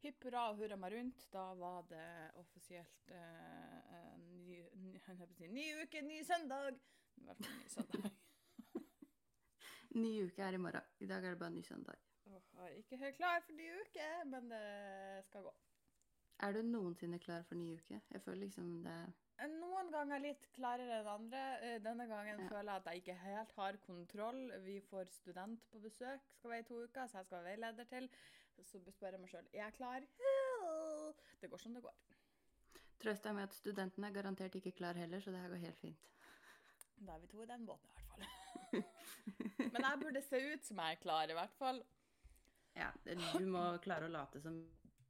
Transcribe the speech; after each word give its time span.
Hipp 0.00 0.24
hurra 0.24 0.46
og 0.50 0.60
hurra 0.62 0.76
meg 0.80 0.94
rundt. 0.96 1.26
Da 1.32 1.42
var 1.60 1.82
det 1.90 2.04
offisielt 2.40 3.10
eh, 3.12 4.14
ny, 4.22 4.60
ny, 4.80 4.94
si, 5.36 5.48
ny 5.52 5.66
uke, 5.82 6.00
ny 6.06 6.22
søndag. 6.24 6.78
Fall 7.26 7.42
ny 7.44 7.68
søndag. 7.74 8.10
Ny 10.00 10.12
uke 10.24 10.42
er 10.46 10.54
i 10.56 10.62
morgen. 10.62 10.86
I 11.02 11.08
dag 11.10 11.24
er 11.24 11.34
det 11.34 11.40
bare 11.42 11.52
ny 11.52 11.62
søndag. 11.66 11.98
Oh, 12.30 12.38
jeg 12.62 12.68
er 12.70 12.76
ikke 12.78 12.96
helt 13.00 13.16
klar 13.18 13.40
for 13.42 13.56
ny 13.58 13.66
uke, 13.80 14.06
men 14.30 14.48
det 14.52 15.24
skal 15.26 15.42
gå. 15.48 15.52
Er 16.46 16.54
du 16.56 16.62
noensinne 16.64 17.18
klar 17.20 17.42
for 17.48 17.58
ny 17.58 17.72
uke? 17.74 17.98
Jeg 18.14 18.22
føler 18.24 18.46
liksom 18.46 18.70
det 18.86 19.00
Noen 19.50 19.88
ganger 19.88 20.20
litt 20.20 20.46
klarere 20.52 20.98
enn 21.00 21.06
andre. 21.08 21.40
Eh, 21.64 21.78
Denne 21.80 22.04
gangen 22.08 22.42
Ja. 22.42 22.48
føler 22.48 22.72
jeg 22.72 22.80
at 22.82 22.88
jeg 22.90 23.00
ikke 23.02 23.14
helt 23.22 23.52
har 23.56 23.76
kontroll. 23.86 24.40
Vi 24.64 24.80
får 24.90 25.08
student 25.14 25.62
på 25.72 25.80
besøk, 25.80 26.20
skal 26.36 26.50
være 26.50 26.60
i 26.60 26.68
to 26.68 26.80
uker, 26.84 27.06
så 27.08 27.18
jeg 27.18 27.26
skal 27.26 27.38
være 27.38 27.48
veileder 27.50 27.88
til. 27.88 28.08
Så 28.66 28.80
spør 28.92 29.16
jeg 29.16 29.22
meg 29.22 29.32
sjøl 29.32 29.46
er 29.52 29.62
jeg 29.64 29.76
klar. 29.78 30.06
Det 31.40 31.50
går 31.50 31.62
som 31.62 31.74
det 31.76 31.82
går. 31.84 31.96
Trøst 33.00 33.24
deg 33.24 33.36
med 33.36 33.48
at 33.48 33.56
studenten 33.56 34.04
er 34.04 34.12
garantert 34.12 34.56
ikke 34.58 34.74
klar 34.76 34.98
heller, 35.00 35.22
så 35.24 35.32
det 35.32 35.40
her 35.40 35.52
går 35.52 35.62
helt 35.62 35.80
fint. 35.80 36.10
Da 37.00 37.14
er 37.14 37.22
vi 37.22 37.30
to 37.32 37.40
i 37.40 37.48
den 37.48 37.64
båten 37.66 37.88
i 37.88 37.94
hvert 37.94 38.10
fall. 38.10 38.26
Men 39.72 39.86
jeg 39.86 40.00
burde 40.02 40.22
se 40.26 40.40
ut 40.52 40.66
som 40.68 40.82
jeg 40.84 40.98
er 40.98 41.00
klar, 41.00 41.32
i 41.32 41.38
hvert 41.38 41.56
fall. 41.56 41.80
Ja, 42.76 42.90
du 43.38 43.46
må 43.48 43.62
klare 43.84 44.06
å 44.06 44.12
late 44.12 44.42
som 44.44 44.58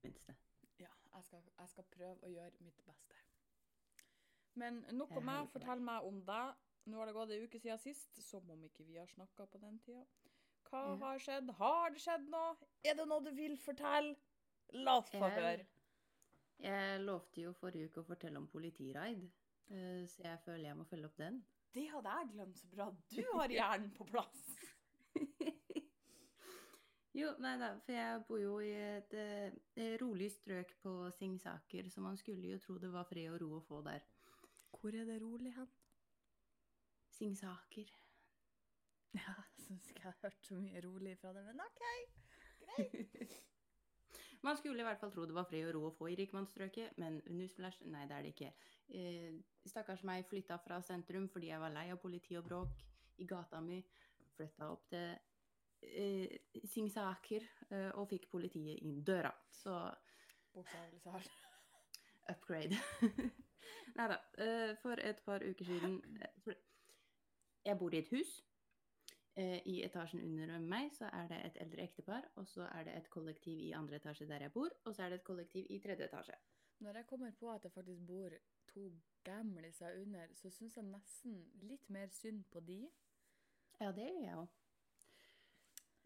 minste. 0.04 0.36
Ja, 0.78 0.92
jeg 1.16 1.26
skal, 1.26 1.42
jeg 1.58 1.72
skal 1.74 1.88
prøve 1.96 2.28
å 2.28 2.30
gjøre 2.30 2.64
mitt 2.64 2.86
beste. 2.86 3.18
Men 4.60 4.84
nok 4.94 5.16
om 5.18 5.26
meg. 5.26 5.50
Fortell 5.52 5.82
meg 5.84 6.06
om 6.06 6.22
deg. 6.26 6.66
Nå 6.90 6.98
har 6.98 7.10
det 7.10 7.14
gått 7.14 7.34
ei 7.34 7.42
uke 7.44 7.60
siden 7.60 7.78
sist, 7.82 8.22
som 8.24 8.46
om 8.50 8.62
ikke 8.66 8.86
vi 8.88 8.96
har 8.98 9.10
snakka 9.10 9.46
på 9.50 9.60
den 9.62 9.76
tida. 9.84 10.06
Hva 10.70 10.80
Ja. 10.86 10.96
har 11.02 11.18
skjedd? 11.18 11.50
Har 11.58 11.90
det 11.90 12.00
skjedd 12.00 12.28
noe? 12.30 12.56
Er 12.84 12.94
det 12.94 13.06
noe 13.08 13.20
du 13.24 13.30
vil 13.34 13.56
fortelle? 13.58 14.16
La 14.72 14.98
oss 14.98 15.10
få 15.10 15.18
høre. 15.18 15.66
Jeg 16.60 17.00
lovte 17.00 17.40
jo 17.42 17.52
forrige 17.56 17.88
uke 17.90 18.00
å 18.02 18.06
fortelle 18.06 18.36
om 18.38 18.46
politiraid, 18.46 19.24
eh, 19.70 20.04
så 20.06 20.22
jeg 20.22 20.38
føler 20.44 20.64
jeg 20.68 20.76
må 20.76 20.84
følge 20.86 21.06
opp 21.08 21.16
den. 21.16 21.40
Det 21.72 21.88
hadde 21.90 22.12
jeg 22.18 22.30
glemt 22.34 22.58
så 22.58 22.66
bra. 22.70 22.90
Du 23.10 23.22
har 23.32 23.48
hjernen 23.48 23.90
på 23.96 24.04
plass. 24.06 24.44
Jo, 27.12 27.32
nei 27.42 27.56
da, 27.58 27.72
for 27.82 27.90
jeg 27.92 28.20
bor 28.28 28.38
jo 28.38 28.52
i 28.62 28.70
et 28.70 29.14
et 29.18 29.96
rolig 30.00 30.28
strøk 30.30 30.76
på 30.80 30.92
Singsaker, 31.10 31.88
så 31.90 32.00
man 32.00 32.16
skulle 32.16 32.52
jo 32.52 32.58
tro 32.62 32.76
det 32.78 32.92
var 32.92 33.02
fred 33.08 33.32
og 33.34 33.40
ro 33.42 33.48
å 33.58 33.64
få 33.66 33.80
der. 33.82 34.04
Hvor 34.70 34.94
er 34.94 35.04
det 35.08 35.16
rolig 35.20 35.50
hen? 35.56 35.66
Singsaker. 37.10 37.90
Ja, 39.18 39.32
jeg 39.36 39.64
syns 39.66 39.88
ikke 39.90 40.02
jeg 40.04 40.12
har 40.12 40.18
hørt 40.22 40.46
så 40.46 40.54
mye 40.54 40.82
rolig 40.84 41.16
fra 41.18 41.32
det, 41.34 41.44
men 41.46 41.62
OK. 41.64 41.86
Greit. 42.60 43.38
Man 44.42 44.56
skulle 44.56 44.80
i 44.80 44.84
hvert 44.86 45.00
fall 45.00 45.10
tro 45.12 45.24
det 45.28 45.34
var 45.36 45.44
fred 45.44 45.66
og 45.68 45.74
ro 45.76 45.80
å 45.88 45.96
få 45.98 46.06
i 46.08 46.14
rikmannsstrøket, 46.16 46.96
men 47.02 47.18
newsflash, 47.28 47.82
nei 47.92 48.06
det 48.08 48.16
er 48.16 48.24
det 48.24 48.30
ikke. 48.32 48.52
Eh, 48.96 49.34
stakkars 49.68 50.04
meg 50.08 50.24
flytta 50.30 50.56
fra 50.64 50.78
sentrum 50.84 51.26
fordi 51.28 51.50
jeg 51.50 51.60
var 51.60 51.74
lei 51.74 51.90
av 51.92 52.00
politi 52.00 52.38
og 52.40 52.46
bråk 52.46 52.80
i 53.20 53.26
gata 53.28 53.60
mi. 53.60 53.82
Flytta 54.38 54.70
opp 54.72 54.86
til 54.88 55.12
eh, 55.84 56.38
Singsaker 56.72 57.44
eh, 57.68 57.90
og 58.00 58.08
fikk 58.14 58.30
politiet 58.32 58.80
inn 58.80 59.02
døra. 59.04 59.34
Så 59.52 59.76
Bokstavelig 60.54 61.02
talt. 61.04 61.30
upgrade. 62.32 62.80
nei 63.98 64.08
da. 64.08 64.18
Eh, 64.40 64.72
for 64.80 65.04
et 65.04 65.20
par 65.26 65.44
uker 65.44 65.68
siden 65.68 66.00
eh, 66.22 66.54
Jeg 67.66 67.76
bor 67.78 67.92
i 67.92 68.00
et 68.00 68.08
hus. 68.08 68.38
Eh, 69.40 69.60
I 69.72 69.80
etasjen 69.86 70.20
under 70.26 70.58
meg 70.60 70.90
så 70.92 71.08
er 71.16 71.28
det 71.30 71.38
et 71.46 71.58
eldre 71.62 71.84
ektepar, 71.86 72.26
og 72.36 72.48
så 72.50 72.66
er 72.68 72.84
det 72.88 72.96
et 72.98 73.10
kollektiv 73.14 73.60
i 73.64 73.72
andre 73.76 73.96
etasje 73.96 74.26
der 74.28 74.44
jeg 74.44 74.52
bor, 74.52 74.74
og 74.84 74.94
så 74.94 75.04
er 75.04 75.12
det 75.12 75.20
et 75.20 75.28
kollektiv 75.28 75.70
i 75.70 75.78
tredje 75.80 76.08
etasje. 76.10 76.36
Når 76.84 76.98
jeg 77.00 77.06
kommer 77.06 77.32
på 77.40 77.52
at 77.52 77.62
det 77.62 77.72
faktisk 77.72 78.06
bor 78.06 78.34
to 78.72 78.90
gamliser 79.24 79.96
under, 80.02 80.26
så 80.34 80.50
syns 80.50 80.76
jeg 80.76 80.84
nesten 80.88 81.38
litt 81.62 81.88
mer 81.88 82.12
synd 82.12 82.44
på 82.52 82.60
de. 82.60 82.82
Ja, 83.80 83.92
det 83.96 84.10
gjør 84.10 84.26
jeg 84.26 84.40
òg. 84.42 84.59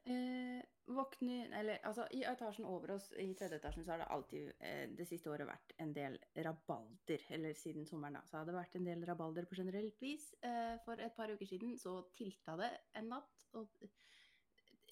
Eh, 0.04 0.60
våkner 0.84 1.48
Eller 1.56 1.78
altså, 1.88 2.04
i 2.12 2.20
etasjen 2.28 2.66
over 2.68 2.90
oss, 2.98 3.06
i 3.16 3.30
tredje 3.34 3.56
etasjen, 3.56 3.86
så 3.86 3.94
har 3.94 4.02
det 4.02 4.08
alltid 4.12 4.50
eh, 4.60 4.82
det 4.92 5.06
siste 5.08 5.30
året 5.32 5.48
vært 5.48 5.72
en 5.80 5.94
del 5.96 6.18
rabalder. 6.36 7.24
Eller 7.32 7.56
siden 7.56 7.86
sommeren, 7.88 8.18
da. 8.18 8.24
Så 8.28 8.36
har 8.36 8.48
det 8.48 8.56
vært 8.56 8.76
en 8.76 8.88
del 8.88 9.04
rabalder 9.08 9.48
på 9.48 9.56
generelt 9.60 10.02
vis. 10.02 10.28
Eh, 10.44 10.74
for 10.84 11.00
et 11.00 11.16
par 11.16 11.32
uker 11.32 11.48
siden 11.48 11.78
så 11.80 12.02
tilta 12.16 12.58
det 12.60 12.70
en 13.00 13.08
natt, 13.14 13.46
og 13.56 13.72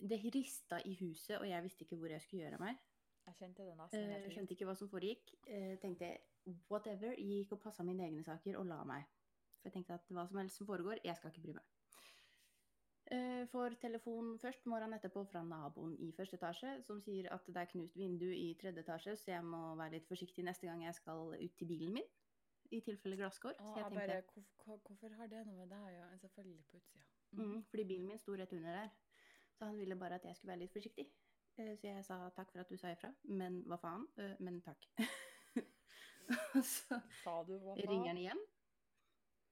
det 0.02 0.18
rista 0.34 0.80
i 0.88 0.96
huset, 1.02 1.36
og 1.38 1.46
jeg 1.48 1.62
visste 1.62 1.84
ikke 1.84 2.00
hvor 2.00 2.10
jeg 2.10 2.24
skulle 2.24 2.46
gjøre 2.46 2.58
av 2.58 2.64
meg. 2.64 2.80
Jeg 3.26 3.38
kjente 3.38 3.66
det 3.66 3.74
nesten 3.78 4.14
Eh, 4.16 4.30
skjønte 4.34 4.56
ikke 4.56 4.66
hva 4.66 4.74
som 4.78 4.90
foregikk. 4.90 5.34
Eh, 5.46 5.76
tenkte 5.82 6.08
whatever. 6.70 7.14
Gikk 7.20 7.52
og 7.54 7.60
passa 7.62 7.84
mine 7.86 8.08
egne 8.08 8.24
saker 8.26 8.58
og 8.58 8.66
la 8.66 8.80
meg. 8.88 9.04
For 9.60 9.70
jeg 9.70 9.76
tenkte 9.76 10.00
at 10.00 10.08
hva 10.10 10.26
som 10.26 10.40
helst 10.40 10.58
som 10.58 10.66
foregår, 10.66 11.04
jeg 11.04 11.16
skal 11.16 11.30
ikke 11.30 11.44
bry 11.44 11.54
meg. 11.60 11.71
Eh, 13.12 13.42
får 13.52 13.74
telefon 13.82 14.38
først 14.40 14.64
morgenen 14.70 14.96
etterpå 14.96 15.24
fra 15.28 15.42
naboen 15.44 15.92
i 16.00 16.12
første 16.16 16.38
etasje, 16.38 16.70
som 16.86 17.00
sier 17.04 17.26
at 17.34 17.44
det 17.46 17.60
er 17.60 17.68
knust 17.74 17.96
vindu 18.00 18.28
i 18.32 18.54
tredje 18.60 18.80
etasje, 18.86 19.16
så 19.20 19.34
jeg 19.34 19.44
må 19.44 19.60
være 19.76 19.98
litt 19.98 20.06
forsiktig 20.08 20.44
neste 20.46 20.66
gang 20.70 20.84
jeg 20.86 20.94
skal 20.96 21.34
ut 21.36 21.56
til 21.58 21.68
bilen 21.68 21.92
min. 21.98 22.08
I 22.72 22.80
tilfelle 22.80 23.18
glasskår. 23.20 23.58
Å, 23.60 23.72
Så 23.74 23.82
jeg 23.82 23.84
jeg 23.84 23.90
tenkte 23.90 24.06
bare, 24.06 24.22
hvorfor, 24.32 24.78
hvorfor 24.86 25.16
har 25.18 25.28
det 25.28 25.42
noe 25.46 25.58
med 25.58 25.68
deg 25.74 25.82
å 25.84 25.90
gjøre? 25.92 26.18
Selvfølgelig 26.22 26.64
på 26.70 26.78
utsida. 26.80 27.02
Mm, 27.36 27.58
fordi 27.68 27.84
bilen 27.90 28.06
min 28.08 28.18
sto 28.22 28.32
rett 28.36 28.52
under 28.56 28.78
der. 28.78 28.88
Så 29.58 29.68
han 29.68 29.76
ville 29.78 29.96
bare 30.00 30.14
at 30.16 30.24
jeg 30.24 30.36
skulle 30.38 30.54
være 30.54 30.62
litt 30.64 30.72
forsiktig. 30.72 31.06
Eh, 31.58 31.74
Så 31.76 31.86
jeg 31.90 32.04
sa 32.08 32.16
takk 32.32 32.50
for 32.54 32.60
at 32.64 32.70
du 32.72 32.76
sa 32.80 32.94
ifra, 32.96 33.12
men 33.28 33.60
hva 33.68 33.76
faen? 33.82 34.06
Eh, 34.16 34.36
Men 34.40 34.62
takk. 34.64 34.88
Så 36.64 36.96
Sa 37.22 37.42
du 37.44 37.58
hva 37.58 37.74
faen? 37.76 37.88
ringer 37.90 38.08
han 38.14 38.16
igjen 38.24 38.40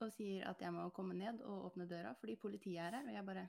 og 0.06 0.12
sier 0.15 0.49
at 0.50 0.62
jeg 0.62 0.72
må 0.75 0.88
komme 0.97 1.15
ned 1.15 1.43
og 1.47 1.71
åpne 1.71 1.88
døra 1.88 2.12
fordi 2.19 2.37
politiet 2.41 2.81
er 2.83 2.97
her. 2.99 3.06
Og 3.06 3.15
jeg 3.15 3.27
bare 3.27 3.49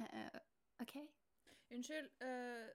eh, 0.00 0.18
eh, 0.24 0.40
OK. 0.82 0.96
Unnskyld, 1.74 2.10
øh, 2.22 2.68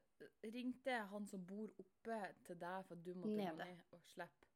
ringte 0.54 0.92
han 0.92 1.28
som 1.28 1.46
bor 1.48 1.70
oppe 1.80 2.22
til 2.46 2.60
deg 2.60 2.86
for 2.86 2.96
at 2.96 3.06
du 3.06 3.14
måtte 3.16 3.36
Nede. 3.36 3.52
gå 3.52 3.64
ned 3.64 3.96
og 3.96 4.02
slippe? 4.04 4.48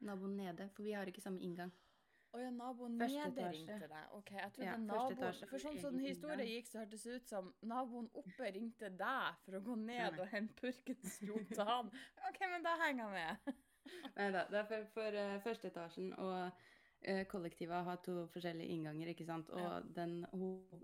Naboen 0.00 0.36
nede, 0.36 0.68
for 0.74 0.82
vi 0.82 0.92
har 0.92 1.10
ikke 1.10 1.20
samme 1.20 1.42
inngang. 1.42 1.72
Å 2.28 2.40
ja, 2.42 2.50
naboen 2.52 2.98
Første 3.00 3.24
nede 3.24 3.50
ringte 3.50 3.86
deg. 3.88 4.10
OK, 4.12 4.30
jeg 4.36 4.52
trodde 4.54 4.66
Ja, 4.68 4.74
naboen 4.76 5.46
For 5.48 5.62
sånn 5.62 5.78
som 5.80 5.96
den 5.96 6.04
historien 6.04 6.50
gikk, 6.50 6.68
så 6.68 6.82
hørtes 6.82 7.06
det 7.06 7.14
ut 7.16 7.30
som 7.32 7.48
naboen 7.64 8.10
oppe 8.20 8.50
ringte 8.54 8.90
deg 9.00 9.38
for 9.46 9.56
å 9.56 9.62
gå 9.64 9.76
ned 9.80 10.04
Nei. 10.12 10.20
og 10.20 10.34
hente 10.34 10.58
purkens 10.60 11.16
rot 11.30 11.54
til 11.54 11.64
han. 11.70 11.88
OK, 12.28 12.40
men 12.52 12.66
da 12.66 12.74
henger 12.84 13.16
jeg 13.16 13.16
med. 13.16 13.62
Nei 14.18 14.28
da, 14.34 14.44
det 14.52 14.60
er 14.60 14.68
for, 14.68 14.88
for 14.92 15.16
uh, 15.16 15.38
første 15.40 15.70
etasjen 15.72 16.12
og 16.20 16.66
uh, 17.08 17.24
kollektivet 17.30 17.84
har 17.84 18.00
to 18.04 18.26
forskjellige 18.32 18.74
innganger, 18.74 19.12
ikke 19.12 19.26
sant. 19.26 19.50
Og 19.50 19.60
Ja. 19.60 19.80
den 19.80 20.24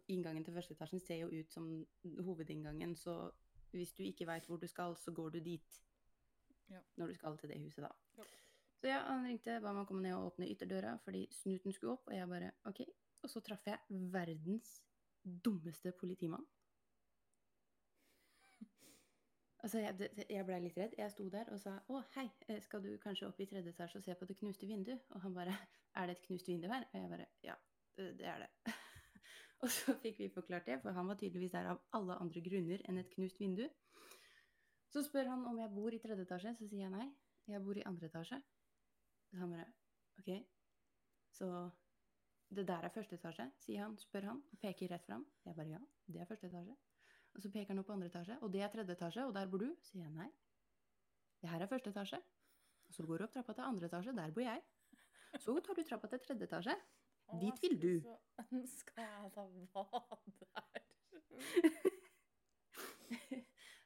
inngangen 0.08 0.44
til 0.44 0.54
første 0.54 0.75
etasjen 0.75 1.00
ser 1.00 1.16
jo 1.16 1.28
ut 1.28 1.52
som 1.52 1.86
hovedinngangen, 2.04 2.97
så 2.97 3.30
hvis 3.72 3.92
du 3.92 4.02
ikke 4.02 4.26
veit 4.26 4.47
hvor 4.47 4.56
du 4.56 4.66
skal, 4.66 4.97
så 4.97 5.12
går 5.12 5.30
du 5.30 5.41
dit. 5.41 5.82
Ja. 6.70 6.80
Når 6.97 7.06
du 7.06 7.14
skal 7.14 7.38
til 7.38 7.48
det 7.48 7.60
huset, 7.60 7.84
da. 7.84 7.91
Ja. 8.19 8.24
Så 8.80 8.88
ja, 8.88 8.98
han 9.08 9.24
ringte, 9.24 9.60
ba 9.60 9.72
meg 9.72 9.86
komme 9.86 10.03
ned 10.03 10.14
og 10.14 10.32
åpne 10.32 10.48
ytterdøra 10.53 10.98
fordi 11.04 11.26
snuten 11.32 11.72
skulle 11.72 11.92
opp, 11.92 12.06
og 12.06 12.16
jeg 12.16 12.28
bare 12.28 12.50
OK. 12.64 12.80
Og 13.22 13.30
så 13.30 13.41
traff 13.41 13.66
jeg 13.66 13.78
verdens 13.88 14.82
dummeste 15.24 15.92
politimann. 15.92 16.44
Altså, 19.64 19.80
jeg, 19.80 20.10
jeg 20.28 20.44
blei 20.44 20.58
litt 20.60 20.76
redd. 20.76 20.92
Jeg 20.98 21.12
sto 21.14 21.25
der 21.32 21.48
og 21.54 21.60
sa 21.62 21.78
å, 21.88 22.02
hei, 22.19 22.26
eh, 22.52 22.58
skal 22.60 22.82
du 22.84 22.91
kanskje 23.00 23.30
opp 23.30 23.38
i 23.41 23.47
tredje 23.48 23.72
etasje 23.72 23.97
og 23.97 24.04
se 24.04 24.16
på 24.20 24.26
det 24.28 24.36
knuste 24.36 24.69
vinduet? 24.69 25.06
Og 25.16 25.22
han 25.25 25.32
bare 25.36 25.54
er 25.97 26.10
det 26.10 26.19
et 26.19 26.26
knust 26.26 26.50
vindu 26.50 26.66
her? 26.69 26.84
Og 26.91 26.98
jeg 27.00 27.12
bare 27.14 27.28
ja, 27.47 27.54
eh, 27.97 28.10
det 28.19 28.28
er 28.28 28.44
det. 28.44 28.74
og 29.64 29.72
så 29.72 29.94
fikk 30.03 30.20
vi 30.20 30.28
forklart 30.34 30.69
det, 30.69 30.76
for 30.82 30.92
han 30.92 31.08
var 31.08 31.16
tydeligvis 31.16 31.54
der 31.56 31.70
av 31.72 31.80
alle 31.97 32.19
andre 32.20 32.44
grunner 32.44 32.84
enn 32.84 33.00
et 33.00 33.08
knust 33.16 33.41
vindu. 33.41 33.64
Så 34.92 35.06
spør 35.08 35.32
han 35.32 35.48
om 35.48 35.56
jeg 35.62 35.72
bor 35.72 35.97
i 35.97 36.03
tredje 36.03 36.28
etasje, 36.28 36.53
så 36.59 36.68
sier 36.68 36.84
jeg 36.84 36.92
nei, 36.92 37.09
jeg 37.48 37.65
bor 37.65 37.80
i 37.80 37.89
andre 37.89 38.12
etasje. 38.12 38.42
Så 39.30 39.41
han 39.41 39.56
bare 39.56 39.71
OK, 40.21 40.28
så 41.41 41.48
det 42.53 42.68
der 42.68 42.84
er 42.84 42.92
første 42.92 43.16
etasje, 43.16 43.48
sier 43.65 43.89
han, 43.89 43.97
spør 43.97 44.28
han, 44.28 44.44
og 44.44 44.60
peker 44.60 44.92
rett 44.92 45.09
fram. 45.09 45.24
Jeg 45.48 45.56
bare 45.56 45.72
ja, 45.72 45.80
det 46.04 46.21
er 46.21 46.28
første 46.28 46.53
etasje. 46.53 46.77
Og 47.34 47.42
så 47.42 47.51
peker 47.51 47.72
han 47.72 47.83
opp 47.83 47.89
på 47.91 47.97
andre 47.97 48.10
etasje, 48.10 48.39
og 48.42 48.53
det 48.54 48.63
er 48.63 48.71
tredje 48.72 48.95
etasje, 48.95 49.27
og 49.27 49.34
der 49.34 49.48
bor 49.51 49.63
du? 49.63 49.69
Sier 49.83 50.04
jeg 50.07 50.15
nei. 50.15 50.28
Det 51.42 51.51
her 51.51 51.65
er 51.65 51.71
første 51.71 51.91
etasje. 51.91 52.21
Og 52.89 52.95
så 52.95 53.07
går 53.09 53.21
du 53.21 53.27
opp 53.27 53.34
trappa 53.34 53.57
til 53.57 53.66
andre 53.66 53.91
etasje, 53.91 54.15
der 54.16 54.34
bor 54.36 54.45
jeg. 54.45 54.63
Så 55.42 55.57
tar 55.66 55.75
du 55.75 55.83
trappa 55.83 56.10
til 56.13 56.22
tredje 56.22 56.47
etasje. 56.47 56.77
Å, 57.25 57.41
Dit 57.41 57.63
vil 57.65 57.77
du. 57.81 57.92
Så 58.04 58.45
ønska 58.45 59.03
jeg 59.03 59.33
da 59.34 59.47
var 59.75 59.91
der. 60.45 60.84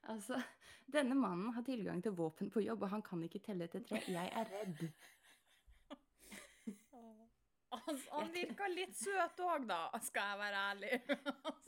Altså, 0.09 0.39
denne 0.89 1.13
mannen 1.19 1.53
har 1.53 1.65
tilgang 1.67 1.99
til 2.01 2.15
våpen 2.17 2.49
på 2.49 2.63
jobb, 2.65 2.87
og 2.87 2.93
han 2.95 3.03
kan 3.05 3.21
ikke 3.27 3.43
telle 3.45 3.67
til 3.69 3.83
tre. 3.85 4.01
Jeg 4.09 4.31
er 4.41 4.47
redd. 4.49 4.87
Altså, 7.77 8.09
han 8.15 8.31
virka 8.33 8.67
litt 8.73 8.95
søt 8.97 9.41
òg, 9.45 9.67
da, 9.69 9.79
skal 10.01 10.31
jeg 10.31 10.39
være 10.41 10.61
ærlig. 10.71 10.93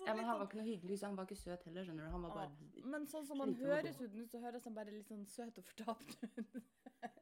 Altså, 0.00 0.06
Ja, 0.06 0.14
men 0.16 0.24
han 0.24 0.38
var 0.38 0.38
sånn- 0.40 0.46
ikke 0.48 0.58
noe 0.60 0.68
hyggelig, 0.70 0.96
så 1.00 1.06
han 1.10 1.16
var 1.18 1.26
ikke 1.28 1.36
søt 1.42 1.64
heller, 1.68 1.84
skjønner 1.84 2.06
du. 2.06 2.10
Han 2.14 2.22
var 2.24 2.30
Ja, 2.30 2.36
bare 2.38 2.84
Men 2.94 3.04
sånn 3.10 3.26
som 3.28 3.40
han 3.44 3.52
høres 3.58 4.00
ut 4.00 4.14
nå, 4.16 4.24
så 4.32 4.40
høres 4.40 4.64
han 4.64 4.74
bare 4.78 4.94
litt 4.94 5.10
sånn 5.12 5.26
søt 5.28 5.58
og 5.60 5.66
fortapt 5.68 6.16
ut. 6.24 6.56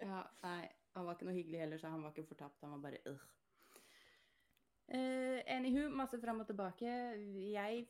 Ja, 0.00 0.20
nei, 0.44 0.69
han 0.94 1.04
var 1.08 1.16
ikke 1.19 1.26
noe 1.26 1.34
hyggelig 1.40 1.58
heller, 1.64 1.78
så 1.82 1.90
han 1.90 2.02
var 2.06 2.14
ikke 2.14 2.28
fortapt. 2.30 2.62
Han 2.62 2.76
var 2.76 2.84
bare 2.86 3.02
øh. 3.10 3.19
Eh, 4.88 5.43
anywho, 5.52 5.90
masse 5.93 6.17
fram 6.20 6.38
og 6.40 6.46
tilbake. 6.49 6.88
Jeg 7.52 7.82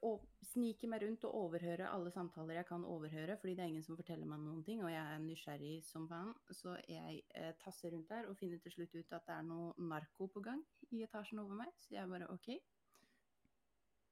uh, 0.00 0.22
sniker 0.48 0.88
meg 0.88 1.02
rundt 1.02 1.26
og 1.28 1.34
overhører 1.42 1.90
alle 1.90 2.08
samtaler 2.14 2.56
jeg 2.56 2.66
kan 2.70 2.86
overhøre, 2.88 3.36
fordi 3.36 3.52
det 3.56 3.64
er 3.64 3.68
ingen 3.74 3.84
som 3.84 3.98
forteller 3.98 4.24
meg 4.30 4.40
noen 4.40 4.62
ting, 4.64 4.80
og 4.80 4.88
jeg 4.88 5.02
er 5.02 5.20
nysgjerrig 5.20 5.74
som 5.84 6.06
faen. 6.08 6.32
Så 6.56 6.78
jeg 6.88 7.20
uh, 7.36 7.50
tasser 7.60 7.92
rundt 7.92 8.08
der 8.08 8.30
og 8.30 8.38
finner 8.40 8.62
til 8.64 8.72
slutt 8.78 8.96
ut 8.96 9.12
at 9.18 9.28
det 9.28 9.34
er 9.34 9.44
noe 9.44 9.88
narko 9.90 10.30
på 10.32 10.40
gang 10.46 10.62
i 10.88 11.02
etasjen 11.04 11.42
over 11.42 11.58
meg. 11.58 11.74
Så 11.84 11.92
jeg 11.98 12.08
bare 12.08 12.30
OK. 12.32 12.48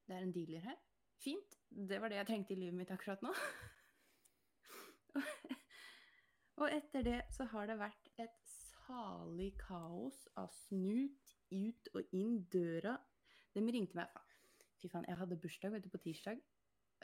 Det 0.05 0.19
er 0.19 0.27
en 0.27 0.37
dealer 0.37 0.69
her. 0.69 0.77
Fint. 1.25 1.57
Det 1.71 2.03
var 2.03 2.13
det 2.13 2.21
jeg 2.21 2.29
trengte 2.35 2.53
i 2.53 2.61
livet 2.61 2.77
mitt 2.83 2.93
akkurat 2.93 3.25
nå. 3.25 3.33
Og 6.61 6.69
etter 6.69 7.01
det 7.05 7.17
så 7.33 7.49
har 7.49 7.73
det 7.73 7.81
vært 7.81 8.13
et 8.21 8.37
salig 8.85 9.55
kaos 9.65 10.21
av 10.37 10.53
snut 10.69 11.36
ut 11.53 11.93
og 11.95 12.17
inn 12.17 12.41
døra. 12.53 12.97
De 13.55 13.65
ringte 13.65 13.99
meg. 13.99 14.13
Fy 14.81 14.91
faen, 14.93 15.07
jeg 15.09 15.19
hadde 15.21 15.41
bursdag 15.41 15.73
vet 15.73 15.87
du, 15.87 15.91
på 15.93 16.03
tirsdag. 16.05 16.43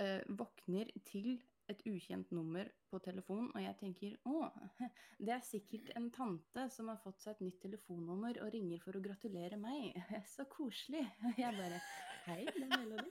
Eh, 0.00 0.20
våkner 0.38 0.88
til 1.08 1.34
et 1.70 1.82
ukjent 1.88 2.30
nummer 2.34 2.68
på 2.90 2.98
telefonen, 3.04 3.50
og 3.54 3.62
jeg 3.62 3.76
tenker 3.80 4.14
å, 4.28 4.48
det 5.24 5.34
er 5.36 5.44
sikkert 5.46 5.92
en 5.98 6.08
tante 6.14 6.66
som 6.72 6.90
har 6.90 7.00
fått 7.04 7.22
seg 7.22 7.36
et 7.36 7.44
nytt 7.46 7.60
telefonnummer 7.64 8.40
og 8.44 8.52
ringer 8.54 8.82
for 8.84 8.98
å 8.98 9.02
gratulere 9.04 9.58
meg. 9.60 9.96
Så 10.34 10.46
koselig. 10.52 11.04
Jeg 11.40 11.56
bare 11.58 11.80
Hei, 12.26 12.44
det 12.46 12.66
er 12.68 12.70
Melody. 12.76 13.10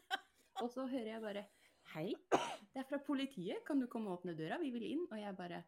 Og 0.62 0.70
så 0.72 0.86
hører 0.88 1.10
jeg 1.10 1.22
bare 1.24 1.42
Hei, 1.92 2.14
det 2.72 2.80
er 2.80 2.86
fra 2.88 3.02
politiet. 3.04 3.60
Kan 3.68 3.82
du 3.82 3.90
komme 3.92 4.08
og 4.08 4.22
åpne 4.22 4.38
døra? 4.38 4.60
Vi 4.62 4.70
vil 4.72 4.86
inn. 4.88 5.04
Og 5.10 5.20
jeg 5.20 5.36
bare 5.36 5.64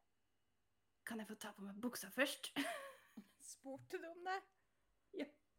Kan 1.04 1.20
jeg 1.20 1.28
få 1.28 1.36
ta 1.36 1.52
på 1.52 1.66
meg 1.66 1.82
buksa 1.84 2.08
først? 2.14 2.54
Spurte 3.52 4.00
du 4.00 4.08
om 4.08 4.24
det? 4.30 4.40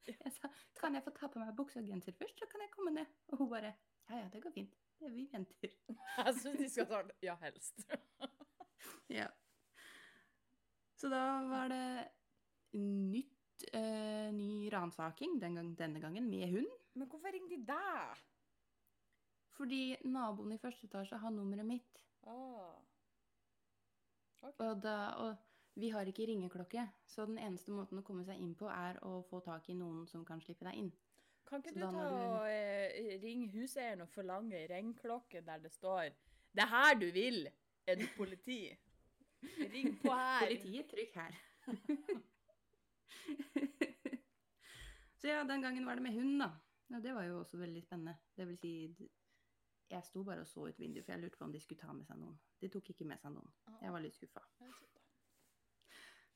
Jeg 0.06 0.32
sa 0.32 0.48
Kan 0.80 0.94
jeg 0.94 1.04
få 1.04 1.10
ta 1.16 1.28
på 1.32 1.38
meg 1.40 1.54
buksa 1.56 1.80
og 1.80 1.86
genser 1.88 2.12
først, 2.18 2.38
så 2.42 2.46
kan 2.50 2.60
jeg 2.64 2.70
komme 2.74 2.92
ned? 2.96 3.06
Og 3.32 3.38
hun 3.38 3.50
bare 3.52 3.74
Ja 4.10 4.18
ja, 4.20 4.28
det 4.32 4.42
går 4.44 4.52
fint. 4.52 4.74
Det- 5.00 5.12
Vi 5.14 5.28
venter. 5.32 5.70
Jeg 5.88 6.34
syns 6.40 6.58
de 6.62 6.68
skal 6.68 6.86
ta 6.90 7.02
det. 7.02 7.16
Ja, 7.22 7.36
helst. 7.40 7.84
Ja. 9.08 9.26
Så 10.96 11.08
da 11.12 11.20
var 11.48 11.68
det 11.68 12.08
nytt, 12.76 13.64
uh, 13.74 14.28
ny 14.32 14.68
ransaking, 14.72 15.38
den 15.40 15.54
gang, 15.58 15.70
denne 15.78 16.00
gangen 16.00 16.28
med 16.30 16.50
hund. 16.52 16.70
Men 16.94 17.08
hvorfor 17.08 17.32
ringte 17.32 17.56
de 17.56 17.64
deg? 17.68 18.22
Fordi 19.56 19.96
naboen 20.04 20.52
i 20.52 20.58
første 20.58 20.86
etasje 20.88 21.18
har 21.20 21.30
nummeret 21.30 21.66
mitt. 21.68 22.00
Oh. 22.22 22.76
Okay. 24.42 24.66
Og, 24.66 24.82
da, 24.82 24.96
og 25.20 25.36
vi 25.74 25.88
har 25.90 26.06
ikke 26.06 26.26
ringeklokke, 26.28 26.84
så 27.06 27.26
den 27.26 27.38
eneste 27.42 27.72
måten 27.74 27.98
å 27.98 28.04
komme 28.06 28.24
seg 28.24 28.38
inn 28.40 28.54
på, 28.58 28.68
er 28.70 28.98
å 29.02 29.22
få 29.28 29.40
tak 29.44 29.68
i 29.70 29.74
noen 29.78 30.06
som 30.06 30.24
kan 30.24 30.40
slippe 30.42 30.64
deg 30.68 30.74
inn. 30.78 30.92
Kan 31.48 31.60
ikke 31.60 31.72
Så 31.74 31.78
du 31.80 31.80
ta 31.82 31.90
du- 31.90 32.14
og 32.14 32.46
eh, 32.48 33.20
ringe 33.22 33.48
huseieren 33.52 34.00
og 34.06 34.08
forlange 34.08 34.66
ringklokke 34.70 35.42
der 35.44 35.58
det 35.58 35.72
står 35.72 36.10
'Det 36.54 36.62
er 36.62 36.66
her 36.66 36.94
du 36.94 37.06
vil'? 37.12 37.50
Er 37.86 37.94
du 37.96 38.06
politi? 38.16 38.78
Ring 39.74 39.98
på 40.00 40.12
her. 40.14 40.46
Politiet, 40.46 40.86
trykk 40.88 41.14
her. 41.14 41.34
så 45.20 45.26
ja, 45.28 45.44
den 45.44 45.62
gangen 45.62 45.86
var 45.86 45.94
det 45.94 46.02
med 46.02 46.12
hund, 46.14 46.38
da. 46.40 46.50
Ja, 46.90 47.00
det 47.00 47.14
var 47.14 47.22
jo 47.24 47.38
også 47.40 47.58
veldig 47.58 47.82
spennende. 47.82 48.16
Det 48.36 48.46
vil 48.48 48.58
si, 48.58 48.72
jeg 49.90 50.04
sto 50.04 50.22
bare 50.24 50.40
og 50.40 50.46
så 50.48 50.68
ut 50.68 50.78
vinduet, 50.80 51.04
for 51.04 51.12
jeg 51.12 51.20
lurte 51.22 51.36
på 51.38 51.44
om 51.44 51.52
de 51.52 51.60
skulle 51.60 51.80
ta 51.80 51.92
med 51.92 52.06
seg 52.06 52.16
noen. 52.20 52.38
De 52.60 52.68
tok 52.68 52.90
ikke 52.90 53.04
med 53.04 53.18
seg 53.20 53.32
noen. 53.32 53.52
Jeg 53.82 53.92
var 53.92 54.00
litt 54.00 54.14
skuffa. 54.14 54.40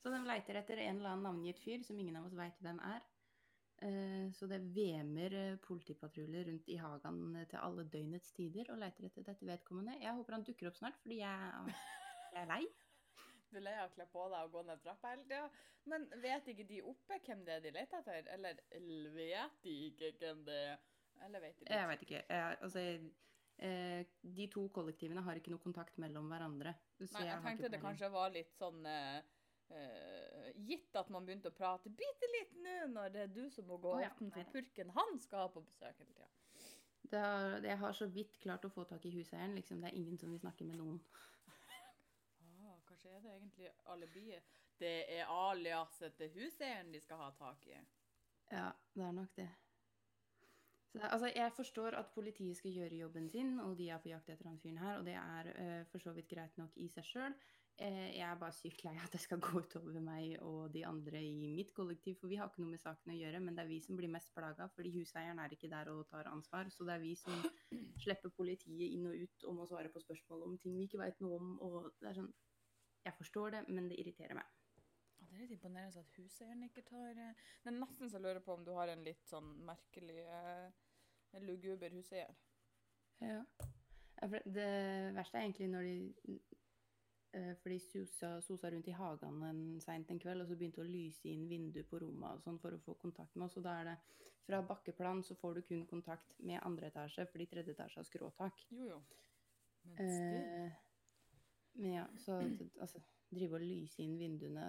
Så 0.09 0.15
de 0.15 0.25
leiter 0.25 0.57
etter 0.57 0.81
en 0.81 0.97
eller 1.03 1.11
annen 1.13 1.27
navngitt 1.27 1.59
fyr 1.61 1.83
som 1.85 1.99
ingen 2.01 2.17
av 2.17 2.25
oss 2.25 2.37
veit 2.37 2.57
hvem 2.65 2.79
er. 2.81 3.03
Eh, 3.85 4.31
Så 4.33 4.47
det 4.49 4.63
vemer 4.73 5.35
eh, 5.37 5.59
politipatruljer 5.61 6.49
rundt 6.49 6.71
i 6.73 6.79
hagen 6.81 7.37
eh, 7.37 7.45
til 7.51 7.61
alle 7.61 7.85
døgnets 7.93 8.33
tider 8.33 8.71
og 8.73 8.81
leiter 8.81 9.05
etter 9.05 9.27
dette 9.27 9.45
vedkommende. 9.45 9.99
Jeg 10.01 10.17
håper 10.17 10.37
han 10.39 10.47
dukker 10.49 10.71
opp 10.71 10.79
snart, 10.81 10.97
fordi 11.03 11.21
jeg, 11.21 11.77
jeg 12.33 12.41
er 12.41 12.49
lei. 12.55 12.63
Du 13.53 13.57
er 13.61 13.65
lei 13.65 13.77
av 13.81 13.91
å 13.91 13.95
kle 13.95 14.05
på 14.13 14.25
deg 14.33 14.49
og 14.49 14.57
gå 14.57 14.65
ned 14.69 14.81
trappa 14.85 15.13
hele 15.13 15.29
tida. 15.29 15.45
Men 15.89 16.09
vet 16.25 16.51
ikke 16.53 16.67
de 16.69 16.83
oppe 16.89 17.21
hvem 17.25 17.45
det 17.45 17.55
er 17.55 17.63
de 17.65 17.77
leter 17.77 18.03
etter? 18.03 18.27
Eller 18.35 18.59
vet 19.15 19.63
de 19.65 19.77
ikke 19.87 20.11
hvem 20.21 20.43
det 20.49 20.59
er? 20.73 20.83
Eller 21.25 21.45
vet 21.45 21.57
de 21.57 21.65
ikke? 21.65 21.79
Jeg 21.79 21.89
veit 21.93 22.05
ikke. 22.09 22.21
Jeg, 22.29 22.59
altså, 22.67 22.85
de 24.37 24.49
to 24.53 24.67
kollektivene 24.77 25.25
har 25.25 25.41
ikke 25.41 25.55
noe 25.55 25.65
kontakt 25.65 25.97
mellom 26.01 26.29
hverandre. 26.29 26.75
Nei, 27.01 27.09
jeg 27.25 27.31
jeg 27.31 27.45
tenkte 27.47 27.73
det 27.73 27.81
kanskje 27.81 28.13
var 28.13 28.37
litt 28.37 28.53
sånn 28.61 28.85
eh, 28.85 29.25
eh, 29.77 30.49
Gitt 30.69 30.97
at 30.99 31.11
man 31.15 31.27
begynte 31.27 31.53
å 31.53 31.55
prate 31.55 31.91
bitte 31.95 32.29
litt 32.35 32.57
nå 32.65 32.77
når 32.95 33.13
det 33.15 33.21
er 33.27 33.35
du 33.35 33.45
som 33.53 33.69
må 33.69 33.79
gå 33.83 33.93
oh, 33.95 34.03
ja, 34.03 34.11
åpne 34.11 34.33
for 34.33 34.41
nei 34.41 34.49
da. 34.49 34.55
purken 34.57 34.91
han 34.97 35.21
skal 35.23 35.45
ha 35.45 35.53
på 35.55 35.63
besøk 35.65 36.01
hele 36.01 36.15
tida. 36.15 36.29
Jeg 37.65 37.79
har 37.81 37.95
så 37.97 38.09
vidt 38.13 38.37
klart 38.43 38.67
å 38.69 38.73
få 38.73 38.85
tak 38.85 39.07
i 39.09 39.13
huseieren. 39.15 39.55
Liksom. 39.57 39.81
Det 39.81 39.89
er 39.89 39.97
ingen 39.97 40.19
som 40.21 40.33
vil 40.33 40.43
snakke 40.43 40.69
med 40.69 40.81
noen. 40.83 41.01
Ah, 42.69 42.75
kanskje 42.85 43.15
er 43.15 43.23
det 43.25 43.31
egentlig 43.33 43.69
alibiet? 43.89 44.57
Det 44.79 44.97
er 45.15 45.31
aliaset 45.33 46.19
til 46.19 46.29
huseieren 46.35 46.91
de 46.93 47.01
skal 47.01 47.23
ha 47.23 47.31
tak 47.39 47.65
i. 47.71 47.79
Ja, 48.51 48.67
det 48.93 49.07
er 49.07 49.15
nok 49.17 49.31
det. 49.39 49.49
Så, 50.93 51.01
altså, 51.01 51.31
jeg 51.35 51.53
forstår 51.53 51.97
at 51.97 52.13
politiet 52.15 52.57
skal 52.57 52.73
gjøre 52.77 53.01
jobben 53.01 53.31
sin, 53.31 53.59
og 53.61 53.79
de 53.79 53.89
er 53.89 53.99
på 54.03 54.09
jakt 54.09 54.31
etter 54.33 54.49
han 54.49 54.61
fyren 54.61 54.79
her, 54.81 54.99
og 54.99 55.07
det 55.07 55.17
er 55.21 55.51
uh, 55.55 55.87
for 55.91 56.05
så 56.05 56.13
vidt 56.17 56.29
greit 56.29 56.57
nok 56.61 56.77
i 56.77 56.89
seg 56.93 57.05
sjøl. 57.05 57.37
Jeg 57.79 58.25
er 58.27 58.39
bare 58.41 58.55
sykt 58.57 58.83
lei 58.83 58.95
at 58.99 59.13
det 59.15 59.21
skal 59.23 59.39
gå 59.45 59.61
utover 59.63 60.01
meg 60.03 60.33
og 60.43 60.73
de 60.75 60.83
andre 60.87 61.21
i 61.23 61.51
mitt 61.55 61.71
kollektiv, 61.77 62.17
for 62.19 62.31
vi 62.31 62.39
har 62.41 62.51
ikke 62.51 62.65
noe 62.65 62.75
med 62.75 62.83
saken 62.83 63.13
å 63.15 63.19
gjøre, 63.19 63.41
men 63.45 63.55
det 63.55 63.65
er 63.65 63.71
vi 63.71 63.79
som 63.85 63.99
blir 63.99 64.11
mest 64.11 64.33
plaga, 64.35 64.67
fordi 64.75 64.93
huseieren 64.97 65.39
er 65.43 65.55
ikke 65.55 65.71
der 65.71 65.91
og 65.93 66.09
tar 66.11 66.31
ansvar. 66.33 66.71
Så 66.75 66.87
det 66.89 66.97
er 66.97 67.05
vi 67.05 67.15
som 67.21 67.39
slipper 68.05 68.35
politiet 68.35 68.83
inn 68.89 69.07
og 69.07 69.23
ut 69.23 69.49
om 69.53 69.63
å 69.63 69.69
svare 69.71 69.93
på 69.95 70.03
spørsmål 70.03 70.45
om 70.49 70.59
ting 70.63 70.75
vi 70.79 70.89
ikke 70.89 71.03
veit 71.05 71.23
noe 71.23 71.39
om. 71.39 71.55
og 71.63 71.91
det 72.03 72.11
er 72.11 72.21
sånn, 72.21 72.33
Jeg 73.07 73.15
forstår 73.17 73.51
det, 73.55 73.63
men 73.69 73.89
det 73.89 74.01
irriterer 74.03 74.35
meg. 74.35 74.51
Det 75.19 75.37
er 75.37 75.43
litt 75.45 75.55
imponerende 75.55 76.03
at 76.03 76.19
huseieren 76.19 76.63
ikke 76.67 76.83
tar 76.89 77.19
eh, 77.21 77.49
Det 77.63 77.71
er 77.71 77.79
nesten 77.79 78.09
så 78.09 78.17
jeg 78.17 78.25
lurer 78.25 78.43
på 78.43 78.55
om 78.55 78.65
du 78.65 78.73
har 78.75 78.91
en 78.91 79.05
litt 79.05 79.27
sånn 79.29 79.51
merkelig 79.67 80.25
uh, 80.27 80.71
luguber 81.45 81.93
huseier. 81.95 82.35
Ja. 83.23 83.43
Det 84.19 84.71
verste 85.15 85.39
er 85.39 85.45
egentlig 85.45 85.69
når 85.71 85.87
de 85.87 86.33
eh, 86.33 86.57
For 87.61 87.71
de 87.71 87.79
sosa, 87.83 88.31
sosa 88.43 88.71
rundt 88.73 88.89
i 88.91 88.97
hagen 88.97 89.43
en 89.47 89.61
seint 89.85 90.11
en 90.11 90.21
kveld, 90.23 90.43
og 90.43 90.49
så 90.49 90.57
begynte 90.59 90.83
å 90.83 90.89
lyse 90.89 91.29
inn 91.31 91.45
vinduet 91.51 91.89
på 91.91 92.01
rommet 92.03 92.39
og 92.39 92.43
sånn 92.45 92.59
for 92.63 92.75
å 92.75 92.81
få 92.83 92.97
kontakt 93.03 93.37
med 93.37 93.47
oss. 93.47 93.59
Og 93.61 93.67
da 93.67 93.77
er 93.81 93.91
det 93.93 93.97
fra 94.49 94.63
bakkeplan 94.65 95.23
så 95.27 95.37
får 95.37 95.59
du 95.59 95.63
kun 95.69 95.87
kontakt 95.87 96.35
med 96.41 96.63
andre 96.65 96.89
etasje, 96.89 97.27
fordi 97.31 97.47
tredje 97.51 97.77
etasje 97.77 98.01
har 98.01 98.09
skråtak. 98.09 98.63
Jo, 98.73 98.89
jo. 98.95 99.01
Men. 99.85 100.05
Eh, 100.09 100.85
men 101.79 101.93
ja, 101.95 102.07
så 102.19 102.41
altså 102.81 103.01
Drive 103.31 103.59
og 103.59 103.61
lyse 103.61 104.01
inn 104.03 104.17
vinduene 104.17 104.65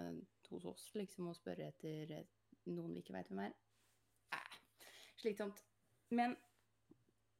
hos 0.50 0.66
oss, 0.68 0.82
liksom, 0.94 1.30
og 1.30 1.36
spørre 1.38 1.70
etter 1.70 2.10
eh, 2.12 2.26
noen 2.68 2.92
vi 2.92 3.00
ikke 3.00 3.14
veit 3.16 3.30
hvem 3.30 3.40
er. 3.46 3.54
Eh, 4.36 4.58
slitsomt. 5.22 5.62
Men 6.12 6.36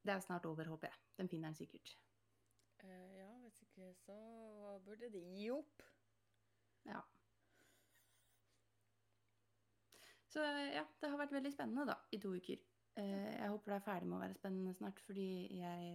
det 0.01 0.15
er 0.15 0.23
snart 0.25 0.47
over, 0.49 0.71
håper 0.73 0.89
jeg. 0.89 0.97
Den 1.19 1.29
finner 1.29 1.51
den 1.51 1.59
sikkert. 1.59 1.93
Eh, 2.81 3.19
ja, 3.19 3.20
så 4.03 4.17
burde 4.85 5.09
de 5.13 5.21
gi 5.35 5.49
opp. 5.53 5.83
Ja. 6.87 7.01
Så 10.31 10.43
ja, 10.71 10.83
det 11.01 11.09
har 11.11 11.19
vært 11.19 11.33
veldig 11.35 11.51
spennende 11.53 11.87
da, 11.89 11.97
i 12.15 12.19
to 12.21 12.31
uker. 12.37 12.61
Eh, 12.99 13.31
jeg 13.35 13.49
håper 13.51 13.73
det 13.73 13.79
er 13.79 13.87
ferdig 13.87 14.07
med 14.09 14.17
å 14.17 14.21
være 14.21 14.37
spennende 14.37 14.75
snart, 14.75 15.01
fordi 15.07 15.31
jeg 15.59 15.89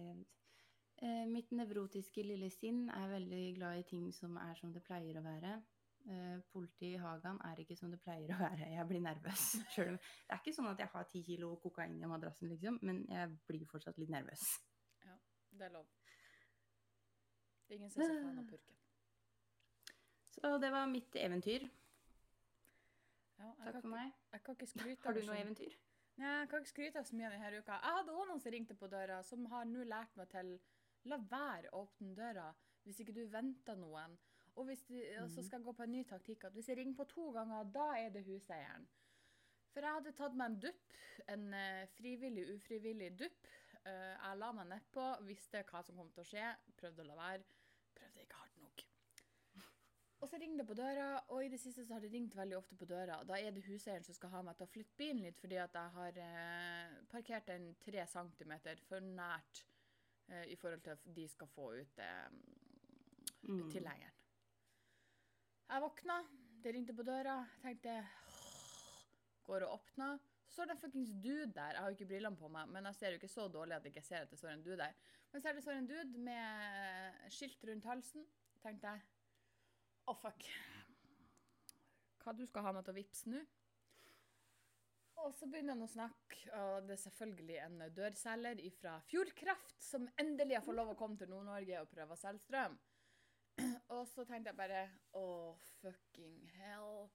eh, 1.01 1.25
Mitt 1.29 1.51
nevrotiske 1.57 2.25
lille 2.25 2.49
sinn 2.53 2.85
er 2.93 3.09
veldig 3.11 3.41
glad 3.57 3.81
i 3.81 3.87
ting 3.89 4.11
som 4.13 4.37
er 4.41 4.57
som 4.59 4.73
det 4.73 4.85
pleier 4.85 5.19
å 5.19 5.25
være. 5.25 5.57
Politiet 6.53 6.93
i 6.93 6.99
Hagan 7.01 7.35
er 7.43 7.59
ikke 7.59 7.75
som 7.75 7.91
det 7.91 7.97
pleier 7.99 8.31
å 8.31 8.37
være. 8.39 8.69
Jeg 8.71 8.87
blir 8.87 9.01
nervøs. 9.03 9.43
Selv 9.75 9.91
om 9.91 9.97
det 9.99 10.31
er 10.31 10.39
ikke 10.39 10.55
sånn 10.55 10.69
at 10.71 10.79
jeg 10.79 10.93
har 10.93 11.09
ti 11.11 11.23
kilo 11.25 11.49
kokain 11.59 11.97
i 11.99 12.07
madrassen, 12.07 12.47
liksom, 12.53 12.79
men 12.87 13.03
jeg 13.11 13.35
blir 13.49 13.67
fortsatt 13.67 13.99
litt 13.99 14.13
nervøs. 14.13 14.45
Ja, 15.03 15.17
Det 15.51 15.67
er 15.67 15.75
lov. 15.75 15.96
Det 17.67 17.73
er 17.75 17.79
ingen 17.81 17.91
som 17.91 18.01
ser 18.03 18.21
så 18.21 18.29
av 18.39 18.47
purken. 18.47 18.75
Så 20.37 20.51
det 20.61 20.69
var 20.71 20.85
mitt 20.87 21.15
eventyr. 21.19 21.65
Ja, 23.37 23.51
Takk 23.65 23.81
for 23.81 23.89
meg. 23.91 24.13
Jeg 24.33 24.43
kan 24.45 24.55
ikke 24.57 24.67
skryte 24.71 25.03
Har 25.05 25.13
du 25.13 25.21
noe 25.25 25.37
eventyr? 25.41 25.75
Nei, 26.17 26.29
jeg 26.39 26.49
kan 26.49 26.63
ikke 26.63 26.71
skryte 26.71 27.01
av 27.01 27.05
så 27.05 27.15
mye 27.17 27.29
denne 27.33 27.59
uka. 27.59 27.75
Jeg 27.83 27.97
hadde 27.97 28.13
også 28.13 28.27
noen 28.31 28.41
som 28.41 28.51
ringte 28.55 28.75
på 28.79 28.87
døra, 28.89 29.19
som 29.23 29.43
har 29.51 29.65
nå 29.69 29.83
lært 29.85 30.15
meg 30.17 30.29
til 30.31 30.53
la 31.07 31.17
være 31.31 31.69
å 31.73 31.83
åpne 31.85 32.15
døra 32.17 32.47
hvis 32.87 33.01
ikke 33.03 33.13
du 33.13 33.25
venter 33.29 33.75
noen. 33.77 34.15
Og, 34.57 34.65
du, 34.67 34.73
og 35.21 35.29
så 35.29 35.37
Mhm. 35.41 35.43
skal 35.45 35.59
jeg 35.59 35.65
gå 35.65 35.73
på 35.77 35.83
en 35.83 35.91
ny 35.91 36.03
taktikk 36.03 36.43
at 36.45 36.53
hvis 36.53 36.67
jeg 36.69 36.77
ringer 36.77 36.95
på 36.95 37.05
to 37.11 37.31
ganger, 37.31 37.63
da 37.63 37.91
er 37.99 38.09
det 38.09 38.23
huseieren. 38.25 38.87
For 39.73 39.81
jeg 39.81 39.93
hadde 39.93 40.11
tatt 40.17 40.33
meg 40.33 40.45
en 40.51 40.59
dupp, 40.59 40.93
en 41.27 41.53
eh, 41.53 41.85
frivillig, 41.87 42.47
ufrivillig 42.55 43.11
dupp. 43.19 43.45
Eh, 43.85 44.15
jeg 44.17 44.37
la 44.37 44.51
meg 44.51 44.67
nedpå, 44.67 45.05
visste 45.27 45.63
hva 45.63 45.83
som 45.85 45.95
kom 45.95 46.09
til 46.09 46.23
å 46.23 46.25
skje, 46.25 46.55
prøvde 46.77 47.03
å 47.03 47.07
la 47.11 47.15
være. 47.15 47.43
Prøvde 47.93 48.21
ikke 48.23 48.35
hardt 48.41 48.57
nok. 48.63 48.83
Og 50.19 50.29
så 50.29 50.37
ringer 50.41 50.57
det 50.57 50.65
på 50.67 50.73
døra, 50.73 51.07
og 51.29 51.43
i 51.45 51.49
det 51.53 51.59
siste 51.61 51.83
så 51.85 51.93
har 51.93 52.01
det 52.01 52.09
ringt 52.11 52.33
veldig 52.35 52.55
ofte 52.57 52.75
på 52.75 52.87
døra. 52.89 53.19
Da 53.29 53.37
er 53.37 53.51
det 53.53 53.61
huseieren 53.67 54.03
som 54.03 54.15
skal 54.17 54.31
ha 54.33 54.41
meg 54.41 54.57
til 54.57 54.65
å 54.65 54.71
flytte 54.71 54.97
bilen 54.97 55.21
litt, 55.21 55.37
fordi 55.37 55.59
at 55.61 55.75
jeg 55.77 55.93
har 55.93 56.17
eh, 56.23 56.95
parkert 57.11 57.45
den 57.51 57.67
tre 57.83 58.05
centimeter 58.09 58.81
for 58.87 58.99
nært 59.05 59.61
eh, 60.31 60.47
i 60.49 60.57
forhold 60.57 60.81
til 60.87 60.95
at 60.95 61.05
de 61.19 61.27
skal 61.29 61.51
få 61.53 61.73
ut 61.81 62.01
eh, 62.03 62.29
Mm. 63.47 63.69
tilhengeren. 63.71 64.15
Jeg 65.69 65.81
våkna, 65.83 66.15
det 66.63 66.71
ringte 66.73 66.95
på 66.97 67.03
døra. 67.05 67.35
Jeg 67.63 67.77
tenkte 67.77 67.93
Går 69.45 69.63
og 69.67 69.73
åpner. 69.77 70.17
Så 70.47 70.53
står 70.57 70.65
det 70.65 70.73
en 70.75 70.81
fuckings 70.81 71.11
dude 71.23 71.53
der. 71.55 71.69
Jeg 71.75 71.79
har 71.79 71.87
jo 71.91 71.95
ikke 71.95 72.09
brillene 72.09 72.35
på 72.41 72.49
meg, 72.51 72.67
men 72.73 72.89
jeg 72.89 72.95
ser 72.95 73.13
jo 73.13 73.19
ikke 73.21 73.29
så 73.31 73.45
dårlig 73.53 73.75
at 73.77 73.85
jeg 73.85 73.93
ikke 73.93 74.03
ser 74.07 74.25
at 74.25 74.31
det 74.33 74.39
står 74.41 74.49
en 74.55 74.63
dude 74.65 74.77
der. 74.81 74.97
Men 75.31 75.41
så 75.41 75.49
er 75.49 75.53
det 75.55 75.63
står 75.63 75.77
en 75.79 75.87
dude 75.87 76.23
med 76.25 77.29
skilt 77.37 77.63
rundt 77.69 77.85
halsen. 77.87 78.25
Tenkte 78.63 78.87
jeg 78.87 79.01
Å, 80.07 80.13
fuck. 80.15 80.43
Hva 82.23 82.33
du 82.35 82.45
skal 82.47 82.63
ha 82.63 82.71
meg 82.75 82.85
til 82.87 82.93
å 82.93 82.97
vippse 82.97 83.31
nå? 83.31 83.41
Og 85.23 85.33
så 85.35 85.47
begynner 85.49 85.73
han 85.73 85.83
å 85.83 85.89
snakke, 85.89 86.37
og 86.55 86.85
det 86.87 86.93
er 86.93 87.01
selvfølgelig 87.01 87.55
en 87.63 87.79
dørselger 87.97 88.59
fra 88.77 88.93
Fjordkraft 89.09 89.73
som 89.83 90.05
endelig 90.21 90.59
har 90.59 90.63
fått 90.63 90.77
lov 90.77 90.91
å 90.93 90.97
komme 90.99 91.17
til 91.19 91.31
Nord-Norge 91.31 91.81
og 91.81 91.89
prøve 91.91 92.15
å 92.15 92.19
selge 92.21 92.45
strøm. 92.45 92.77
Og 93.95 94.03
så 94.11 94.23
tenkte 94.29 94.51
jeg 94.51 94.59
bare 94.59 94.83
Å, 95.17 95.25
fucking 95.81 96.37
hell. 96.59 97.07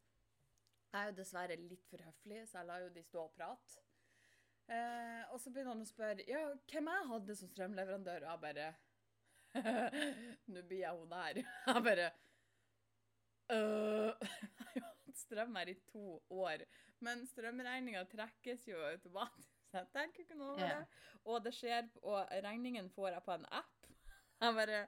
Jeg 0.90 0.98
er 0.98 1.08
jo 1.08 1.16
dessverre 1.20 1.56
litt 1.60 1.86
for 1.88 2.02
høflig, 2.04 2.42
så 2.50 2.58
jeg 2.58 2.68
lar 2.68 2.82
jo 2.84 2.90
de 2.92 3.04
stå 3.06 3.22
og 3.22 3.36
prate. 3.38 3.84
Eh, 4.66 5.22
og 5.32 5.38
så 5.40 5.52
begynner 5.52 5.72
han 5.72 5.86
å 5.86 5.88
spørre 5.88 6.26
ja, 6.28 6.42
hvem 6.68 6.90
jeg 6.92 7.08
hadde 7.12 7.36
som 7.38 7.52
strømleverandør, 7.54 8.26
og 8.26 8.34
jeg 8.34 8.42
bare 8.44 8.72
Nå 10.52 10.62
blir 10.68 10.82
jeg 10.82 10.98
hun 10.98 11.10
der. 11.12 11.40
Jeg 11.68 11.82
bare 11.84 12.12
«Øh, 13.50 14.12
Jeg 14.22 14.58
har 14.58 14.72
jo 14.76 14.84
hatt 15.06 15.18
strøm 15.18 15.56
her 15.56 15.68
i 15.72 15.78
to 15.92 16.22
år, 16.30 16.64
men 17.00 17.26
strømregninga 17.26 18.04
trekkes 18.10 18.68
jo 18.68 18.78
automatisk. 18.86 19.50
Så 19.70 19.78
jeg 19.78 19.88
tenker 19.92 20.20
ikke 20.20 20.36
noe 20.36 20.52
over 20.52 20.66
yeah. 20.66 20.80
det. 20.80 21.20
Og 21.24 21.44
det 21.44 21.54
skjer, 21.56 21.86
og 22.02 22.28
regningen 22.44 22.90
får 22.92 23.08
jeg 23.08 23.22
på 23.24 23.32
en 23.38 23.46
app. 23.50 23.86
Jeg 24.42 24.54
bare 24.58 24.82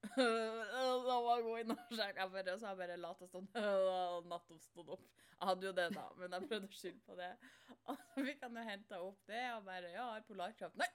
Da 0.16 1.16
jeg 1.16 1.42
gå 1.44 1.56
inn 1.60 1.74
og 1.74 1.80
sjekke. 1.90 2.20
Jeg 2.22 2.30
bare, 2.32 2.58
så 2.60 2.70
jeg 2.70 2.78
bare 2.78 3.00
latt 3.00 3.20
det 3.20 3.28
stå 3.28 3.42
nettopp 4.30 4.62
stått 4.64 4.94
opp. 4.96 5.08
Jeg 5.40 5.48
hadde 5.48 5.66
jo 5.66 5.72
det, 5.76 5.86
da, 5.96 6.06
men 6.20 6.36
jeg 6.36 6.48
prøvde 6.48 6.68
å 6.68 6.78
skylde 6.78 7.04
på 7.06 7.16
det. 7.18 7.30
Og 7.88 7.96
så 7.96 8.24
fikk 8.26 8.42
han 8.44 8.58
jo 8.60 8.64
henta 8.66 8.98
opp 9.02 9.20
det, 9.28 9.44
og 9.56 9.64
bare 9.66 9.92
Ja, 9.94 10.10
har 10.12 10.24
Polarkraft. 10.28 10.76
Nei, 10.78 10.88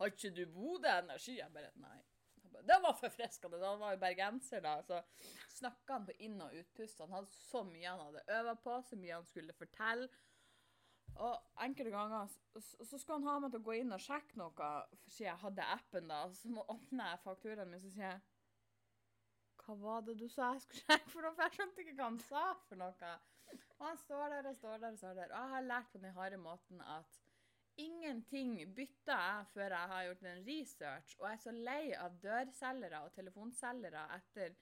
har 0.00 0.12
ikke 0.12 0.30
du 0.34 0.46
Bodø 0.48 0.92
Energi? 0.96 1.36
Jeg 1.36 1.52
bare 1.52 1.72
Nei. 1.78 1.98
Det 2.50 2.78
var 2.82 2.96
forfriskende. 2.98 3.60
Han 3.64 3.80
var 3.80 3.94
jo 3.94 4.00
bergenser, 4.02 4.60
da. 4.64 4.76
Så 4.82 5.00
snakka 5.58 5.98
han 5.98 6.08
på 6.08 6.16
inn- 6.26 6.42
og 6.44 6.56
utpust. 6.60 7.00
Han 7.00 7.14
hadde 7.14 7.32
så 7.36 7.62
mye 7.66 7.88
han 7.88 8.02
hadde 8.06 8.40
øva 8.40 8.56
på, 8.64 8.80
så 8.88 8.98
mye 9.00 9.14
han 9.14 9.28
skulle 9.28 9.56
fortelle. 9.56 10.08
Og 11.20 11.62
enkelte 11.64 11.90
ganger 11.90 12.28
så, 12.30 12.84
så 12.84 12.98
skulle 12.98 13.18
han 13.18 13.28
ha 13.28 13.38
meg 13.42 13.52
til 13.52 13.60
å 13.62 13.66
gå 13.66 13.78
inn 13.80 13.96
og 13.96 14.02
sjekke 14.02 14.38
noe, 14.38 14.68
siden 15.08 15.26
jeg 15.26 15.42
hadde 15.42 15.70
appen, 15.76 16.12
da. 16.12 16.20
Så 16.36 16.52
må 16.52 16.64
åpne 16.70 17.08
jeg 17.10 17.24
fakturaen 17.24 17.72
min, 17.72 17.82
så 17.82 17.90
sier 17.94 18.06
jeg 18.06 18.20
Hva 19.64 19.76
var 19.80 20.06
det 20.06 20.16
du 20.20 20.28
sa 20.30 20.54
jeg 20.54 20.64
skulle 20.64 20.84
sjekke 20.86 21.12
for 21.12 21.26
noe? 21.26 21.34
For 21.34 21.46
jeg 21.46 21.58
skjønte 21.58 21.84
ikke 21.84 21.96
hva 21.98 22.08
han 22.08 22.22
sa 22.28 22.44
for 22.68 22.80
noe. 22.80 23.10
Og 23.80 23.84
han 23.88 23.98
står 24.04 24.36
der 24.36 24.48
og 24.50 24.56
står 24.60 24.78
der 24.78 24.94
og 24.94 25.02
står 25.02 25.18
der. 25.18 25.34
Og 25.34 25.42
jeg 25.42 25.54
har 25.56 25.66
lært 25.66 25.90
på 25.92 26.00
den 26.04 26.16
harde 26.16 26.40
måten 26.40 26.80
at 26.86 27.20
ingenting 27.76 28.74
bytter 28.74 29.16
jeg 29.16 29.46
før 29.54 29.74
jeg 29.74 29.88
har 29.92 30.04
gjort 30.04 30.22
en 30.22 30.46
research. 30.46 31.16
Og 31.18 31.28
jeg 31.28 31.32
er 31.38 31.42
så 31.44 31.54
lei 31.54 31.92
av 31.96 32.18
dørselgere 32.22 33.02
og 33.04 33.12
telefonselgere 33.12 34.06
etter 34.16 34.56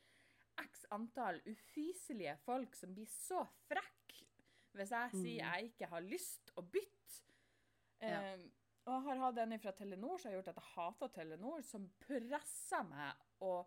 x 0.58 0.84
antall 0.90 1.40
ufyselige 1.46 2.36
folk 2.42 2.74
som 2.74 2.94
blir 2.94 3.06
så 3.06 3.44
frekke 3.68 4.24
hvis 4.78 4.90
jeg 4.94 5.10
sier 5.10 5.42
Mm. 5.42 5.48
jeg 5.48 5.64
ikke 5.72 5.86
har 5.90 6.00
lyst 6.00 6.50
å 6.56 6.62
bytte. 6.62 7.22
Ja. 8.00 8.20
Eh, 8.34 8.38
og 8.86 8.92
jeg 8.94 9.02
har 9.02 9.16
hatt 9.24 9.38
en 9.38 9.58
fra 9.58 9.72
Telenor 9.72 10.18
som 10.18 10.30
har 10.30 10.36
gjort 10.38 10.48
at 10.48 10.60
jeg 10.60 10.72
hater 10.74 11.08
Telenor, 11.08 11.62
som 11.62 11.88
presser 12.00 12.84
meg 12.88 13.16
og 13.40 13.66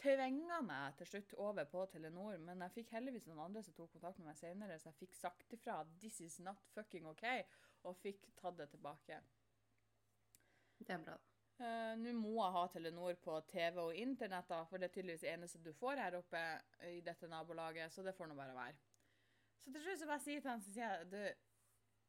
tvinga 0.00 0.60
meg 0.66 0.96
til 0.98 1.08
slutt 1.10 1.34
over 1.42 1.68
på 1.70 1.84
Telenor. 1.92 2.38
Men 2.42 2.64
jeg 2.66 2.74
fikk 2.78 2.94
heldigvis 2.96 3.28
noen 3.28 3.44
andre 3.46 3.62
som 3.64 3.76
tok 3.76 3.92
kontakt 3.94 4.18
med 4.20 4.30
meg 4.30 4.40
senere, 4.40 4.78
så 4.78 4.90
jeg 4.90 5.00
fikk 5.02 5.14
sagt 5.18 5.54
ifra 5.56 5.80
at 5.82 5.94
'this 6.00 6.20
is 6.20 6.40
not 6.40 6.60
fucking 6.74 7.06
OK', 7.10 7.44
og 7.84 7.96
fikk 7.96 8.26
tatt 8.40 8.58
det 8.58 8.70
tilbake. 8.70 9.20
Det 10.78 10.90
er 10.90 11.04
bra. 11.04 11.18
Uh, 11.54 11.94
Nå 12.00 12.12
må 12.18 12.34
jeg 12.34 12.52
ha 12.56 12.66
Telenor 12.66 13.14
på 13.22 13.40
TV 13.48 13.78
og 13.78 13.96
internett, 13.96 14.48
da, 14.48 14.64
for 14.66 14.76
det 14.76 14.88
er 14.88 14.94
tydeligvis 14.94 15.20
det 15.20 15.32
eneste 15.32 15.62
du 15.62 15.72
får 15.72 16.00
her 16.02 16.16
oppe 16.18 16.40
i 16.90 17.00
dette 17.00 17.28
nabolaget, 17.30 17.92
så 17.92 18.02
det 18.02 18.14
får 18.14 18.26
nå 18.26 18.34
bare 18.34 18.56
være. 18.56 18.74
Så 19.64 19.72
til 19.72 19.82
slutt 19.82 20.00
så 20.00 20.06
bare 20.06 20.24
sier 20.24 20.40
til 20.40 20.50
han, 20.50 20.62
så 20.62 20.72
sier 20.72 20.96
jeg 20.96 21.10
du, 21.12 21.20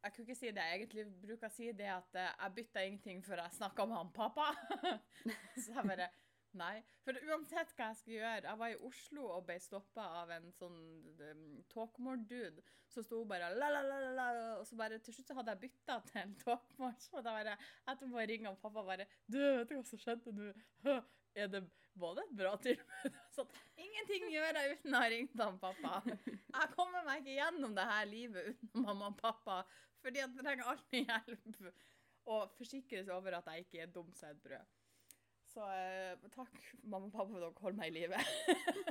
jeg 0.06 0.13
kunne 0.13 0.25
ikke 0.25 0.36
si 0.36 0.48
det. 0.48 0.65
Jeg 0.65 0.82
egentlig 0.82 1.06
bruker 1.22 1.48
å 1.48 1.54
si 1.54 1.72
det 1.77 1.88
at 1.89 2.18
eh, 2.20 2.34
jeg 2.42 2.56
bytta 2.58 2.84
ingenting 2.86 3.24
før 3.25 3.42
jeg 3.42 3.58
snakka 3.58 3.86
med 3.89 3.98
han 3.98 4.12
pappa. 4.13 4.50
så 5.63 5.72
jeg 5.72 5.88
bare 5.88 6.10
Nei. 6.56 6.80
For 7.04 7.18
uansett 7.28 7.74
hva 7.76 7.90
jeg 7.90 7.98
skulle 8.00 8.20
gjøre 8.22 8.48
Jeg 8.48 8.60
var 8.62 8.72
i 8.72 8.78
Oslo 8.88 9.26
og 9.36 9.42
ble 9.48 9.58
stoppa 9.60 10.06
av 10.22 10.32
en 10.38 10.48
sånn 10.56 10.78
um, 11.20 11.42
talkmore-dude 11.74 12.64
som 12.92 13.04
sto 13.04 13.20
bare 13.28 13.50
la, 13.60 13.68
la, 13.74 13.82
la, 13.84 13.98
la, 14.00 14.12
la, 14.16 14.46
og 14.62 14.64
så 14.68 14.78
bare 14.80 15.02
til 15.04 15.18
slutt 15.18 15.32
så 15.34 15.36
hadde 15.36 15.52
jeg 15.56 15.66
bytta 15.66 15.98
til 16.08 16.36
talkmore. 16.46 16.96
Så 17.04 17.20
da 17.20 17.34
bare 17.36 17.58
etterpå 17.92 18.24
ringa 18.32 18.56
pappa 18.62 18.86
bare 18.88 19.10
Du, 19.28 19.40
vet 19.40 19.68
du 19.70 19.76
hva 19.76 19.84
som 19.90 20.00
skjedde 20.00 20.36
nå? 20.36 20.54
Er 21.36 21.50
det 21.52 21.66
det 21.66 22.24
et 22.24 22.36
bra 22.40 22.54
tilbud? 22.64 23.18
Så 23.36 23.44
ingenting 23.76 24.30
gjør 24.32 24.60
jeg 24.60 24.78
uten 24.78 24.96
å 24.96 25.02
ha 25.02 25.10
ringt 25.12 25.42
han 25.42 25.60
pappa. 25.60 26.00
Jeg 26.24 26.72
kommer 26.76 27.04
meg 27.08 27.24
ikke 27.24 27.36
gjennom 27.36 27.76
det 27.76 27.88
her 27.90 28.08
livet 28.08 28.54
uten 28.54 28.88
mamma 28.88 29.12
og 29.12 29.20
pappa, 29.20 29.60
fordi 30.04 30.24
jeg 30.24 30.32
trenger 30.40 30.72
alltid 30.72 31.12
hjelp. 31.12 31.84
Og 32.32 32.56
forsikres 32.58 33.12
over 33.12 33.38
at 33.38 33.52
jeg 33.52 33.66
ikke 33.66 33.84
er 33.84 33.92
dum 33.92 34.08
som 34.16 34.32
et 34.32 34.42
brød. 34.44 34.72
Så 35.56 35.66
eh, 35.72 36.26
takk, 36.36 36.58
mamma 36.84 37.08
og 37.08 37.14
pappa, 37.14 37.32
for 37.32 37.38
at 37.40 37.46
dere 37.46 37.64
holder 37.64 37.78
meg 37.80 37.92
i 37.92 37.96
live. 37.96 38.18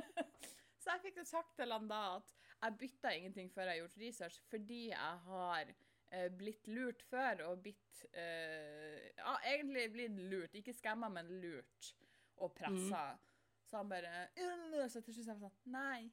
så 0.81 0.95
jeg 0.95 1.03
fikk 1.03 1.19
det 1.19 1.27
sagt 1.29 1.53
til 1.59 1.73
han 1.75 1.85
da 1.89 1.99
at 2.15 2.31
jeg 2.55 2.77
bytta 2.79 3.11
ingenting 3.13 3.51
før 3.53 3.69
jeg 3.69 3.83
gjort 3.83 3.99
research, 4.01 4.39
fordi 4.49 4.79
jeg 4.89 5.19
har 5.27 5.69
eh, 5.69 6.25
blitt 6.33 6.65
lurt 6.71 7.05
før 7.05 7.43
og 7.51 7.61
blitt 7.67 8.01
eh, 8.17 9.11
Ja, 9.19 9.35
egentlig 9.51 9.85
blitt 9.93 10.17
lurt. 10.33 10.57
Ikke 10.57 10.73
skamma, 10.73 11.11
men 11.13 11.29
lurt 11.43 11.93
og 12.41 12.55
pressa. 12.57 13.05
Så 13.69 13.77
han 13.77 13.89
bare 13.89 14.27
Så 14.89 15.01
til 15.01 15.13
slutt 15.13 15.27
sa 15.27 15.35
jeg 15.35 15.45
sånn 15.45 15.73
Nei. 15.75 16.09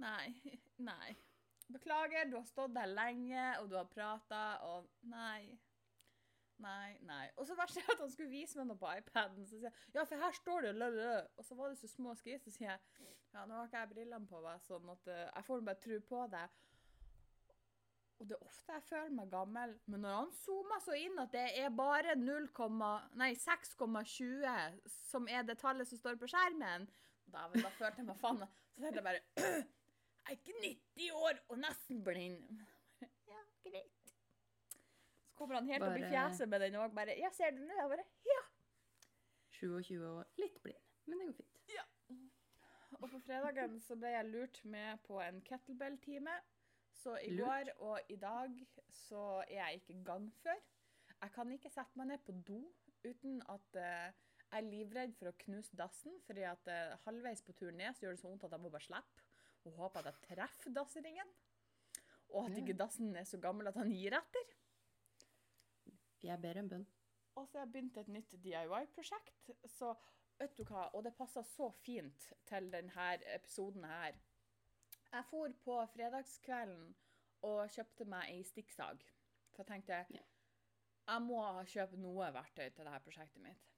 Nei. 0.00 0.56
Nei. 0.80 1.16
Beklager, 1.72 2.28
du 2.30 2.38
har 2.38 2.48
stått 2.48 2.74
der 2.76 2.88
lenge, 2.88 3.44
og 3.60 3.68
du 3.70 3.76
har 3.76 3.88
prata, 3.90 4.42
og 4.70 4.86
nei. 5.10 5.58
Nei, 6.62 6.96
nei. 7.04 7.24
Og 7.36 7.44
så 7.48 7.56
verste 7.58 7.82
er 7.82 7.90
at 7.92 8.00
han 8.00 8.12
skulle 8.12 8.32
vise 8.32 8.56
meg 8.58 8.70
noe 8.70 8.80
på 8.80 8.92
iPaden. 9.00 9.44
Så 9.44 9.58
sier 9.58 9.68
jeg 9.68 9.96
ja, 9.96 10.04
for 10.04 10.20
her 10.22 10.36
står 10.38 10.68
det 10.68 10.76
lø-lø. 10.76 11.16
Og 11.36 11.44
så 11.44 11.58
var 11.58 11.72
det 11.72 11.80
så 11.80 11.90
små 11.90 12.14
skrift, 12.16 12.46
så 12.46 12.54
sier 12.54 12.72
jeg 12.72 13.10
ja, 13.34 13.42
nå 13.44 13.58
har 13.58 13.66
ikke 13.68 13.82
jeg 13.82 13.90
brillene 13.90 14.30
på 14.30 14.40
meg, 14.40 14.62
sånn 14.64 14.88
at 14.88 15.10
eh, 15.12 15.26
jeg 15.26 15.44
får 15.44 15.64
bare 15.66 15.80
tro 15.82 15.98
på 16.08 16.20
det. 16.32 16.44
Og 18.16 18.28
det 18.30 18.36
er 18.38 18.46
ofte 18.46 18.76
jeg 18.78 18.84
føler 18.86 19.12
meg 19.12 19.32
gammel, 19.34 19.74
men 19.92 20.00
når 20.06 20.14
han 20.16 20.30
zoomer 20.38 20.80
så 20.80 20.96
inn 20.96 21.18
at 21.20 21.34
det 21.34 21.44
er 21.60 21.74
bare 21.76 22.14
0, 22.16 22.46
nei, 23.20 23.34
6,20 23.36 24.78
som 25.10 25.28
er 25.28 25.44
det 25.44 25.58
tallet 25.60 25.88
som 25.90 26.00
står 26.00 26.16
på 26.22 26.30
skjermen, 26.32 26.86
da, 27.28 27.44
da 27.52 27.72
følte 27.76 28.00
jeg 28.00 28.08
meg 28.08 28.22
faen. 28.22 28.46
Så 28.72 28.80
tenkte 28.80 29.02
jeg 29.02 29.08
bare 29.10 29.24
Jeg 30.26 30.32
er 30.32 30.38
ikke 30.40 30.56
90 30.62 31.18
år 31.26 31.36
og 31.52 31.58
nesten 31.62 32.00
blind. 32.02 32.64
Kommer 35.36 35.58
han 35.60 35.68
helt 35.68 35.84
opp 35.84 35.98
i 36.00 36.08
fjeset 36.08 36.48
med 36.48 36.64
den 36.64 36.78
òg, 36.80 36.94
bare 36.96 37.16
Ja, 37.20 37.30
ser 37.34 37.52
du 37.52 37.62
nå? 37.64 37.74
Jeg 37.76 37.90
bare 37.92 38.06
Ja. 38.26 38.42
27 39.56 40.04
år, 40.04 40.24
litt 40.40 40.62
blind, 40.62 40.82
men 41.06 41.18
det 41.18 41.26
går 41.26 41.36
fint. 41.40 41.60
Ja. 41.72 41.84
Og 43.00 43.10
på 43.10 43.20
fredagen 43.24 43.80
så 43.80 43.96
ble 43.96 44.12
jeg 44.12 44.28
lurt 44.28 44.60
med 44.64 45.00
på 45.06 45.20
en 45.20 45.40
kettlebell-time. 45.44 46.36
Så 46.96 47.16
i 47.24 47.30
Lurt? 47.30 47.46
går 47.46 47.70
og 47.84 48.12
i 48.12 48.16
dag 48.16 48.66
så 48.92 49.22
er 49.48 49.60
jeg 49.60 49.80
ikke 49.80 50.04
gangfør. 50.04 50.60
Jeg 51.22 51.32
kan 51.32 51.52
ikke 51.52 51.72
sette 51.72 52.00
meg 52.00 52.10
ned 52.10 52.24
på 52.24 52.32
do 52.46 52.60
uten 53.04 53.42
at 53.52 53.80
uh, 53.80 54.12
jeg 54.46 54.58
er 54.60 54.68
livredd 54.68 55.14
for 55.18 55.30
å 55.30 55.36
knuse 55.44 55.76
dassen, 55.78 56.16
fordi 56.26 56.44
at 56.48 56.68
uh, 56.70 56.96
halvveis 57.04 57.42
på 57.44 57.54
turen 57.56 57.78
ned 57.80 57.96
så 57.96 58.06
gjør 58.06 58.16
det 58.16 58.22
så 58.22 58.30
vondt 58.30 58.46
at 58.48 58.56
jeg 58.56 58.64
må 58.64 58.72
bare 58.72 58.88
slippe. 58.88 59.26
Og 59.66 59.80
håpe 59.80 60.00
at 60.00 60.08
jeg 60.10 60.22
treffer 60.28 60.74
dassringen. 60.74 61.32
Og 62.34 62.48
at 62.48 62.58
ikke 62.58 62.76
dassen 62.78 63.16
er 63.16 63.26
så 63.26 63.38
gammel 63.42 63.70
at 63.70 63.78
han 63.78 63.90
gir 63.92 64.14
etter. 64.18 64.55
Jeg 66.22 66.40
ber 66.42 66.58
en 66.58 66.68
bønn. 66.68 66.86
Og 67.36 67.48
så 67.48 67.58
har 67.58 67.66
jeg 67.66 67.72
begynt 67.72 67.98
et 68.00 68.08
nytt 68.08 68.36
DIY-prosjekt. 68.44 69.50
Så 69.68 69.92
vet 70.38 70.56
du 70.56 70.64
hva, 70.64 70.88
og 70.94 71.04
det 71.04 71.14
passer 71.16 71.44
så 71.44 71.68
fint 71.84 72.30
til 72.48 72.70
denne 72.72 73.08
episoden 73.34 73.84
her. 73.84 74.16
Jeg 75.12 75.24
for 75.30 75.52
på 75.64 75.76
fredagskvelden 75.92 76.94
og 77.46 77.70
kjøpte 77.70 78.06
meg 78.08 78.32
ei 78.32 78.42
stikksag. 78.44 79.04
For 79.52 79.62
jeg 79.62 79.66
tenkte 79.66 80.04
Ja. 80.16 80.22
jeg 81.08 81.22
må 81.22 81.40
kjøpe 81.64 81.96
noe 81.96 82.32
verktøy 82.32 82.68
til 82.70 82.84
dette 82.84 83.00
prosjektet 83.04 83.42
mitt. 83.42 83.68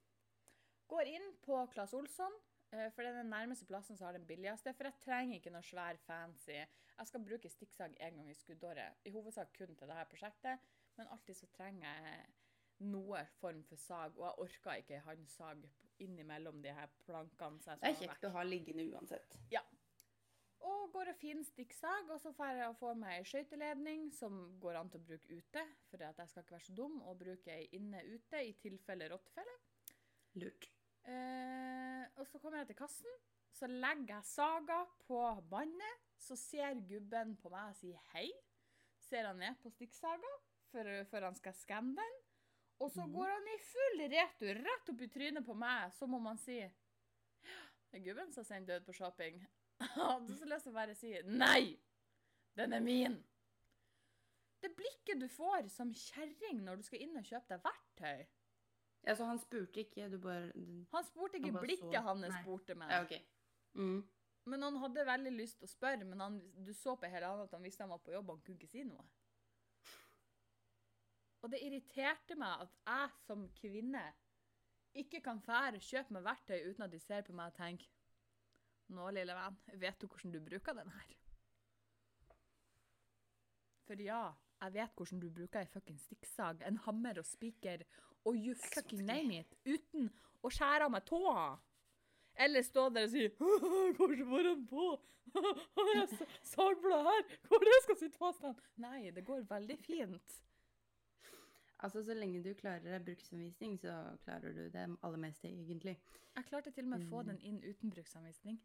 Går 0.89 1.11
inn 1.11 1.37
på 1.43 1.67
Claes 1.73 1.93
Olsson, 1.95 2.33
eh, 2.73 2.91
for 2.91 3.03
det 3.03 3.11
er 3.11 3.23
den 3.23 3.31
nærmeste 3.31 3.67
plassen 3.67 3.97
som 3.97 4.07
har 4.07 4.13
den 4.13 4.27
billigste. 4.27 4.73
For 4.75 4.85
jeg 4.85 5.01
trenger 5.01 5.37
ikke 5.37 5.51
noe 5.51 5.63
svær 5.63 5.97
fancy. 5.97 6.65
Jeg 6.99 7.07
skal 7.07 7.25
bruke 7.25 7.49
stikksag 7.49 7.97
en 8.01 8.17
gang 8.17 8.31
i 8.31 8.35
skuddåret. 8.35 8.95
I 9.05 9.11
hovedsak 9.11 9.53
kun 9.59 9.77
til 9.77 9.89
dette 9.89 10.07
prosjektet, 10.11 10.59
men 10.99 11.09
alltid 11.15 11.37
så 11.39 11.47
trenger 11.55 11.89
jeg 11.89 12.27
noe 12.89 13.25
form 13.41 13.65
for 13.67 13.81
sag, 13.81 14.15
og 14.19 14.25
jeg 14.27 14.45
orker 14.45 14.83
ikke 14.83 14.97
ei 14.99 15.05
handsag 15.07 15.65
innimellom 16.03 16.63
de 16.63 16.75
her 16.75 16.91
plankene. 17.07 17.59
Det 17.59 17.75
er 17.75 17.95
ha 17.95 18.01
kjekt 18.05 18.27
å 18.29 18.35
ha 18.37 18.45
liggende 18.47 18.87
uansett. 18.93 19.37
Ja. 19.55 19.65
og 20.69 20.91
går 20.93 21.13
og 21.13 21.19
finner 21.21 21.47
stikksag, 21.47 22.11
og 22.11 22.21
så 22.21 22.33
får 22.35 22.59
jeg 22.59 22.77
få 22.81 22.93
meg 22.99 23.19
ei 23.19 23.27
skøyteledning 23.31 24.09
som 24.15 24.41
går 24.61 24.81
an 24.81 24.91
til 24.91 25.01
å 25.01 25.07
bruke 25.11 25.39
ute. 25.39 25.63
For 25.91 26.03
at 26.03 26.19
jeg 26.19 26.33
skal 26.33 26.45
ikke 26.45 26.57
være 26.57 26.67
så 26.67 26.75
dum 26.77 26.99
og 27.03 27.21
bruke 27.23 27.55
ei 27.55 27.69
inne 27.79 28.03
ute 28.11 28.43
i 28.45 28.53
tilfelle 28.63 29.09
rottefelle. 29.13 29.55
Lurt. 30.43 30.69
Eh, 31.09 32.05
og 32.19 32.27
så 32.29 32.43
kommer 32.43 32.61
jeg 32.61 32.73
til 32.73 32.81
kassen, 32.83 33.17
så 33.55 33.71
legger 33.71 34.17
jeg 34.17 34.31
saga 34.33 34.83
på 35.07 35.23
båndet. 35.51 36.05
Så 36.19 36.37
ser 36.37 36.75
gubben 36.91 37.37
på 37.39 37.51
meg 37.55 37.71
og 37.71 37.79
sier 37.79 38.03
hei. 38.13 38.27
Ser 39.07 39.31
han 39.31 39.39
ned 39.41 39.57
på 39.63 39.71
stikksaga 39.73 40.35
før, 40.73 41.05
før 41.11 41.27
han 41.29 41.35
skal 41.39 41.55
skanne 41.59 41.95
den. 41.97 42.17
Og 42.81 42.91
så 42.95 43.03
Mhm. 43.07 43.13
går 43.17 43.31
han 43.33 43.49
i 43.55 43.59
full 43.59 44.03
retur 44.13 44.55
rett 44.65 44.89
opp 44.93 45.01
i 45.03 45.09
trynet 45.09 45.45
på 45.47 45.55
meg, 45.59 45.93
som 45.99 46.15
om 46.15 46.27
han 46.27 46.39
sier 46.39 46.71
Det 47.91 48.01
er 48.01 48.05
gubben 48.05 48.33
som 48.33 48.43
har 48.45 48.49
sendt 48.49 48.69
død 48.69 48.85
på 48.85 48.93
shopping. 48.95 49.39
Jeg 49.81 49.89
hadde 49.97 50.35
så 50.37 50.45
lyst 50.45 50.63
til 50.67 50.73
å 50.73 50.75
bare 50.75 50.95
si 50.95 51.13
nei! 51.25 51.79
Den 52.57 52.73
er 52.73 52.81
min! 52.81 53.25
Det 54.61 54.73
blikket 54.77 55.21
du 55.21 55.29
får 55.31 55.69
som 55.71 55.93
kjerring 55.95 56.65
når 56.67 56.77
du 56.77 56.83
skal 56.83 57.01
inn 57.05 57.17
og 57.17 57.25
kjøpe 57.25 57.49
deg 57.55 57.63
verktøy 57.63 58.27
Ja, 59.07 59.15
så 59.15 59.25
han 59.29 59.39
spurte 59.39 59.81
ikke, 59.85 60.09
du 60.11 60.19
bare 60.19 60.51
Han 60.93 61.05
spurte 61.07 61.39
ikke 61.39 61.53
Han 61.55 61.63
blikket 61.63 61.95
så. 61.95 62.03
hans 62.03 62.27
Nei. 62.27 62.43
spurte 62.43 62.75
meg. 62.75 62.91
Ja, 62.91 63.03
OK. 63.05 63.15
Mm. 63.75 64.03
Men 64.47 64.63
han 64.63 64.77
hadde 64.83 65.05
veldig 65.07 65.33
lyst 65.37 65.59
til 65.61 65.69
å 65.69 65.71
spørre, 65.71 66.05
men 66.05 66.21
han, 66.21 66.39
du 66.65 66.73
så 66.75 66.97
på 66.99 67.07
hele 67.09 67.27
han 67.27 67.41
at 67.45 67.51
han 67.53 67.63
visste 67.63 67.85
han 67.85 67.91
var 67.91 67.99
på 68.03 68.13
jobb, 68.13 68.29
han 68.35 68.41
kunne 68.41 68.59
ikke 68.59 68.71
si 68.71 68.83
noe. 68.85 69.05
Og 71.43 71.51
det 71.53 71.61
irriterte 71.63 72.35
meg 72.39 72.65
at 72.65 72.73
jeg 72.89 73.11
som 73.27 73.45
kvinne 73.61 74.03
ikke 74.99 75.21
kan 75.23 75.39
fære 75.45 75.79
og 75.79 75.85
kjøpe 75.85 76.15
meg 76.17 76.25
verktøy 76.27 76.59
uten 76.71 76.83
at 76.89 76.93
de 76.95 76.99
ser 77.01 77.23
på 77.27 77.33
meg 77.37 77.53
og 77.53 77.59
tenker 77.61 77.95
Nå, 78.89 79.11
lille 79.13 79.35
venn, 79.37 79.57
vet 79.83 79.99
du 80.01 80.07
hvordan 80.09 80.33
du 80.33 80.39
bruker 80.41 80.73
den 80.79 80.89
her? 80.95 81.11
For 83.87 84.01
ja, 84.01 84.23
jeg 84.63 84.73
vet 84.75 84.95
hvordan 84.97 85.21
du 85.21 85.29
bruker 85.33 85.61
ei 85.61 85.69
fucking 85.69 85.99
stikksag, 86.01 86.63
en 86.65 86.81
hammer 86.87 87.21
og 87.21 87.27
spiker 87.29 87.85
og 88.25 88.37
you 88.37 88.55
fucking 88.73 89.05
name 89.07 89.43
it, 89.43 89.53
uten 89.69 90.09
å 90.45 90.51
skjære 90.53 90.89
av 90.89 90.93
meg 90.95 91.05
tåa. 91.09 91.45
Eller 92.39 92.65
stå 92.65 92.89
der 92.95 93.07
og 93.09 93.13
si 93.13 93.27
Hvordan 93.37 94.25
får 94.33 94.49
han 94.49 94.67
på? 94.73 94.89
Jeg 95.93 96.09
sa- 96.17 96.29
sagblad 96.55 97.05
her? 97.11 97.25
Hvor 97.49 97.61
det 97.69 97.79
skal 97.85 97.97
sitte 98.01 98.19
fast? 98.21 98.45
Nei, 98.81 99.11
det 99.13 99.25
går 99.29 99.45
veldig 99.51 99.77
fint. 99.85 100.39
Altså, 101.79 102.03
så 102.03 102.15
lenge 102.15 102.43
du 102.43 102.55
klarer 102.59 102.99
bruksanvisning, 103.07 103.77
så 103.79 103.93
klarer 104.25 104.53
du 104.53 104.65
det 104.75 104.87
aller 105.03 105.21
meste, 105.23 105.47
egentlig. 105.49 105.95
Jeg 106.35 106.45
klarte 106.49 106.73
til 106.75 106.85
og 106.85 106.91
med 106.91 107.05
å 107.05 107.11
få 107.11 107.23
Mm. 107.23 107.27
den 107.29 107.41
inn 107.41 107.61
uten 107.63 107.91
bruksanvisning. 107.91 108.59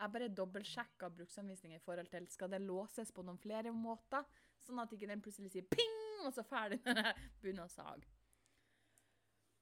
Jeg 0.00 0.12
bare 0.12 0.28
dobbeltsjekka 0.28 1.08
bruksanvisning 1.08 1.74
i 1.74 1.78
forhold 1.78 2.06
til 2.10 2.26
skal 2.28 2.50
det 2.50 2.60
låses 2.60 3.10
på 3.12 3.22
noen 3.24 3.38
flere 3.38 3.72
måter, 3.72 4.24
sånn 4.60 4.82
at 4.82 4.92
ikke 4.92 5.08
den 5.08 5.22
plutselig 5.22 5.50
sier 5.50 5.62
ping, 5.62 6.26
og 6.26 6.32
så 6.34 6.44
ferdig 6.44 6.80
når 6.84 7.02
jeg 7.04 7.14
begynner 7.40 7.64
å 7.64 7.72
sage. 7.72 8.04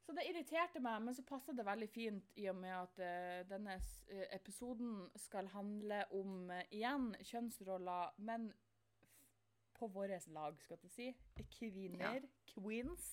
Så 0.06 0.12
det 0.14 0.26
irriterte 0.28 0.80
meg, 0.80 1.00
men 1.02 1.14
så 1.14 1.22
passa 1.26 1.52
det 1.52 1.64
veldig 1.66 1.88
fint 1.90 2.36
i 2.38 2.44
og 2.48 2.56
med 2.56 2.70
at 2.70 2.98
uh, 3.02 3.48
denne 3.48 3.74
eh, 3.74 4.26
episoden 4.36 5.10
skal 5.16 5.48
handle 5.50 6.04
om, 6.14 6.50
uh, 6.50 6.60
igjen, 6.70 7.08
kjønnsroller, 7.26 8.12
men 8.18 8.52
på 9.78 9.88
vårt 9.92 10.28
lag, 10.34 10.58
skal 10.60 10.78
jeg 10.82 10.92
si. 10.94 11.08
Kvinner. 11.58 12.26
Queens. 12.52 13.08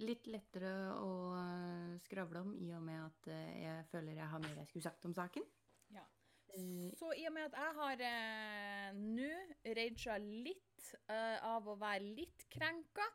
Litt 0.00 0.30
lettere 0.32 0.72
å 0.96 1.10
øh, 1.36 1.96
skravle 2.06 2.40
om 2.40 2.54
i 2.56 2.70
og 2.72 2.80
med 2.86 3.02
at 3.02 3.26
øh, 3.34 3.48
jeg 3.60 3.88
føler 3.90 4.16
jeg 4.16 4.28
har 4.32 4.40
mer 4.40 4.62
jeg 4.62 4.70
skulle 4.70 4.86
sagt 4.86 5.04
om 5.04 5.14
saken. 5.16 5.44
Ja. 5.92 6.06
Eh, 6.54 6.88
Så 6.96 7.12
i 7.18 7.26
og 7.28 7.34
med 7.36 7.50
at 7.50 7.58
jeg 7.58 7.74
har 7.80 8.04
eh, 8.08 8.96
nå 8.96 9.32
raga 9.76 10.16
litt 10.22 10.92
eh, 11.04 11.36
av 11.44 11.68
å 11.68 11.76
være 11.80 12.14
litt 12.16 12.46
krenka, 12.52 13.10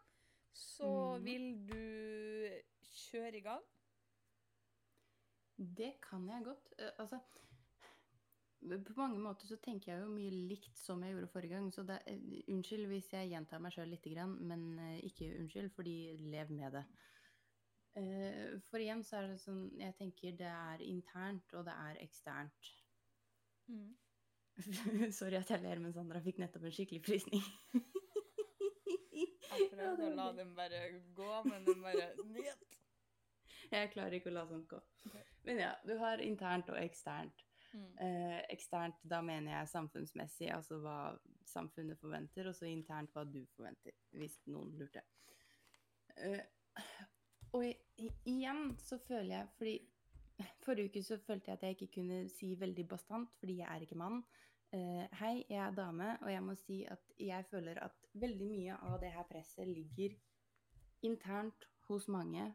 så 0.54 0.92
mm. 1.16 1.26
vil 1.26 1.48
du 1.72 1.82
kjøre 2.96 3.40
i 3.40 3.46
gang. 3.50 3.66
Det 5.56 5.96
kan 6.04 6.28
jeg 6.28 6.44
godt. 6.44 6.74
Uh, 6.80 6.92
altså 7.00 7.20
På 8.66 8.96
mange 8.98 9.20
måter 9.22 9.50
så 9.50 9.58
tenker 9.62 9.92
jeg 9.92 10.02
jo 10.02 10.14
mye 10.14 10.32
likt 10.50 10.80
som 10.80 11.04
jeg 11.06 11.14
gjorde 11.14 11.30
forrige 11.34 11.54
gang, 11.54 11.68
så 11.74 11.84
det, 11.86 12.00
eh, 12.10 12.22
unnskyld 12.50 12.88
hvis 12.90 13.12
jeg 13.14 13.30
gjentar 13.30 13.62
meg 13.62 13.76
sjøl 13.76 13.92
lite 13.94 14.14
grann, 14.14 14.38
men 14.42 14.64
eh, 14.80 15.04
ikke 15.06 15.28
unnskyld, 15.40 15.70
fordi 15.76 15.98
lev 16.32 16.54
med 16.56 16.80
det. 16.80 16.86
Eh, 18.02 18.56
For 18.70 18.82
igjen 18.82 19.04
så 19.08 19.22
er 19.22 19.30
det 19.30 19.38
sånn 19.40 19.70
Jeg 19.80 19.96
tenker 19.96 20.34
det 20.36 20.50
er 20.52 20.82
internt, 20.84 21.54
og 21.54 21.68
det 21.68 21.76
er 21.86 22.02
eksternt. 22.04 22.72
Sorry 25.20 25.38
at 25.40 25.52
jeg 25.52 25.62
ler, 25.64 25.80
men 25.84 25.94
Sandra 25.94 26.22
fikk 26.24 26.42
nettopp 26.42 26.68
en 26.68 26.76
skikkelig 26.76 27.04
frysning. 27.06 27.46
Jeg 29.56 29.70
prøvde 29.72 30.10
å 30.10 30.16
la 30.18 30.26
den 30.36 30.50
bare 30.58 30.80
gå, 31.16 31.32
men 31.48 31.64
den 31.64 31.80
bare 31.84 32.10
Njet. 32.28 32.80
Jeg 33.72 33.92
klarer 33.94 34.18
ikke 34.18 34.30
å 34.32 34.36
la 34.36 34.44
sånt 34.50 34.68
gå. 34.70 34.80
Men 35.48 35.62
ja, 35.62 35.72
du 35.88 35.96
har 36.02 36.22
internt 36.24 36.70
og 36.74 36.80
eksternt. 36.82 37.46
Mm. 37.76 37.98
Eh, 38.00 38.42
eksternt, 38.54 39.02
da 39.04 39.20
mener 39.26 39.52
jeg 39.52 39.72
samfunnsmessig, 39.74 40.48
altså 40.56 40.78
hva 40.80 41.00
samfunnet 41.50 42.00
forventer, 42.00 42.48
og 42.48 42.56
så 42.56 42.70
internt 42.70 43.12
hva 43.16 43.26
du 43.28 43.42
forventer, 43.56 43.96
hvis 44.16 44.38
noen 44.48 44.72
lurte. 44.80 45.04
Eh, 46.24 46.40
og 47.56 47.66
igjen 47.98 48.72
så 48.80 49.00
føler 49.04 49.34
jeg, 49.34 49.52
fordi 49.58 49.76
forrige 50.66 50.92
uke 50.92 51.04
så 51.04 51.20
følte 51.26 51.52
jeg 51.52 51.60
at 51.60 51.66
jeg 51.68 51.78
ikke 51.78 51.94
kunne 51.98 52.22
si 52.32 52.54
veldig 52.60 52.88
bastant, 52.88 53.36
fordi 53.40 53.60
jeg 53.60 53.68
er 53.72 53.84
ikke 53.84 54.00
mann. 54.00 54.24
Eh, 54.76 55.04
hei, 55.20 55.36
jeg 55.50 55.62
er 55.66 55.76
dame, 55.76 56.14
og 56.22 56.32
jeg 56.32 56.44
må 56.44 56.56
si 56.60 56.82
at 56.92 57.12
jeg 57.20 57.48
føler 57.52 57.80
at 57.84 58.08
veldig 58.14 58.48
mye 58.50 58.80
av 58.88 59.00
det 59.04 59.12
her 59.14 59.28
presset 59.30 59.68
ligger 59.68 60.16
internt 61.06 61.68
hos 61.90 62.08
mange. 62.08 62.48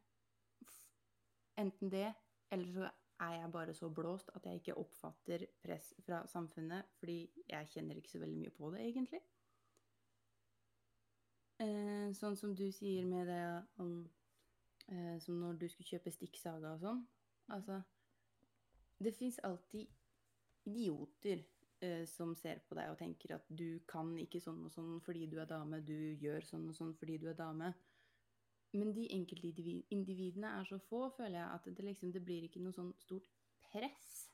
Enten 1.61 1.93
det, 1.93 2.09
eller 2.51 2.73
så 2.73 2.91
er 3.21 3.35
jeg 3.37 3.53
bare 3.53 3.75
så 3.77 3.89
blåst 3.93 4.31
at 4.35 4.47
jeg 4.47 4.61
ikke 4.61 4.79
oppfatter 4.81 5.45
press 5.63 5.93
fra 6.07 6.23
samfunnet, 6.31 6.89
fordi 6.99 7.19
jeg 7.49 7.69
kjenner 7.75 8.01
ikke 8.01 8.13
så 8.15 8.23
veldig 8.23 8.39
mye 8.39 8.55
på 8.57 8.71
det, 8.75 8.87
egentlig. 8.89 9.21
Eh, 11.61 12.09
sånn 12.17 12.39
som 12.41 12.55
du 12.57 12.67
sier 12.73 13.05
med 13.05 13.29
det 13.29 13.45
om 13.85 13.91
eh, 14.89 15.17
Som 15.21 15.43
når 15.43 15.59
du 15.61 15.67
skulle 15.69 15.91
kjøpe 15.91 16.13
stikksaga 16.15 16.71
og 16.73 16.81
sånn. 16.81 17.03
Altså 17.53 17.83
Det 18.97 19.13
fins 19.17 19.37
alltid 19.45 19.91
idioter 20.71 21.43
eh, 21.85 22.07
som 22.09 22.33
ser 22.37 22.63
på 22.65 22.79
deg 22.79 22.93
og 22.93 22.99
tenker 23.01 23.35
at 23.37 23.45
du 23.49 23.81
kan 23.89 24.13
ikke 24.21 24.41
sånn 24.41 24.65
og 24.65 24.73
sånn 24.73 24.99
fordi 25.05 25.27
du 25.29 25.39
er 25.41 25.49
dame, 25.51 25.83
du 25.85 26.17
gjør 26.21 26.45
sånn 26.49 26.69
og 26.69 26.77
sånn 26.77 26.95
fordi 26.97 27.19
du 27.21 27.29
er 27.29 27.37
dame. 27.37 27.73
Men 28.73 28.93
de 28.95 29.09
enkeltindividene 29.11 30.47
er 30.61 30.65
så 30.69 30.79
få, 30.79 31.09
føler 31.17 31.39
jeg, 31.41 31.49
at 31.55 31.65
det 31.77 31.85
liksom 31.85 32.13
det 32.15 32.23
blir 32.25 32.45
ikke 32.47 32.63
noe 32.63 32.75
sånn 32.77 32.93
stort 33.03 33.27
press. 33.65 34.29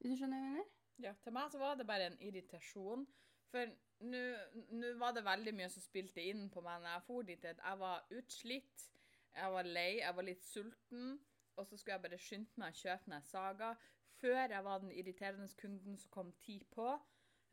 Hvis 0.00 0.12
du 0.12 0.16
skjønner 0.20 0.36
hva 0.36 0.50
jeg 0.50 0.56
mener? 0.58 0.68
Ja, 1.00 1.14
til 1.24 1.32
meg 1.32 1.48
så 1.52 1.60
var 1.62 1.78
det 1.80 1.86
bare 1.88 2.10
en 2.10 2.18
irritasjon. 2.20 3.06
For 3.50 3.72
nå 4.04 4.90
var 5.00 5.14
det 5.16 5.24
veldig 5.26 5.54
mye 5.56 5.70
som 5.72 5.82
spilte 5.82 6.22
inn 6.28 6.50
på 6.52 6.60
meg 6.64 6.82
når 6.84 6.92
jeg 6.94 7.06
for 7.06 7.26
dit. 7.28 7.46
Jeg 7.48 7.80
var 7.80 8.04
utslitt, 8.18 8.84
jeg 9.34 9.54
var 9.56 9.68
lei, 9.68 9.90
jeg 10.02 10.16
var 10.16 10.28
litt 10.28 10.44
sulten. 10.44 11.16
Og 11.56 11.66
så 11.66 11.76
skulle 11.76 11.96
jeg 11.96 12.04
bare 12.04 12.20
skynde 12.20 12.60
meg 12.60 12.72
å 12.76 12.80
kjøpe 12.82 13.10
meg 13.12 13.24
saga 13.28 13.72
før 14.20 14.52
jeg 14.52 14.64
var 14.64 14.82
den 14.84 14.92
irriterende 14.92 15.48
kunden 15.60 15.96
som 15.98 16.12
kom 16.12 16.30
ti 16.44 16.58
på. 16.72 16.92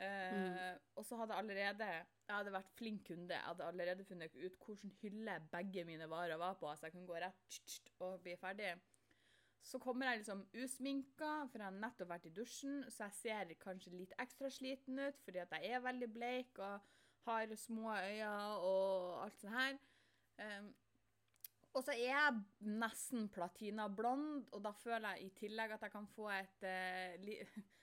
Eh, 0.04 0.76
Og 1.00 1.06
så 1.08 1.16
hadde 1.18 1.34
jeg 1.34 1.44
allerede 1.44 1.88
Jeg 2.28 2.36
hadde 2.36 2.52
vært 2.52 2.72
flink 2.76 3.06
kunde. 3.08 3.32
Jeg 3.32 3.46
hadde 3.46 3.64
allerede 3.64 4.04
funnet 4.04 4.34
ut 4.36 4.56
hvilken 4.66 4.92
hylle 5.02 5.38
begge 5.52 5.86
mine 5.88 6.10
varer 6.12 6.40
var 6.42 6.58
på, 6.60 6.68
så 6.76 6.88
jeg 6.88 6.96
kunne 6.98 7.08
gå 7.08 7.22
rett 7.24 7.60
og 8.04 8.18
bli 8.26 8.34
ferdig. 8.40 8.74
Så 9.64 9.80
kommer 9.84 10.10
jeg 10.10 10.22
liksom 10.22 10.44
usminka, 10.64 11.30
for 11.52 11.62
jeg 11.62 11.68
har 11.70 11.80
nettopp 11.80 12.12
vært 12.12 12.28
i 12.28 12.34
dusjen, 12.36 12.82
så 12.92 13.08
jeg 13.08 13.16
ser 13.22 13.54
kanskje 13.62 13.96
litt 13.96 14.16
ekstra 14.20 14.52
sliten 14.52 15.00
ut, 15.00 15.24
fordi 15.24 15.42
at 15.44 15.56
jeg 15.56 15.72
er 15.76 15.86
veldig 15.88 16.10
bleik 16.14 16.60
og 16.60 16.92
har 17.28 17.56
små 17.60 17.96
øyne 17.96 18.34
og 18.64 19.24
alt 19.24 19.42
sånt 19.42 19.56
her. 19.56 19.80
Um, 20.38 20.70
og 21.78 21.84
så 21.84 21.94
er 21.94 22.10
jeg 22.10 22.70
nesten 22.82 23.28
platinablond, 23.30 24.48
og 24.52 24.64
da 24.66 24.72
føler 24.76 25.16
jeg 25.16 25.28
i 25.28 25.34
tillegg 25.44 25.76
at 25.76 25.84
jeg 25.86 25.94
kan 25.94 26.08
få 26.16 26.30
et 26.34 26.70
li 27.24 27.40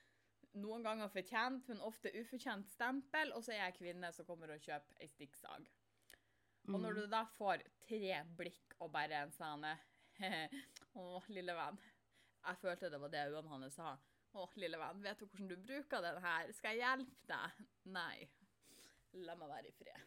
noen 0.55 0.83
ganger 0.87 1.09
fortjent, 1.11 1.69
men 1.69 1.81
ofte 1.83 2.13
ufortjent 2.21 2.69
stempel, 2.71 3.33
og 3.35 3.43
så 3.45 3.53
er 3.55 3.61
jeg 3.65 3.77
kvinne 3.81 4.11
som 4.15 4.27
kommer 4.29 4.53
og 4.55 4.61
kjøper 4.63 5.01
ei 5.03 5.09
stikksag. 5.11 5.67
Og 6.69 6.79
når 6.81 6.95
Mm. 6.95 7.01
du 7.01 7.07
da 7.13 7.25
får 7.37 7.63
tre 7.89 8.23
blikk 8.39 8.75
og 8.81 8.93
bare 8.93 9.23
en 9.25 9.33
sånn 9.35 9.65
Å, 10.95 11.23
lille 11.29 11.55
venn. 11.59 11.79
Jeg 12.47 12.57
følte 12.61 12.91
det 12.91 13.01
var 13.01 13.09
det 13.11 13.25
øynene 13.29 13.49
hans 13.51 13.75
sa. 13.75 13.97
Å, 14.35 14.45
lille 14.57 14.79
venn, 14.79 15.03
vet 15.03 15.19
du 15.19 15.27
hvordan 15.27 15.49
du 15.49 15.57
bruker 15.57 16.01
den 16.03 16.21
her? 16.23 16.53
Skal 16.53 16.77
jeg 16.77 16.85
hjelpe 16.87 17.27
deg? 17.27 17.65
Nei. 17.85 18.29
La 19.27 19.35
meg 19.39 19.49
være 19.51 19.69
i 19.69 19.73
fred. 19.73 20.07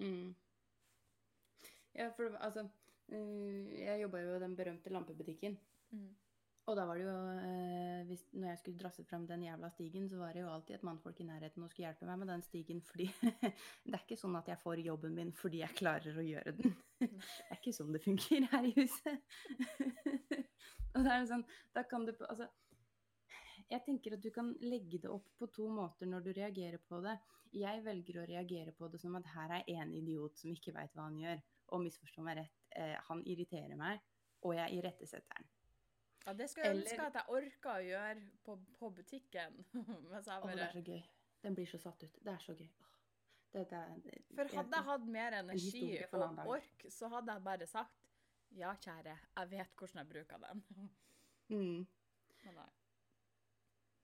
Mm. 0.00 0.34
Ja, 1.94 2.08
for 2.16 2.32
altså 2.40 2.64
eh, 3.12 3.78
Jeg 3.80 4.00
jobba 4.02 4.20
jo 4.22 4.34
i 4.36 4.40
den 4.42 4.56
berømte 4.56 4.90
lampebutikken. 4.92 5.58
Mm. 5.92 6.10
Og 6.70 6.76
da 6.78 6.84
var 6.86 6.98
det 6.98 7.02
jo 7.02 7.14
eh, 7.42 8.02
hvis, 8.06 8.22
Når 8.32 8.48
jeg 8.52 8.58
skulle 8.60 8.78
drasse 8.78 9.04
fram 9.08 9.26
den 9.26 9.42
jævla 9.42 9.70
stigen, 9.74 10.06
så 10.08 10.20
var 10.20 10.36
det 10.36 10.44
jo 10.44 10.52
alltid 10.52 10.76
et 10.76 10.86
mannfolk 10.86 11.20
i 11.20 11.26
nærheten 11.26 11.64
og 11.66 11.70
skulle 11.70 11.88
hjelpe 11.88 12.06
meg 12.06 12.20
med 12.20 12.30
den 12.30 12.44
stigen, 12.46 12.82
fordi 12.86 13.08
det 13.88 13.96
er 13.96 14.04
ikke 14.04 14.18
sånn 14.20 14.38
at 14.38 14.48
jeg 14.52 14.62
får 14.62 14.84
jobben 14.86 15.16
min 15.16 15.32
fordi 15.34 15.64
jeg 15.64 15.78
klarer 15.80 16.16
å 16.16 16.24
gjøre 16.24 16.54
den. 16.60 16.76
Det 17.00 17.46
er 17.48 17.56
ikke 17.56 17.72
sånn 17.72 17.94
det 17.94 18.02
fungerer 18.04 18.46
her 18.52 18.66
i 18.68 18.74
huset. 18.76 19.36
og 20.94 21.06
det 21.06 21.12
er 21.14 21.22
sånn 21.30 21.44
Da 21.72 21.86
kan 21.88 22.04
du 22.04 22.12
Altså 22.28 22.50
jeg 23.70 23.84
tenker 23.86 24.16
at 24.16 24.22
du 24.22 24.32
kan 24.34 24.50
legge 24.66 24.98
det 24.98 25.10
opp 25.10 25.28
på 25.38 25.46
to 25.54 25.68
måter 25.70 26.08
når 26.10 26.24
du 26.26 26.30
reagerer 26.34 26.82
på 26.82 26.98
det. 27.04 27.14
Jeg 27.54 27.84
velger 27.86 28.18
å 28.18 28.26
reagere 28.26 28.74
på 28.74 28.88
det 28.90 28.98
som 28.98 29.14
at 29.18 29.28
her 29.30 29.54
er 29.60 29.70
en 29.76 29.94
idiot 29.94 30.42
som 30.42 30.50
ikke 30.50 30.74
veit 30.74 30.90
hva 30.96 31.06
han 31.06 31.20
gjør. 31.20 31.38
Og 31.70 31.84
misforstå 31.84 32.24
meg 32.26 32.40
rett, 32.40 32.58
eh, 32.74 32.96
han 33.06 33.22
irriterer 33.30 33.78
meg, 33.78 34.02
og 34.42 34.56
jeg 34.58 34.80
irettesetter 34.80 35.38
han. 35.38 35.46
Ja, 36.26 36.32
det 36.36 36.50
skulle 36.50 36.66
jeg 36.68 36.76
Eller- 36.76 36.90
ønske 36.90 37.06
at 37.06 37.14
jeg 37.14 37.36
orka 37.36 37.74
å 37.78 37.84
gjøre 37.86 38.24
på, 38.44 38.56
på 38.78 38.90
butikken. 38.98 39.56
Mens 40.10 40.26
jeg 40.28 40.42
Å, 40.42 40.50
det 40.52 40.66
er 40.66 40.72
så 40.76 40.82
gøy. 40.84 41.02
Den 41.42 41.54
blir 41.56 41.66
så 41.70 41.78
satt 41.80 42.02
ut. 42.04 42.18
Det 42.22 42.32
er 42.34 42.42
så 42.44 42.52
gøy. 42.54 42.68
Det, 43.52 43.64
Det, 43.70 43.78
det, 44.04 44.18
For 44.36 44.52
hadde 44.56 44.76
jeg 44.76 44.86
hatt 44.86 45.06
mer 45.10 45.34
energi 45.40 45.86
og 46.12 46.42
ork, 46.46 46.84
så 46.92 47.08
hadde 47.10 47.32
jeg 47.34 47.42
bare 47.48 47.66
sagt 47.66 47.96
ja, 48.54 48.74
kjære, 48.82 49.14
jeg 49.36 49.50
vet 49.50 49.72
hvordan 49.78 49.98
jeg 50.04 50.08
bruker 50.12 50.38
den. 50.44 50.62
mm. 51.54 51.86
Men 52.44 52.54
nei. 52.60 52.68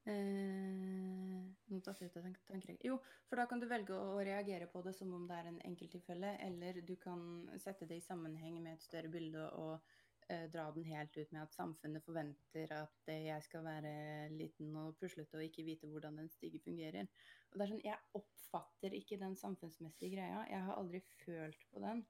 Eh, 0.07 1.47
nå 1.73 1.81
tatt 1.83 2.03
ut 2.03 2.17
av 2.17 2.23
tank- 2.27 2.43
tankerekka. 2.47 2.87
Jo, 2.87 2.99
for 3.27 3.41
da 3.41 3.47
kan 3.51 3.61
du 3.63 3.67
velge 3.71 3.95
å 3.99 4.19
reagere 4.23 4.69
på 4.71 4.83
det 4.87 4.93
som 4.95 5.13
om 5.17 5.25
det 5.27 5.39
er 5.41 5.49
en 5.51 5.61
enkelttilfelle, 5.67 6.37
eller 6.47 6.81
du 6.87 6.95
kan 7.03 7.23
sette 7.59 7.89
det 7.91 7.99
i 7.99 8.05
sammenheng 8.05 8.61
med 8.63 8.77
et 8.77 8.85
større 8.87 9.11
bilde 9.11 9.49
og 9.59 9.81
dra 10.53 10.71
den 10.75 10.87
helt 10.89 11.17
ut 11.17 11.33
med 11.33 11.43
at 11.43 11.55
samfunnet 11.55 12.05
forventer 12.05 12.73
at 12.75 13.11
eh, 13.13 13.27
jeg 13.29 13.45
skal 13.47 13.65
være 13.67 13.93
liten 14.35 14.75
og 14.81 14.97
puslete 15.01 15.39
og 15.39 15.45
ikke 15.47 15.65
vite 15.67 15.91
hvordan 15.91 16.19
den 16.23 16.31
stige 16.33 16.61
fungerer. 16.65 17.09
Og 17.51 17.59
det 17.59 17.67
er 17.67 17.73
sånn, 17.73 17.85
Jeg 17.85 18.21
oppfatter 18.21 18.97
ikke 18.99 19.21
den 19.21 19.37
samfunnsmessige 19.39 20.17
greia. 20.17 20.43
Jeg 20.51 20.65
har 20.67 20.81
aldri 20.81 21.03
følt 21.25 21.67
på 21.71 21.83
den. 21.85 22.03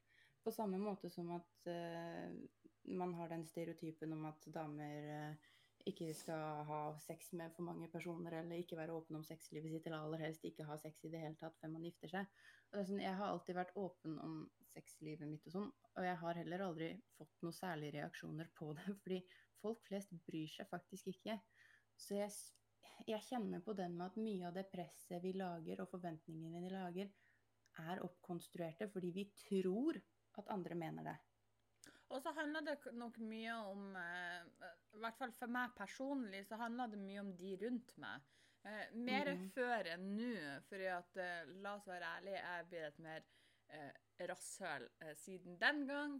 På 0.46 0.54
samme 0.54 0.78
måte 0.78 1.10
som 1.10 1.32
at 1.34 1.68
uh, 1.68 2.30
man 2.94 3.14
har 3.18 3.32
den 3.32 3.44
stereotypen 3.46 4.12
om 4.14 4.28
at 4.28 4.46
damer 4.54 5.08
eh, 5.10 5.46
ikke 5.86 6.08
skal 6.18 6.64
ha 6.66 6.80
sex 6.98 7.30
med 7.38 7.52
for 7.54 7.66
mange 7.66 7.88
personer, 7.92 8.40
eller 8.40 8.58
ikke 8.58 8.78
være 8.78 8.94
åpen 8.96 9.20
om 9.20 9.24
sexlivet 9.26 9.70
sitt, 9.70 9.86
eller 9.86 10.02
aller 10.02 10.24
helst 10.26 10.44
ikke 10.46 10.66
ha 10.66 10.76
sex 10.82 11.04
i 11.06 11.10
det 11.12 11.20
hele 11.22 11.38
tatt 11.38 11.56
før 11.60 11.72
man 11.76 11.86
gifter 11.86 12.10
seg. 12.10 12.32
Sånn, 12.74 13.02
jeg 13.02 13.14
har 13.14 13.30
alltid 13.30 13.58
vært 13.58 13.76
åpen 13.78 14.16
om 14.22 14.40
sexlivet 14.72 15.30
mitt 15.30 15.46
og 15.46 15.54
sånn, 15.54 15.70
og 15.94 16.06
jeg 16.08 16.18
har 16.22 16.40
heller 16.40 16.64
aldri 16.66 16.90
fått 17.16 17.44
noen 17.46 17.54
særlige 17.56 17.96
reaksjoner 18.00 18.50
på 18.58 18.72
det, 18.78 18.86
fordi 19.04 19.20
folk 19.62 19.84
flest 19.86 20.16
bryr 20.26 20.50
seg 20.52 20.68
faktisk 20.72 21.12
ikke. 21.14 21.38
Så 21.96 22.18
jeg, 22.18 22.34
jeg 23.06 23.26
kjenner 23.28 23.62
på 23.64 23.76
den 23.78 23.94
med 23.96 24.10
at 24.10 24.18
mye 24.20 24.50
av 24.50 24.58
det 24.58 24.66
presset 24.72 25.22
vi 25.22 25.36
lager, 25.38 25.84
og 25.84 25.92
forventningene 25.94 26.64
vi 26.66 26.74
lager, 26.74 27.14
er 27.86 28.02
oppkonstruerte 28.04 28.88
fordi 28.88 29.12
vi 29.12 29.26
tror 29.36 29.98
at 30.40 30.52
andre 30.52 30.76
mener 30.78 31.06
det. 31.12 31.16
Og 32.14 32.22
så 32.22 32.32
handler 32.36 32.62
det 32.64 32.76
nok 32.94 33.18
mye 33.18 33.54
om 33.66 33.96
eh, 33.98 34.66
I 34.96 35.00
hvert 35.02 35.18
fall 35.20 35.32
for 35.36 35.52
meg 35.52 35.74
personlig 35.76 36.44
så 36.48 36.56
handler 36.60 36.88
det 36.92 36.98
mye 37.02 37.20
om 37.20 37.34
de 37.36 37.52
rundt 37.60 37.96
meg. 38.00 38.22
Eh, 38.66 38.94
mer 38.96 39.28
Mhm. 39.34 39.50
før 39.54 39.90
enn 39.92 40.06
nå, 40.16 40.30
fordi 40.66 40.86
at 40.90 41.16
eh, 41.22 41.44
la 41.62 41.74
oss 41.76 41.86
være 41.86 42.08
ærlige, 42.16 42.40
jeg 42.42 42.66
blir 42.70 42.86
et 42.88 42.98
mer 43.04 43.26
eh, 43.68 43.92
rasshøl 44.30 44.88
eh, 45.02 45.14
siden 45.14 45.58
den 45.60 45.84
gang. 45.86 46.16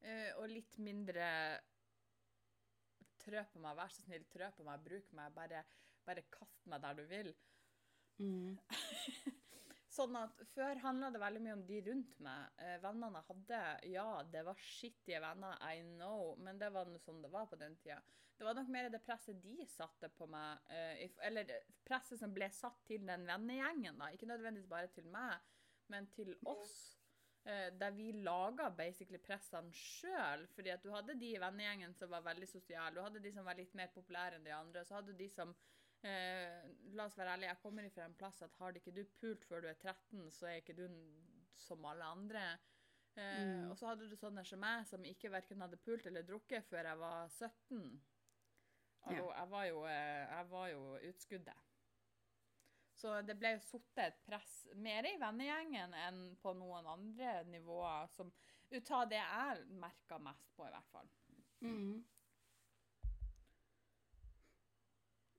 Eh, 0.00 0.30
og 0.38 0.48
litt 0.48 0.78
mindre 0.78 1.26
trø 3.20 3.42
på 3.52 3.60
meg, 3.60 3.76
vær 3.76 3.92
så 3.92 4.02
snill, 4.06 4.24
trø 4.32 4.48
på 4.56 4.64
meg, 4.64 4.80
bruk 4.86 5.12
meg, 5.12 5.34
bare, 5.36 5.64
bare 6.06 6.22
kast 6.32 6.64
meg 6.70 6.80
der 6.86 6.94
du 6.94 7.04
vil. 7.10 7.34
Mm. 8.20 8.56
Sånn 9.90 10.14
at 10.20 10.38
Før 10.52 10.78
handla 10.84 11.10
det 11.10 11.20
veldig 11.22 11.42
mye 11.42 11.56
om 11.56 11.66
de 11.66 11.80
rundt 11.88 12.18
meg. 12.22 12.54
Eh, 12.62 12.76
vennene 12.82 13.20
jeg 13.20 13.28
hadde, 13.30 13.60
ja, 13.90 14.06
det 14.30 14.44
var 14.46 14.62
skittige 14.62 15.22
venner, 15.24 15.58
I 15.66 15.82
know, 15.96 16.36
men 16.38 16.60
det 16.62 16.70
var 16.74 16.86
noe 16.90 17.02
sånn 17.02 17.22
det 17.24 17.32
var 17.32 17.48
på 17.50 17.58
den 17.58 17.74
tida. 17.82 17.98
Det 18.38 18.46
var 18.46 18.56
nok 18.56 18.70
mer 18.72 18.86
det 18.88 19.02
presset 19.04 19.42
de 19.42 19.66
satte 19.68 20.08
på 20.16 20.28
meg, 20.30 20.62
eh, 20.72 21.10
eller 21.26 21.50
presset 21.84 22.22
som 22.22 22.32
ble 22.32 22.48
satt 22.54 22.78
til 22.88 23.02
den 23.08 23.26
vennegjengen, 23.28 23.98
da. 24.00 24.08
Ikke 24.14 24.30
nødvendigvis 24.30 24.70
bare 24.70 24.88
til 24.94 25.10
meg, 25.12 25.42
men 25.92 26.08
til 26.14 26.32
oss. 26.48 26.78
Eh, 27.44 27.72
der 27.80 27.90
vi 27.96 28.12
laga 28.12 28.68
basically 28.76 29.18
pressene 29.18 29.72
sjøl. 29.72 30.46
Fordi 30.54 30.72
at 30.74 30.82
du 30.84 30.90
hadde 30.92 31.16
de 31.18 31.34
i 31.34 31.40
vennegjengen 31.40 31.94
som 31.96 32.12
var 32.12 32.24
veldig 32.26 32.48
sosiale, 32.48 32.94
du 32.94 33.02
hadde 33.02 33.22
de 33.24 33.32
som 33.32 33.46
var 33.48 33.56
litt 33.58 33.74
mer 33.74 33.92
populære 33.94 34.38
enn 34.38 34.44
de 34.44 34.52
andre, 34.54 34.84
så 34.84 34.98
hadde 34.98 35.14
du 35.14 35.22
de 35.22 35.28
som 35.32 35.54
Eh, 36.02 36.68
la 36.96 37.04
oss 37.04 37.16
være 37.18 37.34
ærlige, 37.36 37.50
jeg 37.52 37.60
kommer 37.62 37.84
ifra 37.84 38.06
en 38.08 38.14
plass 38.16 38.40
at 38.42 38.54
har 38.56 38.76
ikke 38.78 38.94
du 38.96 39.02
pult 39.20 39.44
før 39.44 39.60
du 39.60 39.68
er 39.68 39.74
13, 39.76 40.30
så 40.32 40.46
er 40.48 40.60
ikke 40.62 40.76
du 40.78 40.86
som 41.60 41.84
alle 41.84 42.04
andre. 42.04 42.44
Eh, 43.16 43.40
Mm. 43.40 43.70
Og 43.70 43.76
så 43.78 43.86
hadde 43.90 44.08
du 44.08 44.16
sånne 44.16 44.44
som 44.46 44.60
meg, 44.62 44.86
som 44.86 45.04
ikke 45.04 45.30
verken 45.30 45.60
hadde 45.60 45.76
pult 45.76 46.06
eller 46.06 46.22
drukket 46.22 46.64
før 46.64 46.86
jeg 46.88 46.98
var 46.98 47.28
17. 47.28 48.00
Altså, 49.02 49.32
jeg, 49.32 49.50
var 49.50 49.64
jo, 49.64 49.84
eh, 49.88 50.24
jeg 50.30 50.48
var 50.50 50.68
jo 50.68 50.80
utskuddet. 51.08 51.66
Så 53.00 53.14
det 53.24 53.38
ble 53.40 53.54
satt 53.64 53.98
et 53.98 54.18
press 54.26 54.66
mer 54.76 55.06
i 55.08 55.16
vennegjengen 55.20 55.94
enn 55.96 56.36
på 56.42 56.52
noen 56.58 56.86
andre 56.86 57.44
nivåer, 57.48 58.08
som 58.12 58.32
ut 58.70 58.90
av 58.90 59.06
det 59.08 59.16
jeg 59.20 59.66
merka 59.80 60.18
mest 60.18 60.50
på, 60.56 60.66
i 60.66 60.70
hvert 60.74 60.90
fall. 60.92 61.08
Mhm. 61.60 62.04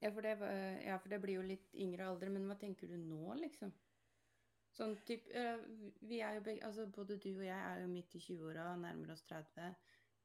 Ja, 0.01 0.09
for 0.09 0.25
det, 0.25 0.33
ja, 0.81 0.97
for 0.97 1.13
det 1.13 1.19
blir 1.21 1.37
jo 1.37 1.45
litt 1.45 1.75
yngre 1.77 2.07
alder, 2.09 2.31
men 2.33 2.47
hva 2.49 2.55
tenker 2.57 2.89
du 2.89 2.97
nå, 2.97 3.35
liksom? 3.37 3.69
Sånn 4.71 4.95
typ, 5.05 5.27
eh, 5.35 5.59
vi 6.07 6.21
er 6.23 6.37
jo 6.37 6.43
begge, 6.45 6.63
altså 6.65 6.87
både 6.87 7.17
du 7.19 7.29
og 7.33 7.43
jeg 7.45 7.59
er 7.59 7.81
jo 7.83 7.87
midt 7.91 8.15
i 8.15 8.21
20-åra, 8.23 8.75
nærmer 8.79 9.11
oss 9.13 9.23
30. 9.29 9.75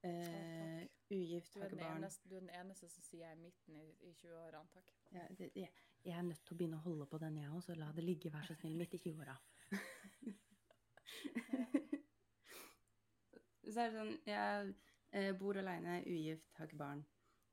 Eh, 0.06 0.82
ugift, 1.10 1.54
har 1.58 1.66
ikke 1.66 1.80
barn. 1.80 1.96
eneste, 1.98 2.28
du 2.30 2.36
er 2.36 2.44
den 2.44 2.54
eneste 2.54 2.88
som 2.92 3.02
sier 3.02 3.24
jeg 3.24 3.32
er 3.34 3.40
midten 3.40 3.76
i, 3.80 3.86
i 4.06 4.12
20-årene, 4.14 4.68
takk. 4.72 4.92
Ja, 5.10 5.24
det, 5.38 5.50
jeg, 5.58 5.70
jeg 6.04 6.14
er 6.14 6.22
nødt 6.28 6.42
til 6.46 6.54
å 6.54 6.58
begynne 6.60 6.78
å 6.78 6.84
holde 6.86 7.06
på 7.10 7.18
den, 7.24 7.40
jeg 7.42 7.50
òg, 7.50 7.62
så 7.66 7.72
la 7.74 7.88
det 7.96 8.04
ligge, 8.06 8.30
vær 8.32 8.46
så 8.46 8.54
snill, 8.54 8.76
midt 8.78 8.94
i 8.94 9.02
20-åra. 9.02 9.36
så 13.72 13.78
er 13.82 13.90
det 13.90 13.96
sånn 13.96 14.14
Jeg 14.30 14.74
eh, 15.10 15.32
bor 15.40 15.58
aleine, 15.58 15.98
ugift, 16.06 16.54
har 16.60 16.70
ikke 16.70 16.84
barn. 16.84 17.02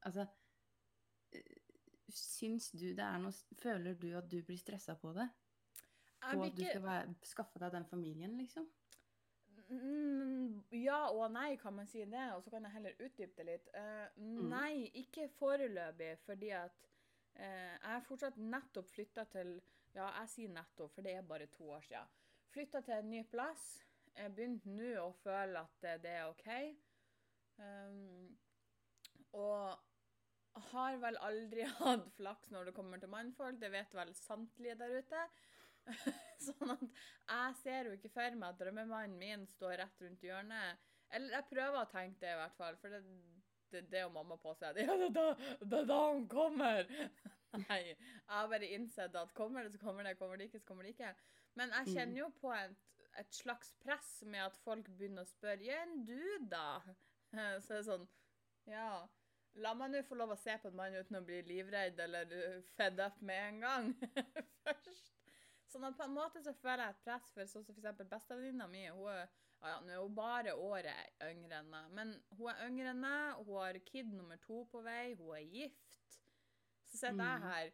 Altså 0.05 0.23
eh, 1.33 1.62
Syns 2.13 2.69
du 2.71 2.91
det 2.93 3.01
er 3.03 3.17
noe 3.21 3.33
Føler 3.57 3.97
du 3.97 4.11
at 4.17 4.29
du 4.29 4.37
blir 4.45 4.59
stressa 4.61 4.95
på 4.99 5.13
det? 5.17 5.25
Og 6.31 6.45
at 6.45 6.55
du 6.55 6.63
skal 6.63 6.83
være, 6.83 7.15
skaffe 7.27 7.59
deg 7.59 7.73
den 7.73 7.85
familien, 7.89 8.37
liksom? 8.39 8.67
Mm, 9.73 10.61
ja 10.75 10.99
og 11.11 11.31
nei, 11.33 11.55
kan 11.59 11.75
man 11.75 11.87
si 11.89 12.03
det. 12.09 12.25
Og 12.35 12.43
så 12.43 12.53
kan 12.53 12.65
jeg 12.67 12.75
heller 12.77 12.99
utdype 12.99 13.39
det 13.39 13.47
litt. 13.49 13.69
Eh, 13.79 14.23
nei, 14.47 14.89
ikke 15.03 15.27
foreløpig, 15.37 16.13
fordi 16.25 16.51
at 16.55 16.89
eh, 17.35 17.73
jeg 17.73 17.89
har 17.89 18.05
fortsatt 18.07 18.39
nettopp 18.39 18.91
flytta 18.93 19.27
til 19.35 19.55
Ja, 19.93 20.07
jeg 20.21 20.29
sier 20.31 20.53
nettopp, 20.53 20.89
for 20.95 21.05
det 21.05 21.11
er 21.13 21.25
bare 21.27 21.45
to 21.53 21.67
år 21.69 21.83
siden. 21.85 22.13
Flytta 22.53 22.81
til 22.81 22.95
en 22.95 23.11
ny 23.11 23.19
plass. 23.29 23.65
Jeg 24.13 24.33
begynte 24.33 24.71
nå 24.73 24.93
å 25.03 25.11
føle 25.23 25.61
at 25.61 25.85
eh, 25.89 25.99
det 26.01 26.15
er 26.17 26.31
OK. 26.31 26.47
Um, 27.61 28.31
og 29.37 29.77
har 30.71 30.97
vel 31.01 31.17
aldri 31.25 31.65
hatt 31.79 32.09
flaks 32.17 32.51
når 32.53 32.69
det 32.69 32.75
kommer 32.77 33.01
til 33.01 33.11
mannfolk. 33.11 33.59
Det 33.61 33.71
vet 33.73 33.95
vel 33.97 34.13
samtlige 34.17 34.77
der 34.79 34.99
ute. 34.99 35.25
sånn 36.45 36.71
at 36.71 36.83
jeg 36.87 37.55
ser 37.59 37.89
jo 37.89 37.95
ikke 37.97 38.11
for 38.13 38.37
meg 38.39 38.53
at 38.53 38.59
drømmemannen 38.61 39.17
min 39.19 39.47
står 39.51 39.77
rett 39.81 40.03
rundt 40.05 40.23
hjørnet. 40.23 40.91
Eller 41.13 41.37
jeg 41.37 41.49
prøver 41.49 41.79
å 41.81 41.89
tenke 41.91 42.21
det, 42.23 42.33
i 42.33 42.39
hvert 42.39 42.57
fall. 42.57 42.77
For 42.81 42.93
det, 42.93 43.01
det, 43.73 43.83
det 43.91 44.03
jo 44.05 44.13
mamma 44.13 44.39
på 44.41 44.55
seg. 44.59 44.79
Ja, 44.85 44.97
det 44.97 45.09
er 45.11 45.17
da, 45.17 45.27
det 45.61 45.81
er 45.83 45.89
da 45.91 45.99
han 46.07 46.27
kommer! 46.31 46.89
Nei. 47.67 47.83
Jeg 47.93 48.31
har 48.31 48.49
bare 48.49 48.71
innsett 48.73 49.15
at 49.19 49.33
kommer 49.37 49.65
det, 49.65 49.75
så 49.75 49.81
kommer 49.83 50.07
det. 50.07 50.15
Kommer 50.17 50.39
det 50.39 50.49
ikke, 50.49 50.63
så 50.63 50.69
kommer 50.69 50.87
det 50.87 50.95
ikke. 50.95 51.13
Men 51.59 51.73
jeg 51.77 51.97
kjenner 51.97 52.23
jo 52.23 52.29
på 52.41 52.53
et, 52.55 52.93
et 53.21 53.35
slags 53.35 53.75
press 53.83 54.15
med 54.25 54.41
at 54.47 54.55
folk 54.63 54.87
begynner 54.97 55.25
å 55.25 55.29
spørre 55.29 55.61
Ja, 55.67 55.83
enn 55.83 56.01
du, 56.07 56.17
da? 56.49 56.79
Så 57.33 57.75
det 57.75 57.81
er 57.81 57.85
sånn 57.89 58.07
Ja. 58.69 59.03
La 59.61 59.73
meg 59.77 59.91
nå 59.93 59.99
få 60.07 60.15
lov 60.17 60.31
å 60.33 60.37
se 60.39 60.55
på 60.61 60.67
en 60.71 60.75
mann 60.79 60.95
uten 60.97 61.19
å 61.19 61.25
bli 61.25 61.41
livredd 61.45 61.99
eller 62.01 62.31
uh, 62.33 62.61
fed 62.77 62.99
up 63.03 63.19
med 63.21 63.41
en 63.49 63.59
gang. 63.61 63.91
Først. 64.65 65.11
Sånn 65.69 65.85
at 65.85 65.97
på 65.97 66.05
en 66.07 66.13
måte 66.15 66.41
så 66.45 66.53
føler 66.57 66.83
jeg 66.87 66.95
et 66.95 67.03
press 67.05 67.29
for 67.33 67.49
sånn 67.49 67.65
som 67.65 67.75
eksempel 67.77 68.07
bestevenninna 68.09 68.67
mi. 68.69 68.83
Hun 68.93 69.07
er, 69.13 69.29
ja, 69.63 69.75
nå 69.85 69.93
er 69.93 70.01
hun 70.01 70.15
bare 70.17 70.55
året 70.57 71.21
yngre 71.29 71.59
enn 71.61 71.69
meg, 71.71 71.91
men 71.97 72.15
hun 72.37 72.49
er 72.51 72.63
yngre 72.67 72.91
enn 72.93 73.01
meg, 73.01 73.39
hun 73.45 73.57
har 73.61 73.79
kid 73.87 74.09
nummer 74.13 74.41
to 74.43 74.63
på 74.73 74.81
vei, 74.85 75.13
hun 75.17 75.31
er 75.37 75.45
gift. 75.45 75.99
Så 76.89 76.97
sitter 76.99 77.23
jeg 77.23 77.41
Mm. 77.41 77.47
her. 77.49 77.71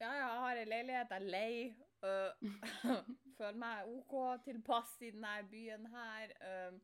Ja, 0.00 0.08
ja, 0.10 0.24
jeg 0.26 0.40
har 0.42 0.56
ei 0.60 0.64
leilighet, 0.68 1.12
jeg 1.12 1.20
er 1.20 1.30
lei. 1.32 1.76
Uh, 2.04 2.32
føler 3.38 3.56
meg 3.56 3.88
OK 3.88 4.16
tilpass 4.44 4.96
i 5.00 5.12
denne 5.14 5.36
byen 5.48 5.86
her. 5.94 6.34
øh, 6.50 6.80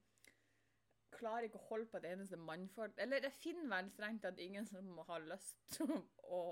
klarer 1.14 1.48
ikke 1.48 1.60
å 1.60 1.68
holde 1.68 1.90
på 1.90 2.00
et 2.00 2.08
eneste 2.10 2.38
mannfolk. 2.40 2.98
Eller 3.02 3.24
jeg 3.26 3.38
finner 3.38 3.70
vel 3.72 3.88
strengt 3.94 4.22
tatt 4.24 4.42
ingen 4.42 4.66
som 4.68 4.98
har 5.08 5.24
lyst 5.30 5.58
til 5.76 5.94
å 6.26 6.42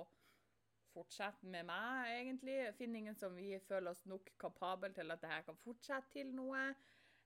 fortsette 0.95 1.47
med 1.47 1.69
meg, 1.69 2.15
egentlig. 2.17 2.57
Jeg 2.63 2.77
finner 2.79 3.03
ingen 3.03 3.19
som 3.19 3.37
vi 3.37 3.53
føler 3.69 3.93
oss 3.93 4.05
nok 4.09 4.33
kapabel 4.41 4.95
til 4.97 5.15
at 5.15 5.23
det 5.23 5.31
her 5.31 5.47
kan 5.47 5.61
fortsette 5.65 6.15
til 6.17 6.35
noe. 6.35 6.71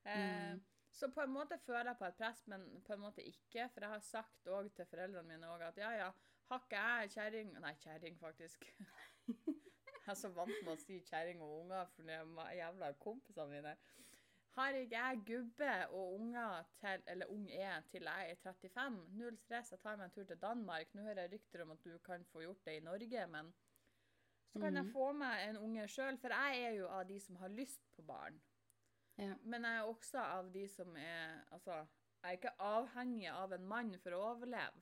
Eh, 0.03 0.53
Mm. 0.53 0.61
Så 0.93 1.07
på 1.09 1.23
en 1.23 1.31
måte 1.33 1.57
føler 1.65 1.89
jeg 1.89 1.97
på 1.97 2.05
et 2.05 2.17
press, 2.19 2.41
men 2.51 2.65
på 2.85 2.93
en 2.93 3.01
måte 3.01 3.23
ikke. 3.25 3.65
For 3.73 3.81
jeg 3.81 3.89
har 3.89 4.03
sagt 4.05 4.43
til 4.45 4.85
foreldrene 4.85 5.25
mine 5.25 5.49
også 5.49 5.71
at 5.71 5.79
ja, 5.81 5.89
ja, 5.97 6.09
har 6.51 6.59
ikke 6.61 6.81
jeg 6.83 7.13
kjerring 7.15 7.53
Nei, 7.63 7.73
kjerring, 7.81 8.19
faktisk. 8.19 8.67
jeg 10.03 10.11
er 10.13 10.19
så 10.19 10.29
vant 10.35 10.53
med 10.61 10.73
å 10.75 10.77
si 10.83 10.99
kjerring 11.07 11.41
og 11.41 11.63
unger 11.63 11.89
for 11.95 12.05
det 12.05 12.19
er 12.19 12.53
jævla 12.59 12.91
kompisene 13.01 13.49
mine. 13.49 13.73
Har 14.53 14.75
ikke 14.77 14.95
jeg 14.99 15.21
gubbe 15.25 15.69
og 15.89 16.13
unger 16.19 16.63
til, 16.79 17.03
eller 17.07 17.25
ung 17.33 17.47
er 17.51 17.81
til 17.89 18.03
jeg 18.05 18.31
er 18.31 18.35
35, 18.35 19.07
null 19.17 19.37
stress, 19.37 19.71
jeg 19.71 19.79
tar 19.81 19.95
meg 19.97 20.05
en 20.05 20.11
tur 20.13 20.27
til 20.29 20.37
Danmark. 20.41 20.93
Nå 20.93 21.01
hører 21.01 21.21
jeg 21.23 21.31
rykter 21.33 21.63
om 21.63 21.71
at 21.71 21.83
du 21.83 21.97
kan 22.05 22.25
få 22.25 22.43
gjort 22.45 22.65
det 22.65 22.75
i 22.77 22.83
Norge, 22.85 23.27
men 23.27 23.53
så 24.53 24.59
kan 24.59 24.75
jeg 24.75 24.83
Mhm. 24.85 24.91
få 24.93 25.11
meg 25.13 25.49
en 25.49 25.57
unge 25.57 25.87
sjøl, 25.87 26.17
for 26.21 26.27
jeg 26.29 26.61
er 26.63 26.75
jo 26.77 26.87
av 26.87 27.07
de 27.07 27.19
som 27.19 27.35
har 27.35 27.47
lyst 27.49 27.81
på 27.95 28.05
barn. 28.05 28.41
Ja. 29.17 29.33
Men 29.43 29.63
jeg 29.63 29.77
er 29.77 29.81
også 29.89 30.17
av 30.19 30.51
de 30.53 30.67
som 30.67 30.95
er 30.97 31.43
Altså, 31.51 31.71
jeg 32.23 32.29
er 32.29 32.31
ikke 32.37 32.55
avhengig 32.59 33.29
av 33.31 33.51
en 33.53 33.65
mann 33.67 33.99
for 33.99 34.11
å 34.11 34.21
overleve. 34.35 34.81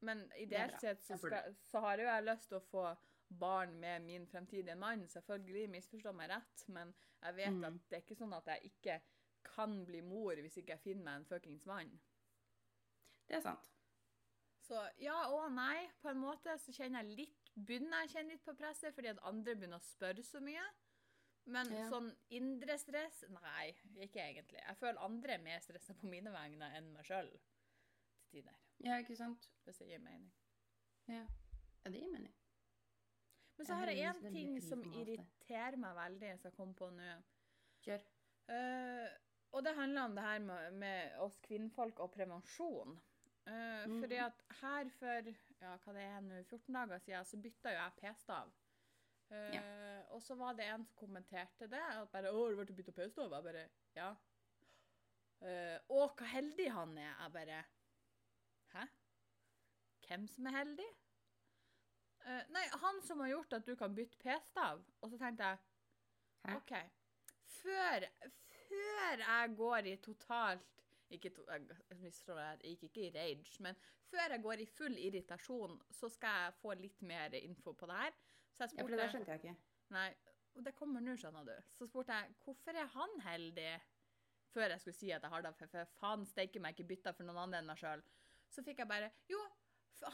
Men 0.00 0.32
ideelt 0.36 0.80
sett 0.80 1.04
så, 1.04 1.16
skal, 1.18 1.54
så 1.62 1.80
har 1.80 1.96
jo 1.96 2.04
jeg 2.08 2.24
lyst 2.24 2.48
til 2.48 2.58
å 2.58 2.66
få 2.70 2.96
barn 3.38 3.78
med 3.80 4.02
min 4.02 4.26
fremtidige 4.26 4.74
mann. 4.76 5.06
Selvfølgelig, 5.08 5.68
misforstå 5.70 6.12
meg 6.12 6.30
rett, 6.30 6.64
men 6.68 6.94
jeg 7.22 7.36
vet 7.36 7.52
Mm. 7.52 7.64
at 7.64 7.72
det 7.90 7.96
er 7.98 8.02
ikke 8.02 8.18
sånn 8.18 8.36
at 8.36 8.46
jeg 8.46 8.60
ikke 8.72 9.00
kan 9.44 9.84
bli 9.84 10.00
mor 10.00 10.34
hvis 10.34 10.56
ikke 10.56 10.72
jeg 10.76 10.80
finner 10.80 11.04
meg 11.04 11.16
en 11.16 11.24
fuckings 11.24 11.66
mann. 11.66 11.90
Det 13.28 13.36
er 13.36 13.40
sant. 13.40 13.68
Så 14.62 14.78
ja 14.98 15.26
og 15.32 15.52
nei. 15.52 15.88
På 16.02 16.08
en 16.10 16.18
måte 16.22 16.54
så 16.58 16.72
kjenner 16.72 17.02
jeg 17.02 17.16
litt 17.16 17.38
Begynner 17.54 18.00
jeg 18.00 18.08
å 18.08 18.12
kjenne 18.12 18.30
litt 18.32 18.44
på 18.46 18.54
presset 18.56 18.94
fordi 18.94 19.08
at 19.10 19.18
andre 19.28 19.54
begynner 19.54 19.76
å 19.76 19.84
spørre 19.84 20.22
så 20.24 20.40
mye. 20.40 20.62
Men 21.44 21.70
Ja. 21.72 21.88
sånn 21.90 22.16
indre 22.30 22.78
stress 22.78 23.24
Nei, 23.28 23.74
ikke 24.00 24.20
egentlig. 24.22 24.60
Jeg 24.66 24.76
føler 24.78 24.98
andre 25.00 25.32
er 25.34 25.38
mer 25.38 25.58
stressa 25.60 25.92
på 25.94 26.06
mine 26.08 26.30
vegne 26.32 26.70
enn 26.76 26.92
meg 26.94 27.04
sjøl 27.04 27.28
til 27.30 28.30
tider. 28.30 28.54
Ja, 28.80 28.96
ikke 29.02 29.16
sant? 29.16 29.48
Hvis 29.66 29.78
det 29.78 29.88
gir 29.88 29.98
mening. 29.98 30.32
Ja. 31.08 31.26
ja, 31.84 31.90
det 31.90 32.00
gir 32.00 32.08
mening. 32.10 32.32
Men 33.62 33.66
så 33.68 33.74
har 33.78 33.90
jeg 33.92 34.10
én 34.10 34.32
ting 34.34 34.56
som 34.64 34.80
irriterer 34.90 35.76
meg 35.78 35.94
veldig, 35.94 36.30
som 36.40 36.48
jeg 36.50 36.56
kom 36.56 36.72
på 36.74 36.88
nå. 36.90 37.10
Kjør. 37.84 38.02
Uh, 38.50 39.06
og 39.54 39.62
det 39.62 39.74
handler 39.76 40.08
om 40.08 40.16
det 40.16 40.24
her 40.24 40.38
med, 40.42 40.72
med 40.80 41.18
oss 41.22 41.36
kvinnfolk 41.44 42.00
og 42.02 42.10
prevensjon. 42.10 42.96
Eh, 43.46 43.84
Fordi 44.00 44.16
Mhm. 44.18 44.24
at 44.24 44.42
her 44.60 44.88
for 44.98 45.28
ja, 45.60 45.76
hva 45.76 45.92
det 45.92 46.02
er 46.02 46.20
nå, 46.20 46.42
14 46.46 46.74
dager 46.74 46.98
siden, 46.98 47.24
så 47.24 47.40
bytta 47.42 47.70
jo 47.74 47.78
jeg 47.78 47.92
p-stav. 48.00 48.52
Eh, 49.30 50.02
Og 50.10 50.22
så 50.22 50.34
var 50.34 50.52
det 50.54 50.64
en 50.70 50.84
som 50.84 50.96
kommenterte 50.96 51.68
det. 51.70 51.80
At 51.80 52.10
bare 52.12 52.30
'Å, 52.32 52.42
har 52.44 52.50
du 52.50 52.56
vært 52.56 52.70
og 52.70 52.76
bytta 52.76 52.92
p-stav?' 52.92 53.32
Jeg 53.32 53.44
bare 53.44 53.68
'Ja'. 53.96 54.16
Uh, 55.42 55.78
'Å, 55.90 56.14
hva 56.16 56.26
heldig 56.26 56.70
han 56.72 56.98
er'. 56.98 57.16
Jeg 57.22 57.32
bare 57.32 57.64
'Hæ? 58.72 58.86
Hvem 60.08 60.26
som 60.28 60.46
er 60.46 60.50
heldig?' 60.50 60.94
Nei, 62.50 62.64
han 62.82 63.00
som 63.06 63.20
har 63.20 63.32
gjort 63.32 63.52
at 63.58 63.66
du 63.66 63.76
kan 63.78 63.94
bytte 63.94 64.18
p-stav. 64.22 64.82
Og 65.00 65.10
så 65.12 65.18
tenkte 65.20 65.52
jeg 65.52 65.58
Hæ? 66.42 66.56
OK. 66.58 66.72
Før, 67.62 68.06
før 68.66 69.20
jeg 69.22 69.56
går 69.56 69.88
i 69.92 69.96
totalt 70.02 70.72
ikke 71.12 71.30
to, 71.36 71.44
jeg, 71.50 71.66
jeg 71.92 72.70
gikk 72.72 72.84
ikke 72.88 73.02
i 73.06 73.10
rage, 73.14 73.62
men 73.64 73.76
før 74.10 74.34
jeg 74.34 74.42
går 74.42 74.62
i 74.64 74.66
full 74.66 74.98
irritasjon, 74.98 75.78
så 75.92 76.08
skal 76.12 76.46
jeg 76.46 76.54
få 76.62 76.74
litt 76.80 77.02
mer 77.04 77.36
info 77.38 77.74
på 77.76 77.88
det 77.90 77.98
her. 78.00 78.16
Så 78.56 78.64
jeg 78.64 78.78
Ja, 78.78 78.82
for 78.82 78.94
det 78.94 79.00
der 79.00 79.12
skjønte 79.12 79.34
jeg 79.34 79.42
ikke. 79.42 79.56
Nei, 79.92 80.08
det 80.66 80.74
kommer 80.76 81.04
nå, 81.04 81.16
skjønner 81.20 81.48
du. 81.48 81.54
Så 81.76 81.88
spurte 81.88 82.16
jeg 82.16 82.34
hvorfor 82.44 82.78
er 82.80 82.88
han 82.96 83.20
heldig? 83.26 83.72
Før 84.52 84.68
jeg 84.68 84.80
skulle 84.80 84.98
si 84.98 85.10
at 85.12 85.22
jeg 85.24 85.32
har 85.32 85.44
det, 85.44 85.54
for, 85.56 85.70
for 85.72 85.92
faen 86.00 86.26
steike 86.28 86.60
meg 86.60 86.74
ikke 86.76 86.90
bytta 86.90 87.14
for 87.16 87.28
noen 87.28 87.44
andre 87.46 87.62
enn 87.62 87.70
meg 87.70 87.80
sjøl. 87.80 88.02
Så 88.52 88.64
fikk 88.64 88.82
jeg 88.82 88.88
bare 88.88 89.08
Jo, 89.32 89.40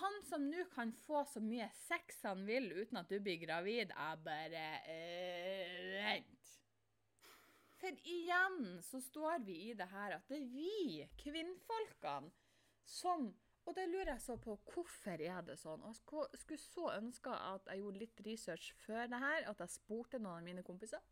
han 0.00 0.22
som 0.28 0.44
nå 0.50 0.64
kan 0.74 0.92
få 1.06 1.24
så 1.32 1.40
mye 1.40 1.68
sex 1.86 2.22
han 2.26 2.44
vil 2.46 2.70
uten 2.72 2.96
at 3.00 3.08
du 3.08 3.18
blir 3.20 3.38
gravid, 3.42 3.90
er 3.96 4.16
bare 4.24 4.64
eh, 4.88 5.88
Vent. 5.98 6.34
For 7.78 7.94
igjen 8.10 8.80
så 8.82 8.98
står 9.00 9.44
vi 9.46 9.54
i 9.68 9.74
det 9.78 9.86
her 9.92 10.16
at 10.16 10.28
det 10.28 10.40
er 10.40 10.48
vi, 10.50 11.04
kvinnfolkene, 11.22 12.32
som 12.84 13.30
Og 13.68 13.74
det 13.76 13.84
lurer 13.90 14.14
jeg 14.14 14.22
så 14.24 14.34
på, 14.40 14.54
hvorfor 14.72 15.20
er 15.20 15.42
det 15.44 15.58
sånn? 15.60 15.82
Og 15.84 15.92
jeg 16.32 16.38
skulle 16.40 16.58
så 16.62 16.86
ønske 16.96 17.28
at 17.36 17.66
jeg 17.68 17.82
gjorde 17.82 18.00
litt 18.00 18.20
research 18.24 18.70
før 18.86 19.10
det 19.12 19.18
her, 19.20 19.44
at 19.50 19.58
jeg 19.60 19.74
spurte 19.74 20.16
noen 20.18 20.38
av 20.38 20.46
mine 20.46 20.62
kompiser. 20.64 21.02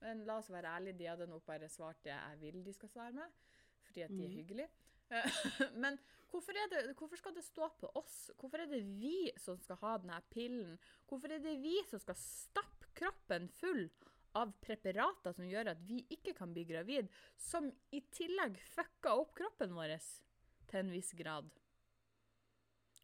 Men 0.00 0.22
la 0.24 0.38
oss 0.40 0.48
være 0.48 0.70
ærlige, 0.78 0.96
de 0.96 1.10
hadde 1.10 1.26
nok 1.28 1.44
bare 1.44 1.68
svart 1.68 2.00
det 2.06 2.14
jeg 2.14 2.38
vil 2.40 2.62
de 2.64 2.72
skal 2.72 2.88
svare 2.88 3.12
med, 3.12 3.36
fordi 3.84 4.00
at 4.06 4.14
de 4.16 4.24
er 4.24 4.28
Mhm. 4.30 4.38
hyggelige. 4.38 4.70
Men 5.84 5.98
hvorfor, 6.30 6.56
det, 6.72 6.82
hvorfor 6.98 7.18
skal 7.20 7.34
det 7.36 7.44
stå 7.44 7.68
på 7.80 7.90
oss? 7.98 8.30
Hvorfor 8.38 8.62
er 8.62 8.70
det 8.70 8.82
vi 9.00 9.30
som 9.40 9.58
skal 9.62 9.80
ha 9.82 9.96
denne 10.00 10.20
pillen? 10.32 10.78
Hvorfor 11.08 11.34
er 11.34 11.42
det 11.42 11.58
vi 11.62 11.76
som 11.90 12.02
skal 12.02 12.18
stappe 12.18 12.90
kroppen 12.98 13.48
full 13.60 13.86
av 14.38 14.52
preparater 14.62 15.34
som 15.34 15.48
gjør 15.48 15.72
at 15.72 15.80
vi 15.86 16.04
ikke 16.14 16.34
kan 16.38 16.52
bli 16.54 16.64
gravid, 16.68 17.08
som 17.38 17.70
i 17.90 18.02
tillegg 18.14 18.60
fucker 18.74 19.18
opp 19.18 19.34
kroppen 19.38 19.74
vår 19.74 19.96
til 20.70 20.82
en 20.82 20.94
viss 20.94 21.12
grad? 21.18 21.50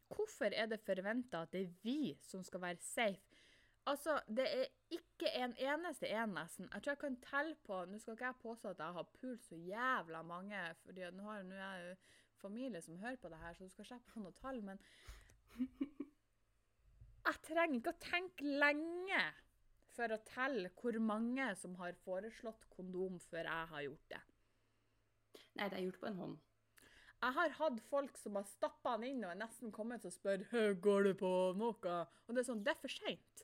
Hvorfor 0.07 0.53
er 0.55 0.69
det 0.71 0.79
forventa 0.87 1.43
at 1.43 1.51
det 1.51 1.65
er 1.65 1.73
vi 1.83 2.15
som 2.23 2.43
skal 2.47 2.63
være 2.63 2.83
safe? 2.83 3.43
Altså, 3.87 4.17
det 4.27 4.43
er 4.51 4.65
ikke 4.91 5.29
en 5.39 5.53
eneste 5.63 6.09
en, 6.11 6.33
nesten. 6.35 6.67
Jeg 6.73 6.83
tror 6.83 6.91
jeg 6.91 6.99
kan 6.99 7.19
telle 7.23 7.55
på 7.63 7.77
Nå 7.87 7.99
skal 8.03 8.17
ikke 8.17 8.25
jeg 8.25 8.39
påstå 8.41 8.73
at 8.73 8.81
jeg 8.83 8.95
har 8.97 9.11
pult 9.15 9.45
så 9.45 9.55
jævla 9.55 10.23
mange, 10.27 10.63
for 10.81 10.91
nå 10.91 11.35
nå 11.47 11.55
er 11.55 11.61
jeg 11.61 11.85
jo 11.85 11.93
familie 12.47 12.81
som 12.81 12.97
hører 13.01 13.19
på 13.21 13.29
det 13.31 13.41
her, 13.43 13.53
så 13.53 13.67
du 13.67 13.75
skal 13.75 13.91
slippe 13.91 14.11
å 14.11 14.15
få 14.15 14.23
noe 14.25 14.39
tall, 14.41 14.63
men 14.63 14.81
Jeg 17.27 17.43
trenger 17.43 17.75
ikke 17.75 17.91
å 17.91 17.99
tenke 17.99 18.57
lenge 18.61 19.21
for 19.97 20.13
å 20.13 20.19
telle 20.29 20.69
hvor 20.79 20.95
mange 21.03 21.47
som 21.59 21.73
har 21.81 21.97
foreslått 22.05 22.67
kondom 22.71 23.17
før 23.27 23.49
jeg 23.49 23.71
har 23.73 23.83
gjort 23.83 24.13
det. 24.13 24.21
Nei, 25.57 25.67
det 25.67 25.79
er 25.79 25.83
gjort 25.87 25.99
på 26.03 26.07
en 26.07 26.21
hånd. 26.21 26.37
Jeg 27.17 27.33
har 27.33 27.55
hatt 27.57 27.79
folk 27.89 28.17
som 28.21 28.37
har 28.37 28.45
stappa 28.47 28.93
den 29.01 29.09
inn 29.17 29.25
og 29.25 29.33
er 29.33 29.39
nesten 29.41 29.73
kommet 29.73 30.05
og 30.05 30.13
spør 30.13 30.45
«Hæ, 30.51 30.63
går 30.85 31.09
det 31.09 31.15
på 31.19 31.31
noe. 31.57 31.95
Og 32.27 32.35
det 32.35 32.43
er 32.43 32.47
sånn, 32.47 32.61
det 32.63 32.75
er 32.75 32.79
for 32.79 32.93
seint. 32.93 33.43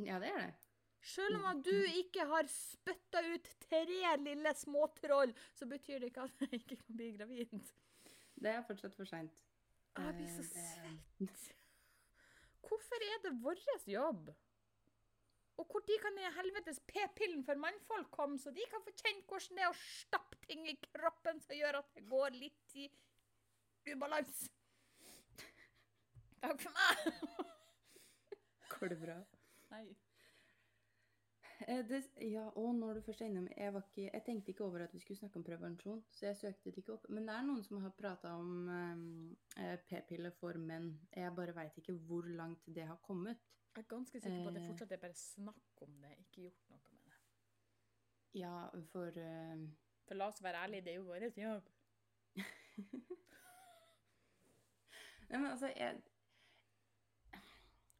Ja, 0.00 0.18
det 0.22 0.32
er 0.32 0.40
det. 0.40 0.54
Selv 1.02 1.44
om 1.44 1.62
du 1.62 1.72
ikke 1.72 2.24
har 2.26 2.48
spytta 2.50 3.22
ut 3.34 3.50
tre 3.62 3.84
lille 4.18 4.54
småtroll, 4.54 5.34
så 5.54 5.66
betyr 5.70 6.00
det 6.02 6.10
ikke 6.10 6.24
at 6.26 6.40
jeg 6.46 6.60
ikke 6.62 6.78
kan 6.80 6.96
bli 6.96 7.10
gravid. 7.18 7.52
Det 8.36 8.50
er 8.52 8.64
fortsatt 8.66 8.96
for 8.96 9.08
seint. 9.08 9.44
Jeg 9.96 10.16
blir 10.18 10.28
så 10.28 10.42
Eh, 10.42 11.28
svett. 11.40 11.62
Hvorfor 12.66 13.06
er 13.06 13.22
det 13.22 13.32
vår 13.42 13.62
jobb? 13.88 14.34
Og 15.56 15.70
når 15.72 15.98
kan 16.02 16.16
den 16.18 16.32
helvetes 16.36 16.80
p-pillen 16.84 17.44
for 17.44 17.56
mannfolk 17.56 18.10
komme, 18.10 18.38
så 18.38 18.50
de 18.50 18.64
kan 18.68 18.82
få 18.84 18.92
kjent 18.92 19.24
hvordan 19.30 19.56
det 19.56 19.64
er 19.64 19.70
å 19.70 19.78
stappe 19.80 20.36
ting 20.44 20.66
i 20.68 20.76
kroppen 20.92 21.40
som 21.40 21.56
gjør 21.56 21.78
at 21.80 21.94
det 21.94 22.04
går 22.10 22.36
litt 22.36 22.76
i 22.76 22.90
ubalanse? 23.88 24.50
Takk 26.42 26.60
for 26.60 26.76
meg! 26.76 27.54
Går 28.74 28.92
det 28.92 28.98
bra? 29.00 29.16
Nei. 29.72 29.86
Eh, 31.60 31.82
Det, 31.88 32.02
ja, 32.20 32.48
og 32.60 32.74
når 32.74 32.94
du 32.94 33.00
først 33.00 33.20
er 33.22 33.26
innom 33.30 33.48
jeg, 33.56 33.72
var 33.74 33.80
ikke, 33.86 34.10
jeg 34.12 34.22
tenkte 34.26 34.50
ikke 34.52 34.64
over 34.64 34.82
at 34.84 34.92
vi 34.94 34.98
skulle 35.00 35.18
snakke 35.18 35.36
om 35.40 35.44
prevensjon, 35.44 36.02
så 36.12 36.26
jeg 36.26 36.36
søkte 36.36 36.70
det 36.70 36.76
ikke 36.82 36.92
opp. 36.92 37.06
Men 37.08 37.26
det 37.28 37.34
er 37.34 37.42
noen 37.48 37.62
som 37.64 37.80
har 37.80 37.90
prata 37.96 38.34
om 38.36 38.68
eh, 38.68 38.96
eh, 39.64 39.78
p-piller 39.88 40.30
for 40.36 40.58
menn. 40.60 40.90
Jeg 41.16 41.32
bare 41.36 41.54
veit 41.56 41.78
ikke 41.80 41.92
hvor 42.08 42.28
langt 42.28 42.66
det 42.66 42.84
har 42.86 42.98
kommet. 43.06 43.38
Jeg 43.76 43.84
er 43.84 43.88
ganske 43.88 44.20
sikker 44.20 44.42
på 44.42 44.48
at 44.48 44.54
det 44.54 44.62
Eh. 44.62 44.68
fortsatt 44.70 44.92
er 44.92 44.96
bare 45.06 45.14
snakk 45.14 45.82
om 45.82 45.96
det, 46.00 46.12
ikke 46.18 46.42
gjort 46.46 46.68
noe 46.70 46.78
med 46.92 47.00
det. 47.10 47.18
Ja, 48.40 48.68
for 48.92 49.06
eh, 49.16 49.66
For 50.06 50.14
la 50.14 50.28
oss 50.28 50.42
være 50.42 50.60
ærlige, 50.64 50.84
det 50.84 50.92
er 50.92 50.96
jo 50.96 51.02
vår 51.08 51.24
jobb. 51.36 51.68
Nei, 55.28 55.38
men 55.40 55.46
altså, 55.50 55.66
jeg 55.76 55.96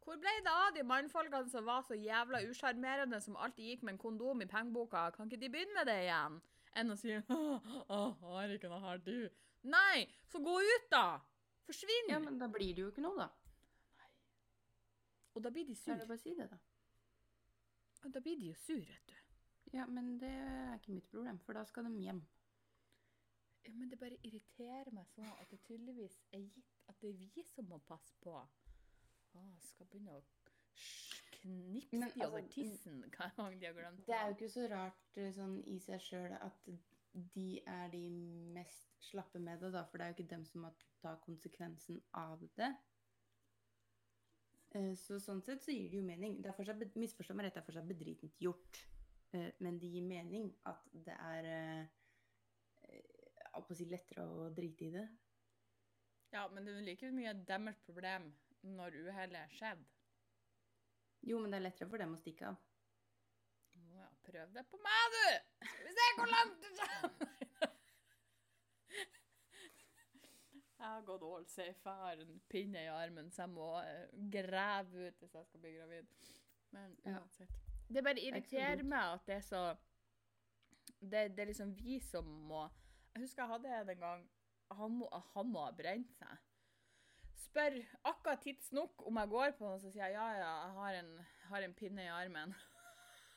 Hvor 0.07 0.19
ble 0.23 0.33
det 0.47 0.53
av 0.55 0.69
de 0.77 0.85
mannfolkene 0.87 1.51
som 1.51 1.65
var 1.67 1.83
så 1.83 1.97
jævla 1.99 2.39
usjarmerende, 2.47 3.19
som 3.25 3.39
alltid 3.43 3.73
gikk 3.73 3.81
med 3.83 3.97
en 3.97 4.03
kondom 4.05 4.45
i 4.45 4.47
pengeboka? 4.47 5.09
Kan 5.17 5.27
ikke 5.27 5.41
de 5.41 5.51
begynne 5.51 5.75
med 5.75 5.89
det 5.91 5.97
igjen? 6.05 6.37
Enn 6.79 6.95
å 6.95 6.97
si 7.01 7.17
Å, 7.97 7.99
har 8.21 8.55
ikke 8.55 8.71
noe 8.71 8.85
her, 8.85 9.03
du. 9.03 9.27
Nei, 9.67 10.05
så 10.31 10.39
gå 10.45 10.55
ut, 10.63 10.87
da! 10.93 11.19
Forsvinn! 11.67 12.13
Ja, 12.13 12.21
men 12.23 12.39
da 12.39 12.47
blir 12.53 12.71
det 12.77 12.85
jo 12.85 12.93
ikke 12.93 13.03
noe, 13.03 13.27
da. 13.27 13.27
Nei. 13.99 14.11
Og 15.35 15.43
da 15.43 15.51
blir 15.57 15.67
de 15.67 15.75
sure. 15.75 15.99
Ja, 15.99 16.07
bare 16.07 16.23
si 16.23 16.37
det, 16.39 16.47
da. 16.53 16.61
Og 18.07 18.13
Da 18.15 18.23
blir 18.23 18.39
de 18.39 18.53
jo 18.53 18.55
sur, 18.63 18.79
vet 18.79 19.11
du. 19.11 19.17
Ja, 19.75 19.89
men 19.91 20.13
det 20.23 20.31
er 20.31 20.77
ikke 20.77 20.95
mitt 20.95 21.09
problem, 21.11 21.41
for 21.43 21.59
da 21.59 21.65
skal 21.67 21.89
de 21.89 22.05
hjem. 22.05 22.23
Ja, 23.67 23.73
men 23.75 23.91
det 23.91 23.99
bare 23.99 24.21
irriterer 24.23 24.93
meg 24.95 25.11
sånn 25.11 25.27
at 25.41 25.51
det 25.51 25.59
tydeligvis 25.67 26.21
er 26.31 26.45
gitt 26.47 26.79
at 26.87 27.01
det 27.03 27.11
er 27.11 27.19
vi 27.19 27.43
som 27.51 27.67
må 27.67 27.81
passe 27.89 28.15
på. 28.23 28.37
Å, 29.37 29.45
skal 29.71 29.89
begynne 29.93 30.17
å 30.17 30.23
knipse 31.37 31.99
Men, 32.01 32.11
de 32.15 32.27
over 32.27 32.41
altså, 32.43 32.53
tissen 32.55 33.03
hver 33.05 33.33
gang 33.37 33.59
de 33.61 33.69
har 33.69 33.77
glemt 33.77 34.03
Det 34.09 34.17
er 34.17 34.29
jo 34.31 34.37
ikke 34.37 34.51
så 34.55 34.67
rart 34.73 35.21
eh, 35.23 35.33
sånn 35.37 35.57
i 35.73 35.79
seg 35.85 36.03
sjøl 36.09 36.37
at 36.41 36.71
de 37.37 37.47
er 37.73 37.87
de 37.95 38.03
mest 38.57 38.91
slappe 39.07 39.41
med 39.41 39.63
det, 39.63 39.71
da, 39.73 39.87
for 39.89 39.97
det 39.97 40.05
er 40.05 40.11
jo 40.13 40.19
ikke 40.19 40.33
dem 40.35 40.43
som 40.45 40.67
må 40.67 40.73
ta 41.01 41.15
konsekvensen 41.25 42.03
av 42.21 42.43
det. 42.59 42.69
Eh, 44.77 44.91
Så 45.01 45.17
sånn 45.25 45.41
sett 45.47 45.65
så 45.65 45.73
gir 45.73 45.89
det 45.89 46.03
jo 46.03 46.05
mening. 46.05 46.43
Det 46.45 46.51
er 46.51 46.59
fortsatt, 46.59 46.85
misforstå 47.01 47.39
meg 47.39 47.47
rett, 47.47 47.57
det 47.57 47.63
er 47.63 47.69
for 47.71 47.79
seg 47.79 47.89
bedritent 47.89 48.37
gjort. 48.45 48.83
Eh, 49.33 49.49
Men 49.65 49.79
det 49.81 49.89
gir 49.95 50.05
mening 50.05 50.51
at 50.69 50.85
det 51.07 51.17
er 51.17 51.49
å 53.57 53.75
si 53.75 53.87
lettere 53.89 54.27
å 54.27 54.49
drite 54.55 54.87
i 54.87 54.93
det. 54.95 55.07
Ja, 56.35 56.47
men 56.53 56.67
det 56.67 56.75
er 56.75 56.85
like 56.85 57.11
mye 57.15 57.33
deres 57.49 57.79
problem 57.87 58.29
når 58.75 58.99
uhellet 59.07 59.55
skjedd. 59.57 59.85
Jo, 61.27 61.41
men 61.43 61.53
det 61.53 61.59
er 61.61 61.67
lettere 61.67 61.91
for 61.91 62.03
dem 62.03 62.15
å 62.15 62.21
stikke 62.21 62.51
av. 62.51 62.59
Nå 63.77 63.97
ja, 63.99 64.09
prøv 64.27 64.53
det 64.55 64.65
på 64.71 64.81
meg, 64.83 65.17
du! 65.17 65.25
Skal 65.71 65.89
vi 65.89 65.97
se 65.97 66.07
hvor 66.19 66.33
langt 66.33 66.63
du 66.63 66.69
kommer! 66.81 67.11
Jeg 70.77 70.93
har 70.93 71.05
gått 71.09 71.23
all 71.25 71.47
safe. 71.49 71.89
Jeg 71.89 72.03
har 72.03 72.21
en 72.23 72.41
pinne 72.53 72.83
i 72.85 72.91
armen, 72.93 73.31
så 73.33 73.43
jeg 73.43 73.51
må 73.57 73.69
eh, 73.81 74.11
grave 74.31 75.07
ut 75.09 75.23
hvis 75.23 75.33
jeg 75.35 75.47
skal 75.49 75.63
bli 75.63 75.73
gravid. 75.73 76.11
Men 76.77 76.97
Ja. 77.07 77.23
Det 77.89 78.03
bare 78.05 78.21
er 78.21 78.29
irriterer 78.29 78.83
meg 78.83 79.15
at 79.17 79.27
det 79.27 79.35
er 79.39 79.45
så 79.47 79.63
det, 81.01 81.23
det 81.37 81.43
er 81.43 81.51
liksom 81.51 81.73
vi 81.79 81.99
som 82.03 82.25
må 82.25 82.65
Jeg 83.15 83.23
husker 83.23 83.43
jeg 83.43 83.53
hadde 83.53 83.93
en 83.93 84.01
gang 84.01 84.25
Han 84.75 84.97
må, 84.99 85.09
han 85.35 85.47
må 85.47 85.65
ha 85.65 85.73
brent 85.73 86.13
seg. 86.19 86.39
Spør 87.37 87.77
akkurat 88.09 88.43
tidsnok 88.45 89.05
om 89.09 89.21
jeg 89.21 89.33
går 89.33 89.55
på 89.59 89.69
den, 89.69 89.81
så 89.83 89.93
sier 89.93 90.07
jeg 90.07 90.17
ja, 90.17 90.27
ja, 90.39 90.51
jeg 90.65 90.75
har 90.79 90.99
en, 91.01 91.13
har 91.51 91.67
en 91.67 91.77
pinne 91.77 92.05
i 92.05 92.13
armen. 92.13 92.55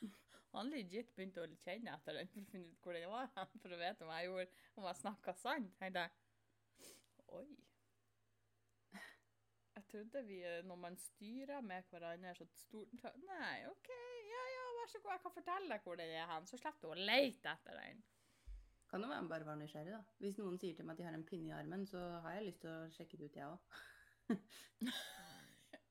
Han 0.54 0.72
legit 0.72 1.12
begynte 1.16 1.44
å 1.44 1.48
kjenne 1.62 1.94
etter 1.94 2.18
den 2.18 2.30
for 2.32 2.42
å 2.42 2.52
finne 2.52 2.70
ut 2.70 2.84
hvor 2.84 2.96
den 2.96 3.10
var, 3.12 3.32
for 3.62 3.76
å 3.76 3.80
vite 3.80 4.06
om 4.06 4.12
jeg 4.16 4.30
gjorde, 4.30 4.62
om 4.76 4.86
jeg 4.88 5.00
snakka 5.02 5.36
sant. 5.40 5.74
tenkte 5.80 6.06
jeg. 6.06 6.88
Oi. 7.38 7.48
Jeg 9.80 9.86
trodde 9.92 10.22
vi, 10.26 10.40
eh, 10.44 10.62
når 10.66 10.76
man 10.76 10.96
styrer 10.98 11.60
med 11.64 11.86
hverandre 11.90 12.34
så 12.36 12.46
stort 12.52 12.90
Nei, 13.24 13.66
OK, 13.70 13.90
ja 14.28 14.42
ja, 14.54 14.64
vær 14.78 14.90
så 14.90 15.00
god, 15.00 15.12
jeg 15.14 15.22
kan 15.24 15.36
fortelle 15.36 15.70
deg 15.72 15.86
hvor 15.86 16.00
den 16.00 16.12
er 16.14 16.26
hen, 16.30 16.48
så 16.50 16.58
slipper 16.60 16.88
du 16.88 16.92
å 16.92 17.06
lete 17.08 17.54
etter 17.54 17.78
den. 17.78 18.02
Kan 18.90 19.02
jo 19.04 19.08
være 19.10 19.28
bare 19.30 19.46
være 19.46 19.60
nysgjerrig, 19.60 19.92
da. 19.94 20.00
Hvis 20.18 20.38
noen 20.40 20.58
sier 20.58 20.74
til 20.74 20.84
meg 20.86 20.96
at 20.96 20.98
de 20.98 21.04
har 21.06 21.14
en 21.14 21.26
pinne 21.28 21.52
i 21.52 21.54
armen, 21.54 21.84
så 21.86 22.00
har 22.24 22.34
jeg 22.36 22.48
lyst 22.48 22.60
til 22.64 22.70
å 22.72 22.88
sjekke 22.96 23.18
det 23.20 23.30
ut, 23.30 23.36
jeg 23.36 23.46
òg. 23.46 23.80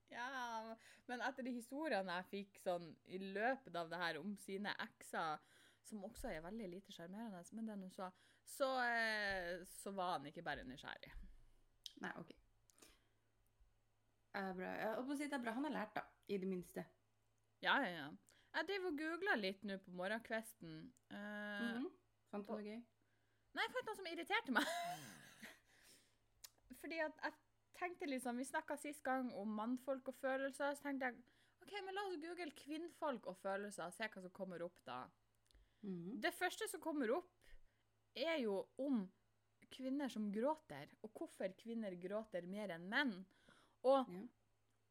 Ja, 0.10 0.76
men 1.08 1.22
etter 1.22 1.46
de 1.46 1.52
historiene 1.54 2.16
jeg 2.18 2.26
fikk 2.32 2.56
sånn 2.64 2.88
i 3.14 3.20
løpet 3.22 3.76
av 3.78 3.92
det 3.92 4.00
her 4.02 4.18
om 4.18 4.32
sine 4.42 4.72
ekser, 4.82 5.38
som 5.86 6.02
også 6.08 6.32
er 6.34 6.42
veldig 6.44 6.70
lite 6.72 6.92
sjarmerende, 6.96 7.44
men 7.54 7.70
den 7.70 7.84
hun 7.86 7.94
så, 7.94 8.08
så, 8.50 8.70
eh, 8.90 9.62
så 9.70 9.94
var 9.96 10.16
han 10.16 10.26
ikke 10.32 10.44
bare 10.46 10.66
nysgjerrig. 10.66 11.14
Nei, 12.02 12.12
OK. 12.18 12.34
Er 14.40 14.52
bra. 14.58 14.74
Det 15.14 15.30
er 15.30 15.46
bra 15.46 15.54
han 15.56 15.70
har 15.70 15.76
lært, 15.78 15.96
da. 15.96 16.04
I 16.30 16.42
det 16.42 16.50
minste. 16.50 16.84
Ja, 17.62 17.78
ja, 17.86 17.94
ja. 17.94 18.10
Jeg 18.58 18.68
driver 18.70 18.90
og 18.92 19.00
googler 19.04 19.40
litt 19.46 19.64
nå 19.68 19.78
på 19.86 19.94
morgenkvisten. 19.94 20.76
Eh, 21.14 21.66
Mhm. 21.70 21.90
Fant 22.32 22.46
du 22.46 22.54
noe 22.54 22.66
gøy? 22.66 22.80
Nei, 23.58 23.66
jeg 23.66 23.74
fant 23.74 23.88
noe 23.90 23.98
som 23.98 24.10
irriterte 24.12 24.54
meg. 24.54 24.70
Fordi 26.82 27.00
at 27.04 27.24
jeg 27.26 27.38
tenkte 27.80 28.10
liksom, 28.10 28.40
Vi 28.40 28.48
snakka 28.48 28.78
sist 28.80 29.04
gang 29.06 29.32
om 29.40 29.52
mannfolk 29.58 30.12
og 30.12 30.18
følelser. 30.22 30.76
Så 30.78 30.86
tenkte 30.86 31.10
jeg 31.10 31.22
ok, 31.64 31.74
men 31.86 31.98
la 31.98 32.06
oss 32.08 32.20
google 32.22 32.52
kvinnfolk 32.58 33.28
og 33.30 33.38
følelser 33.44 33.88
og 33.90 33.96
se 33.96 34.08
hva 34.10 34.24
som 34.26 34.34
kommer 34.36 34.64
opp 34.66 34.80
da. 34.88 35.04
Mhm. 35.86 36.20
Det 36.24 36.34
første 36.36 36.68
som 36.72 36.82
kommer 36.84 37.12
opp, 37.16 37.30
er 38.18 38.40
jo 38.42 38.64
om 38.82 39.04
kvinner 39.70 40.10
som 40.10 40.32
gråter, 40.34 40.90
og 41.06 41.12
hvorfor 41.14 41.52
kvinner 41.60 41.94
gråter 42.02 42.48
mer 42.50 42.72
enn 42.74 42.88
menn. 42.90 43.14
Og 43.86 44.10
Ja. 44.10 44.24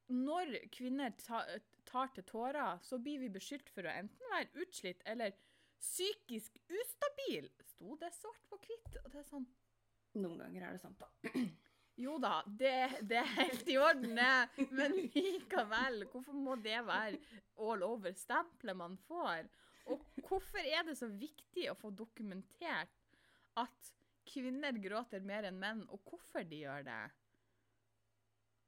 når 0.08 0.54
kvinner 0.72 1.10
tar, 1.18 1.58
tar 1.84 2.08
til 2.14 2.24
tårer, 2.24 2.78
så 2.80 2.96
blir 3.02 3.18
vi 3.18 3.28
beskyldt 3.28 3.68
for 3.74 3.82
å 3.82 3.90
enten 3.92 4.30
være 4.30 4.62
utslitt 4.62 5.02
eller 5.04 5.34
psykisk 5.80 6.58
ustabil. 6.68 7.48
Sto 7.74 7.96
det 8.00 8.12
svart 8.16 8.44
på 8.50 8.58
hvitt? 8.66 9.00
Og 9.04 9.10
det 9.12 9.22
er 9.22 9.30
sånn 9.30 9.48
Noen 10.18 10.40
ganger 10.40 10.64
er 10.64 10.74
det 10.74 10.80
sant, 10.82 11.02
da. 11.02 11.42
Jo 11.98 12.14
da, 12.22 12.40
det, 12.46 13.02
det 13.10 13.18
er 13.20 13.30
helt 13.36 13.68
i 13.70 13.76
orden. 13.78 14.18
Men 14.70 14.94
likevel, 15.14 16.04
hvorfor 16.12 16.34
må 16.34 16.56
det 16.62 16.78
være 16.86 17.18
all 17.60 17.84
over 17.86 18.14
stempelet 18.16 18.78
man 18.78 18.96
får? 19.08 19.48
Og 19.92 20.04
hvorfor 20.28 20.62
er 20.62 20.86
det 20.86 20.96
så 20.98 21.08
viktig 21.10 21.68
å 21.70 21.76
få 21.78 21.90
dokumentert 21.96 23.18
at 23.58 23.92
kvinner 24.28 24.76
gråter 24.78 25.24
mer 25.24 25.48
enn 25.48 25.58
menn, 25.58 25.82
og 25.90 26.02
hvorfor 26.06 26.46
de 26.46 26.62
gjør 26.64 26.86
det? 26.86 27.00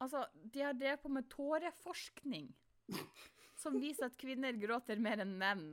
Altså, 0.01 0.25
de 0.35 0.65
har 0.65 0.77
drevet 0.77 1.03
på 1.03 1.13
med 1.13 1.29
tåreforskning 1.31 2.49
som 3.61 3.77
viser 3.79 4.09
at 4.09 4.19
kvinner 4.19 4.57
gråter 4.59 5.01
mer 5.03 5.21
enn 5.23 5.37
menn. 5.39 5.65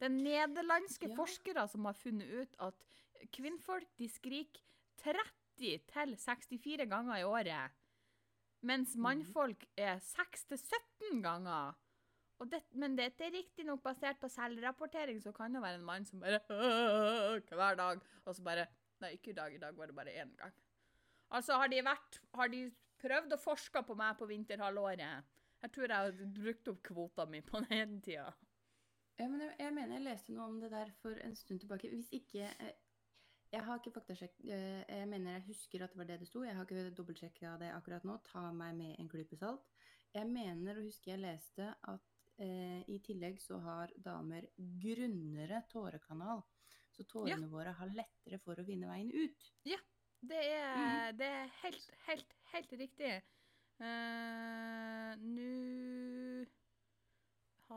Det 0.00 0.08
er 0.08 0.14
nederlandske 0.14 1.08
Ja. 1.08 1.14
forskere 1.16 1.68
som 1.70 1.84
har 1.84 1.94
funnet 1.94 2.28
ut 2.28 2.56
at 2.58 2.74
kvinnfolk 3.32 3.88
de 3.98 4.08
skriker 4.08 4.60
30 5.04 5.30
64 6.18 6.86
ganger 6.90 7.20
i 7.20 7.24
året, 7.24 7.70
mens 8.62 8.96
mannfolk 8.96 9.64
er 9.76 10.00
6-17 10.02 11.22
ganger. 11.22 11.74
Og 12.42 12.50
det, 12.50 12.62
men 12.74 12.96
dette 12.98 13.22
er 13.24 13.30
riktignok 13.30 13.82
basert 13.84 14.18
på 14.20 14.28
selvrapportering, 14.28 15.20
så 15.22 15.32
kan 15.32 15.54
det 15.54 15.62
være 15.62 15.78
en 15.78 15.84
mann 15.86 16.04
som 16.04 16.20
bare 16.20 16.40
hver 17.54 17.76
dag, 17.78 18.00
og 18.24 18.34
så 18.34 18.42
bare 18.42 18.66
Nei, 19.02 19.16
ikke 19.16 19.32
i 19.32 19.34
dag, 19.36 19.54
i 19.54 19.58
dag 19.58 19.76
var 19.76 19.86
det 19.90 19.94
bare 19.96 20.12
én 20.22 20.30
gang. 20.38 20.52
Altså, 21.34 21.56
har 21.58 21.68
de 21.68 21.80
vært 21.82 22.20
Har 22.34 22.48
de 22.48 22.60
prøvd 23.02 23.32
å 23.34 23.40
forske 23.42 23.82
på 23.84 23.94
meg 23.98 24.16
på 24.18 24.26
vinterhalvåret? 24.30 25.24
Jeg 25.64 25.72
tror 25.74 25.88
jeg 25.88 25.96
har 25.96 26.12
brukt 26.36 26.68
opp 26.68 26.82
kvota 26.86 27.26
mi 27.26 27.40
på 27.42 27.60
den 27.68 28.00
tida. 28.00 28.32
Ja, 29.18 29.28
men 29.30 29.40
jeg, 29.44 29.52
jeg 29.60 29.74
mener 29.76 29.94
jeg 29.98 30.04
leste 30.08 30.34
noe 30.34 30.48
om 30.50 30.56
det 30.62 30.72
der 30.72 30.90
for 31.02 31.18
en 31.22 31.36
stund 31.38 31.60
tilbake. 31.62 31.90
Hvis 31.92 32.08
ikke 32.12 32.38
Jeg, 32.42 32.74
Jeg 33.54 33.62
har 33.62 33.78
ikke 33.78 33.92
faktasjekk. 33.94 34.40
eh, 34.50 34.82
Jeg 34.88 35.08
mener 35.08 35.32
jeg 35.36 35.44
husker 35.46 35.84
at 35.84 35.92
det 35.92 35.98
var 35.98 36.04
det 36.08 36.20
det 36.20 36.28
sto. 36.28 36.42
Jeg 36.42 36.56
har 36.56 36.64
ikke 36.66 36.90
dobbeltsjekka 36.98 37.52
det 37.60 37.68
akkurat 37.76 38.04
nå. 38.04 38.16
Ta 38.26 38.50
meg 38.52 38.74
med 38.74 38.96
en 38.98 39.08
klype 39.08 39.36
salt. 39.38 39.62
Jeg 40.14 40.26
mener 40.26 40.78
å 40.78 40.82
huske 40.86 41.10
jeg 41.12 41.22
leste 41.22 41.68
at 41.82 42.00
eh, 42.42 42.82
i 42.90 42.98
tillegg 43.06 43.38
så 43.42 43.58
har 43.62 43.92
damer 44.02 44.48
grunnere 44.58 45.62
tårekanal. 45.70 46.42
Så 46.94 47.06
tårene 47.10 47.46
våre 47.50 47.72
har 47.74 47.90
lettere 47.94 48.38
for 48.42 48.58
å 48.58 48.66
vinne 48.66 48.86
veien 48.90 49.10
ut. 49.14 49.52
Det 50.24 50.40
er, 50.40 51.12
det 51.18 51.26
er 51.26 51.48
helt, 51.62 51.88
helt, 52.06 52.34
helt 52.52 52.72
riktig. 52.80 53.14
Uh, 53.82 55.14
Nå 55.18 55.48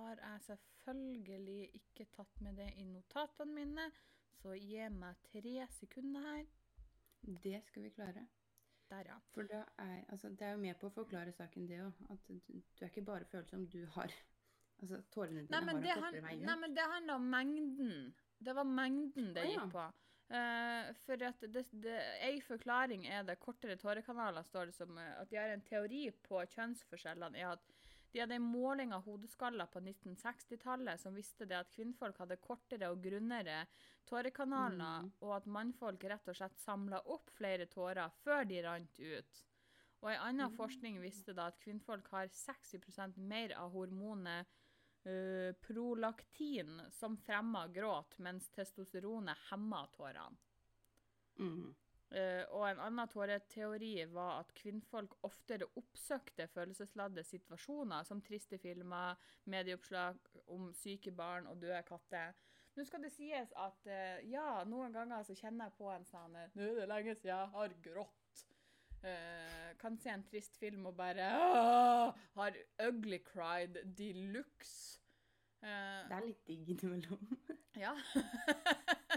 har 0.06 0.22
jeg 0.22 0.60
selvfølgelig 0.84 1.70
ikke 1.80 2.08
tatt 2.16 2.42
med 2.46 2.58
det 2.62 2.70
i 2.78 2.86
notatene 2.88 3.54
mine, 3.54 3.90
så 4.38 4.56
gi 4.58 4.90
meg 4.94 5.22
tre 5.32 5.68
sekunder 5.80 6.28
her. 6.32 6.50
Det 7.44 7.62
skal 7.68 7.88
vi 7.88 7.94
klare. 7.96 8.28
Der, 8.88 9.04
ja. 9.10 9.18
For 9.34 9.44
er, 9.52 10.04
altså, 10.10 10.30
det 10.30 10.42
er 10.48 10.54
jo 10.56 10.64
med 10.64 10.78
på 10.80 10.88
å 10.88 10.96
forklare 10.96 11.34
saken, 11.36 11.68
det 11.68 11.82
òg. 11.84 12.04
At 12.14 12.30
du, 12.30 12.38
du 12.48 12.86
er 12.86 12.92
ikke 12.92 13.04
bare 13.10 13.28
følsom, 13.28 13.68
du 13.68 13.84
har 13.98 14.14
Altså, 14.78 15.00
tårene 15.10 15.42
dine 15.42 15.50
Nei, 15.56 15.62
men 15.66 15.80
har 15.80 15.82
det, 15.82 15.90
en 15.90 16.04
han, 16.04 16.04
kortere 16.04 16.22
vei 16.28 16.36
nei, 16.46 16.56
men 16.62 16.74
det 16.78 16.84
handler 16.92 17.16
om 17.18 17.24
mengden. 17.34 17.94
Det 18.46 18.54
var 18.54 18.68
mengden 18.70 19.32
det 19.34 19.46
gikk 19.50 19.72
på. 19.74 19.86
Uh, 20.28 20.90
for 21.06 21.24
at 21.24 21.46
det, 21.56 21.64
det, 21.82 21.96
en 22.28 22.42
forklaring 22.46 23.08
er 23.10 23.24
det 23.26 23.40
kortere 23.42 23.78
tårekanaler, 23.82 24.46
står 24.46 24.70
det 24.70 24.76
som 24.76 24.98
eh, 25.02 25.14
at 25.22 25.32
de 25.32 25.40
har 25.40 25.54
en 25.54 25.64
teori 25.66 26.04
på 26.28 26.44
kjønnsforskjellene, 26.52 27.40
er 27.40 27.56
at 27.56 27.87
De 28.12 28.20
hadde 28.20 28.36
en 28.36 28.42
måling 28.42 28.94
av 28.94 29.04
hodeskaller 29.04 29.68
på 29.72 29.80
1960-tallet 29.80 31.00
som 31.02 31.16
viste 31.18 31.46
det 31.46 31.58
at 31.60 31.72
kvinnfolk 31.74 32.18
hadde 32.24 32.38
kortere 32.42 32.90
og 32.90 33.02
grunnere 33.04 33.66
tårekanaler, 34.08 35.04
Mm. 35.04 35.12
og 35.22 35.36
at 35.36 35.46
mannfolk 35.46 36.04
rett 36.04 36.28
og 36.28 36.36
slett 36.36 36.58
samla 36.60 37.02
opp 37.06 37.30
flere 37.36 37.66
tårer 37.68 38.10
før 38.24 38.48
de 38.48 38.62
rant 38.64 39.00
ut. 39.00 39.44
Og 40.02 40.12
en 40.12 40.22
annen 40.22 40.50
Mm. 40.52 40.56
forskning 40.58 41.02
viste 41.02 41.34
da 41.34 41.48
at 41.48 41.60
kvinnfolk 41.60 42.08
har 42.12 42.28
60% 42.28 43.18
mer 43.18 43.54
av 43.58 43.72
hormonet 43.72 44.48
uh, 45.06 45.54
prolaktin, 45.62 46.82
som 46.92 47.18
fremmer 47.18 47.68
gråt, 47.74 48.18
mens 48.20 48.50
testosteronet 48.50 49.38
hemmer 49.50 49.88
tårene. 49.96 50.38
Mm. 51.40 51.76
Eh, 52.16 52.44
og 52.56 52.64
en 52.70 52.80
annen 52.86 53.10
tåreteori 53.12 54.06
var 54.14 54.40
at 54.40 54.54
kvinnfolk 54.56 55.18
oftere 55.28 55.68
oppsøkte 55.76 56.46
følelsesladde 56.54 57.24
situasjoner, 57.28 58.06
som 58.08 58.22
triste 58.24 58.60
filmer, 58.64 59.18
medieoppslag 59.52 60.22
om 60.56 60.70
syke 60.76 61.12
barn 61.12 61.50
og 61.52 61.60
døde 61.62 61.82
katter. 61.88 62.38
Nå 62.78 62.86
skal 62.88 63.04
det 63.04 63.12
sies 63.12 63.52
at 63.58 63.90
uh, 63.90 64.20
ja, 64.30 64.62
noen 64.70 64.94
ganger 64.94 65.26
så 65.26 65.36
kjenner 65.36 65.68
jeg 65.68 65.78
på 65.80 65.90
en 65.90 66.06
sånn 66.06 66.36
eh, 66.38 66.52
Nå 66.54 66.68
er 66.68 66.76
det 66.78 66.88
lenge 66.92 67.16
siden 67.18 67.34
jeg 67.34 67.54
har 67.56 67.76
grått. 67.90 68.44
Uh, 69.02 69.74
kan 69.82 69.98
se 70.02 70.14
en 70.14 70.24
trist 70.26 70.56
film 70.58 70.88
og 70.90 70.96
bare 70.98 71.28
Har 72.38 72.56
ugly 72.88 73.20
cried 73.26 73.82
de 73.98 74.14
luxe. 74.36 75.02
Det 75.60 76.14
er 76.14 76.24
litt 76.24 76.44
digg 76.48 76.70
innimellom. 76.70 77.34
ja. 77.82 77.96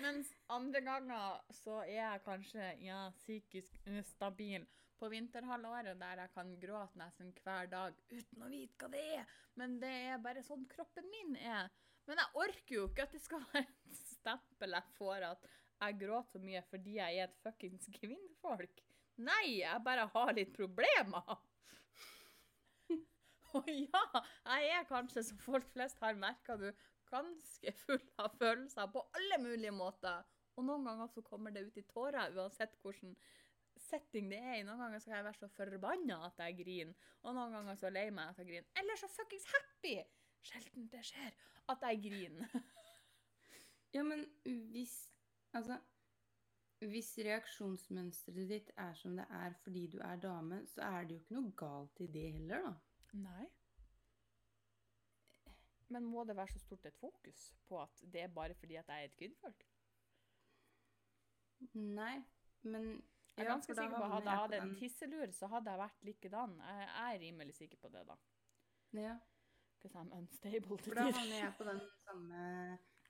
Mens 0.00 0.30
andre 0.52 0.80
ganger 0.84 1.40
så 1.52 1.82
er 1.82 1.98
jeg 1.98 2.22
kanskje 2.24 2.68
ja, 2.86 3.00
psykisk 3.18 3.76
ustabil 3.98 4.64
på 4.96 5.10
vinterhalvåret, 5.12 5.98
der 6.00 6.22
jeg 6.22 6.32
kan 6.32 6.52
gråte 6.62 7.00
nesten 7.00 7.32
hver 7.42 7.68
dag 7.68 7.96
uten 8.12 8.44
å 8.46 8.50
vite 8.52 8.78
hva 8.78 8.92
det 8.92 9.02
er. 9.18 9.34
Men 9.58 9.76
det 9.82 9.92
er 10.12 10.22
bare 10.22 10.44
sånn 10.46 10.64
kroppen 10.70 11.08
min 11.12 11.36
er. 11.36 11.68
Men 12.08 12.22
jeg 12.22 12.44
orker 12.44 12.76
jo 12.76 12.86
ikke 12.88 13.06
at 13.06 13.16
det 13.16 13.22
skal 13.22 13.44
være 13.52 13.66
et 13.66 13.98
stempel 13.98 14.78
jeg 14.78 14.96
får 14.96 15.28
at 15.28 15.50
jeg 15.82 15.98
gråter 15.98 16.30
så 16.36 16.42
mye 16.42 16.62
fordi 16.70 16.96
jeg 16.96 17.18
er 17.18 17.28
et 17.28 17.40
fuckings 17.42 17.88
kvinnfolk. 17.98 18.82
Nei, 19.22 19.58
jeg 19.60 19.84
bare 19.84 20.06
har 20.14 20.32
litt 20.38 20.54
problemer. 20.56 21.34
Og 23.58 23.68
ja, 23.68 24.22
jeg 24.46 24.72
er 24.78 24.88
kanskje, 24.88 25.26
som 25.26 25.40
folk 25.42 25.66
flest 25.74 26.00
har 26.00 26.16
merka 26.16 26.56
nå, 26.56 26.72
ganske 27.12 27.74
full 27.84 28.02
av 28.22 28.34
følelser 28.40 28.90
på 28.92 29.04
alle 29.18 29.38
mulige 29.42 29.74
måter. 29.76 30.24
Og 30.56 30.66
noen 30.68 30.84
ganger 30.88 31.08
så 31.12 31.22
kommer 31.24 31.54
det 31.54 31.64
ut 31.68 31.78
i 31.80 31.86
tårer, 31.88 32.34
uansett 32.36 32.74
hvilken 32.82 33.14
setting 33.80 34.28
det 34.32 34.40
er 34.40 34.58
i. 34.58 34.64
Noen 34.66 34.82
ganger 34.84 35.00
skal 35.00 35.16
jeg 35.16 35.26
være 35.28 35.40
så 35.40 35.48
forbanna 35.54 36.18
at 36.26 36.42
jeg 36.44 36.58
griner, 36.60 37.08
og 37.22 37.36
noen 37.36 37.56
ganger 37.56 37.78
så 37.80 37.92
lei 37.92 38.08
meg 38.14 38.32
at 38.32 38.42
jeg 38.42 38.50
griner. 38.50 38.68
Eller 38.82 39.00
så 39.00 39.08
fuckings 39.12 39.48
happy! 39.52 39.96
Sjelden 40.42 40.88
det 40.90 41.04
skjer 41.06 41.30
at 41.72 41.88
jeg 41.88 42.02
griner. 42.08 42.56
Ja, 43.92 44.00
men 44.02 44.22
hvis 44.72 44.94
Altså 45.52 45.76
Hvis 46.80 47.10
reaksjonsmønsteret 47.20 48.48
ditt 48.48 48.70
er 48.80 48.94
som 48.96 49.18
det 49.18 49.26
er 49.30 49.52
fordi 49.62 49.82
du 49.92 49.98
er 50.00 50.16
dame, 50.16 50.62
så 50.66 50.80
er 50.86 51.04
det 51.04 51.14
jo 51.14 51.20
ikke 51.20 51.36
noe 51.36 51.52
galt 51.60 52.00
i 52.00 52.08
det 52.14 52.24
heller, 52.38 52.64
da. 52.64 52.72
Nei. 53.20 53.44
Men 55.92 56.04
må 56.08 56.24
det 56.28 56.36
være 56.38 56.52
så 56.54 56.58
stort 56.62 56.86
et 56.88 56.96
fokus 57.00 57.48
på 57.68 57.80
at 57.82 58.02
det 58.12 58.22
er 58.24 58.28
bare 58.32 58.54
fordi 58.58 58.76
at 58.80 58.88
jeg 58.88 59.02
er 59.04 59.10
et 59.10 59.16
kvinnfolk? 59.18 59.64
Nei, 61.74 62.14
men 62.62 62.86
Jeg 63.36 63.44
er 63.44 63.48
ja, 63.48 63.50
ganske 63.54 63.74
sikker 63.74 63.96
på 63.96 64.04
at 64.04 64.10
hadde 64.12 64.30
jeg 64.30 64.38
hatt 64.42 64.54
en 64.58 64.72
tisselur, 64.76 65.30
så 65.32 65.48
hadde 65.52 65.70
jeg 65.72 65.80
vært 65.80 66.02
likedan. 66.08 66.56
Jeg 66.60 66.88
jeg 66.88 67.14
er 67.16 67.20
rimelig 67.26 67.54
sikker 67.56 67.78
på 67.80 67.88
det, 67.92 68.02
da. 68.08 68.16
Ja, 68.98 69.18
Because 69.78 69.98
I'm 69.98 70.12
unstable 70.14 70.68
for 70.68 70.76
til 70.84 70.94
da 70.94 71.04
tider. 71.06 71.18
havner 71.18 71.36
jeg 71.42 71.54
på 71.58 71.64
den 71.64 71.80
samme, 72.04 72.42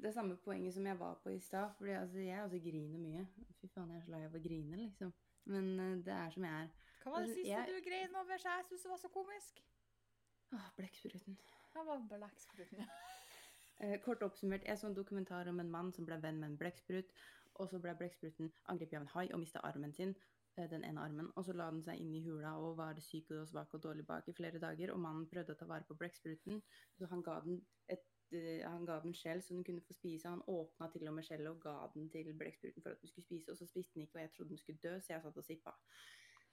det 0.03 0.12
samme 0.14 0.37
poenget 0.41 0.74
som 0.74 0.87
jeg 0.87 0.99
var 0.99 1.14
på 1.24 1.28
i 1.35 1.41
stad. 1.41 1.74
Fordi 1.78 1.91
altså, 1.91 2.18
jeg 2.18 2.43
også 2.45 2.61
griner 2.64 2.99
mye. 3.03 3.26
Fy 3.61 3.66
faen, 3.74 3.91
jeg 3.91 3.99
er 3.99 4.05
så 4.07 4.11
lei 4.14 4.22
av 4.24 4.37
å 4.39 4.43
grine, 4.47 4.76
liksom. 4.85 5.12
Men 5.45 5.68
eh, 5.80 5.97
det 6.07 6.14
er 6.16 6.30
som 6.30 6.47
jeg 6.49 6.62
er. 6.62 6.70
Hva 7.03 7.11
var 7.11 7.18
det 7.20 7.28
Altså, 7.28 7.35
siste 7.35 7.51
jeg- 7.51 7.68
du 7.68 7.91
grein 7.91 8.16
over 8.22 8.39
så 8.39 8.49
jeg 8.57 8.64
syns 8.70 8.83
det 8.87 8.91
var 8.91 9.03
så 9.05 9.09
komisk? 9.18 9.61
Åh, 10.53 10.70
blekkspruten. 10.78 11.37
Det 11.73 11.87
var 11.87 12.07
blekkspruten, 12.09 12.85
ja. 12.85 12.91
Eh, 13.83 13.97
kort 14.05 14.23
oppsummert, 14.23 14.62
jeg 14.66 14.79
så 14.79 14.87
en 14.87 14.95
dokumentar 14.95 15.49
om 15.51 15.59
en 15.61 15.70
mann 15.70 15.89
som 15.93 16.07
ble 16.07 16.14
venn 16.23 16.37
med 16.39 16.53
en 16.53 16.59
blekksprut, 16.61 17.09
og 17.59 17.70
så 17.70 17.81
ble 17.83 17.95
blekkspruten 17.99 18.53
angrepet 18.70 18.99
av 18.99 19.07
en 19.07 19.11
hai 19.14 19.25
og 19.33 19.41
mista 19.43 19.62
armen 19.66 19.95
sin, 19.97 20.12
eh, 20.57 20.68
den 20.70 20.85
ene 20.87 21.01
armen, 21.03 21.31
og 21.35 21.45
så 21.49 21.55
la 21.57 21.70
den 21.70 21.83
seg 21.83 21.99
inn 21.99 22.12
i 22.14 22.23
hula 22.23 22.53
og 22.62 22.77
var 22.79 23.01
syk 23.03 23.33
og 23.35 23.49
svak 23.49 23.75
og 23.75 23.83
dårlig 23.83 24.07
bak 24.07 24.29
i 24.29 24.37
flere 24.39 24.61
dager, 24.62 24.93
og 24.93 25.03
mannen 25.03 25.27
prøvde 25.33 25.57
å 25.57 25.59
ta 25.59 25.66
vare 25.66 25.89
på 25.89 25.97
blekkspruten, 25.99 26.62
så 26.99 27.11
han 27.11 27.25
ga 27.27 27.41
den 27.49 27.59
et 27.89 28.07
eh, 28.37 28.62
han 28.68 28.87
ga 28.87 29.01
den 29.03 29.16
skjell 29.18 29.43
så 29.43 29.57
den 29.57 29.64
kunne 29.64 29.83
få 29.89 29.97
spise. 29.99 30.29
Han 30.29 30.45
åpna 30.47 30.89
til 30.93 31.09
og 31.09 31.18
med 31.18 31.27
skjellet 31.27 31.51
og 31.51 31.61
ga 31.66 31.75
den 31.97 32.09
til 32.14 32.31
blekkspruten 32.39 32.83
for 32.87 32.95
at 32.95 33.03
den 33.03 33.11
skulle 33.11 33.27
spise, 33.27 33.51
og 33.51 33.59
så 33.59 33.66
spiste 33.66 33.99
den 33.99 34.07
ikke, 34.07 34.20
og 34.20 34.27
jeg 34.27 34.33
trodde 34.37 34.55
den 34.55 34.62
skulle 34.62 34.85
dø, 34.85 34.95
så 35.01 35.16
jeg 35.16 35.27
satt 35.27 35.43
og 35.43 35.49
sippa. 35.49 35.75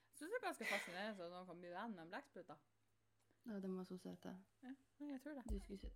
Jeg 0.09 0.17
synes 0.17 0.33
det 0.33 0.41
er 0.41 0.47
ganske 0.49 0.73
fascinerende 0.73 1.29
at 1.29 1.31
noen 1.37 1.49
kan 1.53 1.61
bli 1.61 1.77
venn 1.77 1.95
med 1.95 2.07
en 2.07 2.13
blekksprut, 2.15 2.49
da. 2.49 2.57
Ja, 3.45 3.59
den 3.59 3.77
var 3.77 3.83
så 3.83 3.97
søt. 3.97 4.25
Ja, 4.25 4.73
jeg 4.99 5.21
tror 5.23 5.33
det. 5.33 5.43
Du 5.49 5.59
skulle 5.59 5.79
sett 5.79 5.95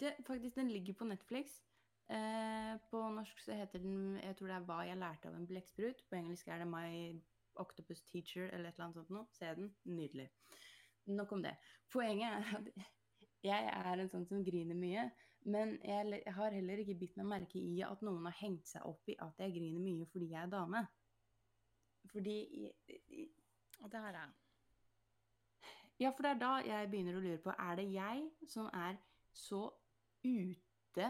det. 0.00 0.14
Faktisk, 0.26 0.56
den 0.56 0.70
ligger 0.70 0.94
på 0.94 1.04
Netflix. 1.04 1.62
Eh, 2.10 2.78
på 2.90 3.02
norsk 3.14 3.38
så 3.40 3.54
heter 3.56 3.78
den 3.78 4.18
jeg 4.18 4.36
tror 4.36 4.46
det 4.46 4.56
er 4.56 4.64
'Hva 4.64 4.80
jeg 4.86 4.96
lærte 4.96 5.28
av 5.28 5.34
en 5.34 5.46
blekksprut'. 5.46 6.04
På 6.08 6.16
engelsk 6.16 6.48
er 6.48 6.58
det 6.58 6.66
'My 6.66 7.20
Octopus 7.54 8.02
Teacher' 8.02 8.50
eller 8.52 8.68
et 8.68 8.74
eller 8.74 8.84
annet 8.84 8.94
sånt 8.94 9.10
noe. 9.10 9.26
Se 9.30 9.54
den. 9.54 9.74
Nydelig. 9.84 10.28
Nok 11.06 11.32
om 11.32 11.42
det. 11.42 11.56
Poenget 11.90 12.32
er 12.32 12.56
at 12.56 12.68
jeg 13.42 13.70
er 13.74 14.00
en 14.00 14.08
sånn 14.08 14.26
som 14.26 14.44
griner 14.44 14.74
mye. 14.74 15.10
Men 15.44 15.78
jeg 15.82 16.22
har 16.26 16.50
heller 16.54 16.76
ikke 16.76 16.98
bitt 16.98 17.16
meg 17.16 17.26
merke 17.26 17.58
i 17.58 17.80
at 17.82 18.02
noen 18.02 18.24
har 18.24 18.36
hengt 18.38 18.68
seg 18.68 18.84
opp 18.86 19.08
i 19.10 19.16
at 19.18 19.40
jeg 19.42 19.54
griner 19.56 19.82
mye 19.82 20.06
fordi 20.06 20.30
jeg 20.30 20.42
er 20.42 20.52
dame. 20.52 20.86
Fordi 22.12 22.70
Og 23.82 23.90
det 23.90 23.98
har 23.98 24.12
jeg. 24.12 24.41
Ja, 26.00 26.10
for 26.10 26.22
det 26.22 26.30
er 26.30 26.40
da 26.40 26.52
jeg 26.66 26.90
begynner 26.90 27.16
å 27.18 27.22
lure 27.22 27.38
på 27.38 27.52
Er 27.58 27.76
det 27.76 27.88
jeg 27.92 28.24
som 28.48 28.66
er 28.74 28.96
så 29.32 29.70
ute 30.24 31.08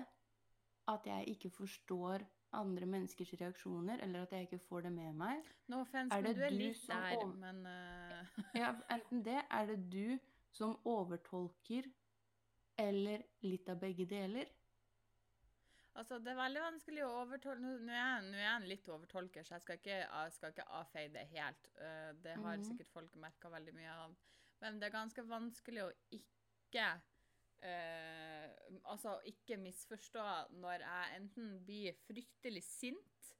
at 0.88 1.06
jeg 1.06 1.28
ikke 1.36 1.50
forstår 1.54 2.24
andre 2.52 2.86
menneskers 2.86 3.30
reaksjoner, 3.40 4.02
eller 4.04 4.22
at 4.26 4.32
jeg 4.32 4.48
ikke 4.48 4.58
får 4.68 4.82
det 4.82 4.92
med 4.92 5.14
meg? 5.16 5.44
No 5.68 5.80
offense, 5.80 6.14
Er 6.16 6.22
men 6.22 6.34
du 6.36 6.42
er 6.44 6.50
litt 6.50 6.82
der, 6.88 7.16
over- 7.16 7.36
men 7.40 7.66
uh... 7.66 8.26
Ja, 8.58 8.74
Enten 8.96 9.22
det, 9.24 9.38
er 9.50 9.66
det 9.70 9.78
du 9.92 10.18
som 10.52 10.74
overtolker, 10.84 11.86
eller 12.78 13.22
litt 13.42 13.68
av 13.72 13.78
begge 13.80 14.04
deler? 14.10 14.50
Altså, 15.94 16.18
det 16.24 16.32
er 16.32 16.38
veldig 16.38 16.60
vanskelig 16.64 17.02
å 17.04 17.14
overtolke 17.22 17.60
Nå, 17.62 17.92
er 17.92 18.28
en 18.56 18.68
litt 18.68 18.86
overtolker, 18.88 19.44
så 19.44 19.54
jeg 19.58 19.64
skal 19.64 19.76
ikke, 19.80 19.96
jeg 20.02 20.32
skal 20.36 20.52
ikke 20.54 20.68
avfeie 20.80 21.08
det 21.12 21.26
helt. 21.32 21.66
Eh, 21.76 22.12
det 22.24 22.36
har 22.36 22.56
Mhm. 22.56 22.64
sikkert 22.64 22.92
folk 22.92 23.16
merka 23.16 23.48
veldig 23.52 23.74
mye 23.76 23.90
av. 24.04 24.14
Men 24.62 24.78
det 24.78 24.88
er 24.88 24.94
ganske 24.94 25.24
vanskelig 25.26 25.82
å 25.84 25.92
ikke 26.14 26.84
eh, 27.62 28.50
Altså 28.88 29.16
ikke 29.28 29.58
misforstå 29.60 30.22
når 30.62 30.84
jeg 30.86 31.16
enten 31.18 31.50
blir 31.66 31.94
fryktelig 32.06 32.62
sint, 32.66 33.32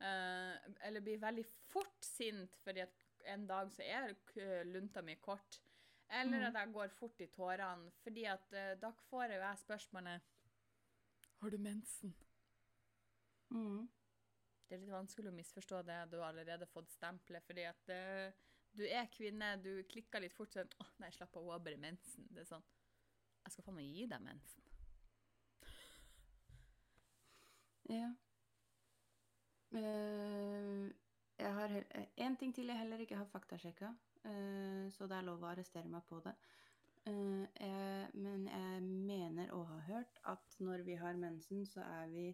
eh, 0.00 0.56
eller 0.88 1.04
blir 1.04 1.20
veldig 1.22 1.44
fort 1.70 2.04
sint 2.04 2.56
fordi 2.64 2.82
at 2.84 2.98
en 3.32 3.46
dag 3.46 3.70
så 3.72 3.84
er 3.86 4.16
lunta 4.68 5.02
mi 5.06 5.14
kort. 5.22 5.60
Eller 6.12 6.40
Mhm. 6.40 6.46
at 6.48 6.54
jeg 6.60 6.72
går 6.74 6.88
fort 6.98 7.20
i 7.20 7.26
tårene, 7.32 7.90
fordi 8.02 8.24
at 8.28 8.52
eh, 8.52 8.74
da 8.74 8.90
får 9.08 9.32
jo 9.32 9.40
jeg 9.40 9.58
spørsmålet 9.62 10.20
Har 11.40 11.50
du 11.50 11.58
mensen? 11.58 12.14
Mm. 13.50 13.88
Det 14.68 14.76
er 14.76 14.80
litt 14.84 14.90
vanskelig 14.94 15.28
å 15.28 15.34
misforstå 15.36 15.82
det. 15.84 16.10
Du 16.10 16.18
har 16.20 16.28
allerede 16.32 16.66
fått 16.70 16.90
stempelet 16.90 17.42
fordi 17.44 17.64
at 17.68 17.88
eh, 17.88 18.32
du 18.76 18.84
er 18.86 19.10
kvinne, 19.12 19.56
du 19.64 19.82
klikker 19.90 20.22
litt 20.22 20.34
fort 20.36 20.54
sånn 20.54 20.70
Å, 20.80 20.86
nei, 21.02 21.10
slapp 21.14 21.36
av, 21.36 21.44
hun 21.44 21.54
har 21.54 21.64
bare 21.64 21.80
mensen. 21.80 22.28
Det 22.32 22.44
er 22.44 22.48
sånn 22.48 22.64
Jeg 23.44 23.54
skal 23.54 23.66
faen 23.66 23.78
meg 23.78 23.90
gi 23.92 24.06
deg 24.10 24.24
mensen. 24.24 24.68
Ja. 27.90 28.08
Uh, 29.72 30.88
jeg 31.40 31.52
har 31.56 31.74
én 32.22 32.36
ting 32.38 32.52
til 32.54 32.70
jeg 32.70 32.78
heller 32.78 33.00
ikke 33.02 33.18
har 33.18 33.28
faktasjekka, 33.32 33.90
uh, 34.28 34.84
så 34.94 35.08
det 35.10 35.16
er 35.18 35.26
lov 35.26 35.42
å 35.42 35.50
arrestere 35.50 35.90
meg 35.90 36.04
på 36.08 36.20
det. 36.24 36.32
Uh, 37.08 37.42
jeg, 37.58 38.12
men 38.14 38.46
jeg 38.46 38.82
mener 38.86 39.50
å 39.56 39.64
ha 39.66 39.80
hørt 39.88 40.20
at 40.30 40.56
når 40.62 40.86
vi 40.86 40.96
har 41.00 41.18
mensen, 41.18 41.66
så 41.66 41.82
er 41.82 42.12
vi 42.12 42.28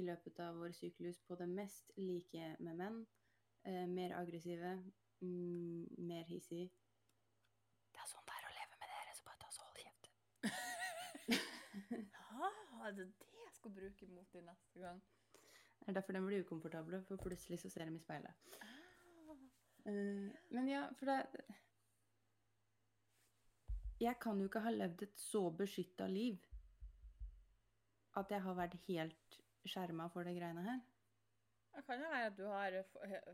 i 0.00 0.02
løpet 0.06 0.40
av 0.42 0.56
vår 0.58 0.72
syklus 0.74 1.20
på 1.28 1.36
det 1.38 1.50
mest 1.50 1.92
like 1.98 2.54
med 2.58 2.80
menn. 2.80 3.04
Eh, 3.64 3.86
mer 3.88 4.12
aggressive, 4.18 4.74
mm, 5.24 6.06
mer 6.08 6.24
hissig. 6.28 6.64
Det 7.94 8.02
er 8.02 8.10
sånn 8.10 8.26
det 8.28 8.36
er 8.38 8.48
å 8.48 8.54
leve 8.58 8.80
med 8.80 8.92
dere, 8.92 9.16
så 9.16 9.26
bare 9.28 9.42
ta 9.42 9.50
så 9.54 9.66
hold 9.66 9.82
kjeft. 9.84 10.10
Ah, 12.34 12.90
det 12.90 13.04
er 13.04 13.10
det 13.22 13.28
jeg 13.44 13.52
skal 13.54 13.72
bruke 13.72 14.06
mot 14.10 14.32
deg 14.34 14.42
neste 14.44 14.80
gang. 14.82 14.98
Det 15.78 15.86
er 15.88 15.96
derfor 15.96 16.16
de 16.16 16.20
blir 16.24 16.42
ukomfortable, 16.42 16.98
for 17.06 17.22
plutselig 17.22 17.60
så 17.62 17.70
ser 17.70 17.88
de 17.88 17.94
i 17.96 18.02
speilet. 18.02 18.48
Ah. 18.60 18.84
Uh, 19.84 20.30
men 20.56 20.68
ja, 20.68 20.86
for 20.96 21.10
det 21.10 21.44
Jeg 24.00 24.16
kan 24.20 24.38
jo 24.40 24.48
ikke 24.48 24.62
ha 24.64 24.72
levd 24.72 25.02
et 25.04 25.18
så 25.20 25.42
beskytta 25.52 26.06
liv 26.08 26.40
at 28.16 28.30
jeg 28.30 28.40
har 28.42 28.56
vært 28.56 28.76
helt 28.86 29.38
skjerma 29.68 30.08
for 30.12 30.26
de 30.26 30.34
greiene 30.36 30.64
her. 30.64 30.80
Det 31.74 31.82
kan 31.86 32.02
jo 32.02 32.08
være 32.10 32.26
at 32.30 32.36
du 32.38 32.44
har 32.46 32.74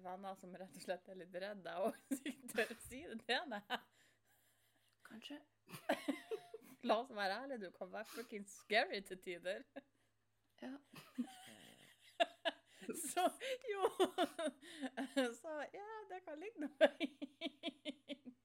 venner 0.04 0.36
som 0.40 0.54
rett 0.56 0.76
og 0.76 0.84
slett 0.84 1.08
er 1.12 1.18
litt 1.20 1.34
redde 1.42 1.74
og 1.84 1.96
ikke 2.16 2.48
tør 2.54 2.72
å 2.72 2.78
si 2.86 3.02
det 3.10 3.18
til 3.26 3.52
deg. 3.52 3.74
Kanskje. 5.10 5.40
La 6.88 6.96
oss 7.02 7.12
være 7.12 7.42
ærlige, 7.42 7.66
du 7.66 7.76
kan 7.76 7.92
være 7.92 8.08
fucking 8.14 8.46
scary 8.48 9.02
til 9.04 9.20
tider. 9.20 9.64
Ja. 10.62 10.72
Så 13.10 13.22
jo 13.70 13.82
Så 15.34 15.52
ja, 15.74 15.90
det 16.10 16.22
kan 16.24 16.40
ligge 16.40 16.64
noe 16.64 16.88
i 17.04 17.10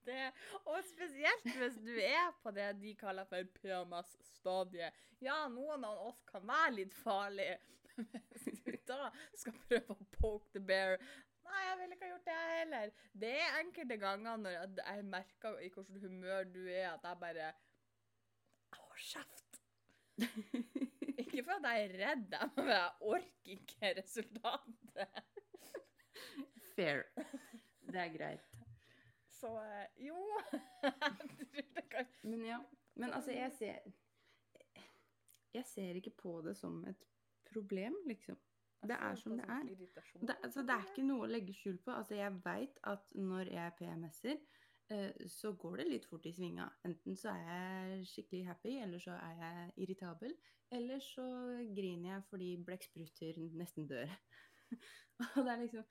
det. 0.06 0.26
Og 0.64 0.84
spesielt 0.86 1.48
hvis 1.56 1.78
du 1.82 1.94
er 1.98 2.30
på 2.42 2.52
det 2.54 2.68
de 2.80 2.92
kaller 2.98 3.26
for 3.30 3.48
PMS-stadiet. 3.56 4.94
Ja, 5.24 5.46
noen 5.50 5.84
av 5.88 6.04
oss 6.06 6.20
kan 6.28 6.46
være 6.46 6.76
litt 6.76 6.94
farlige. 7.00 7.58
Du 7.96 8.72
da 8.90 9.10
skal 9.34 9.54
prøve 9.68 9.94
å 9.96 10.06
poke 10.20 10.50
the 10.54 10.60
bear 10.60 10.96
Nei, 11.46 11.60
jeg 11.62 11.76
ville 11.80 11.94
ikke 11.94 12.04
ha 12.06 12.10
gjort 12.10 12.24
det 12.26 12.34
jeg 12.36 12.56
heller. 12.58 12.90
Det 13.22 13.28
er 13.38 13.58
enkelte 13.60 13.96
ganger 14.02 14.36
når 14.42 14.50
jeg- 14.56 14.80
jeg 14.88 15.04
merker 15.12 15.58
i 15.62 15.68
hvilket 15.70 16.00
humør 16.02 16.44
du 16.50 16.62
er, 16.66 16.88
at 16.96 17.04
jeg 17.06 17.20
bare 17.20 17.52
Å, 18.74 18.88
kjeft! 18.98 19.60
Ikke 21.22 21.44
for 21.46 21.52
at 21.56 21.68
jeg 21.70 21.84
er 21.86 21.94
redd, 22.02 22.34
men 22.56 22.68
jeg 22.72 22.90
orker 23.12 23.52
ikke 23.54 23.92
resultatet. 24.00 25.22
Fair. 26.74 27.04
Det 27.86 28.00
er 28.02 28.12
greit. 28.16 28.58
Så 29.38 29.52
eh, 29.62 29.86
jo 30.08 30.18
kan 31.92 32.08
Men 32.32 32.44
ja. 32.48 32.58
Men 32.96 33.12
altså, 33.12 33.30
jeg 33.36 33.52
ser 33.58 33.86
Jeg 35.54 35.64
ser 35.70 36.00
ikke 36.00 36.10
på 36.20 36.40
det 36.44 36.56
som 36.58 36.82
et 36.90 37.04
problem, 37.52 37.96
liksom. 38.08 38.38
Det 38.86 38.96
er 39.00 39.14
som 39.14 39.32
det 39.32 39.44
er. 39.48 39.62
Det, 40.20 40.36
altså, 40.42 40.62
det 40.62 40.70
er 40.70 40.84
ikke 40.90 41.06
noe 41.06 41.26
å 41.26 41.30
legge 41.30 41.54
skjul 41.56 41.78
på. 41.82 41.90
Altså, 41.94 42.14
jeg 42.18 42.34
veit 42.44 42.78
at 42.86 43.12
når 43.18 43.50
jeg 43.52 43.74
PMS-er, 43.78 44.40
eh, 44.94 45.26
så 45.32 45.52
går 45.58 45.80
det 45.80 45.86
litt 45.88 46.08
fort 46.10 46.26
i 46.28 46.32
svinga. 46.36 46.68
Enten 46.86 47.16
så 47.18 47.32
er 47.32 47.46
jeg 47.50 48.06
skikkelig 48.12 48.44
happy, 48.50 48.76
eller 48.84 49.02
så 49.02 49.16
er 49.16 49.40
jeg 49.42 49.72
irritabel. 49.86 50.36
Eller 50.76 51.02
så 51.02 51.26
griner 51.76 52.12
jeg 52.12 52.26
fordi 52.30 52.50
blekkspruter 52.66 53.38
nesten 53.58 53.86
dør. 53.90 54.10
Og 55.36 55.44
det 55.44 55.52
er 55.52 55.62
liksom 55.62 55.86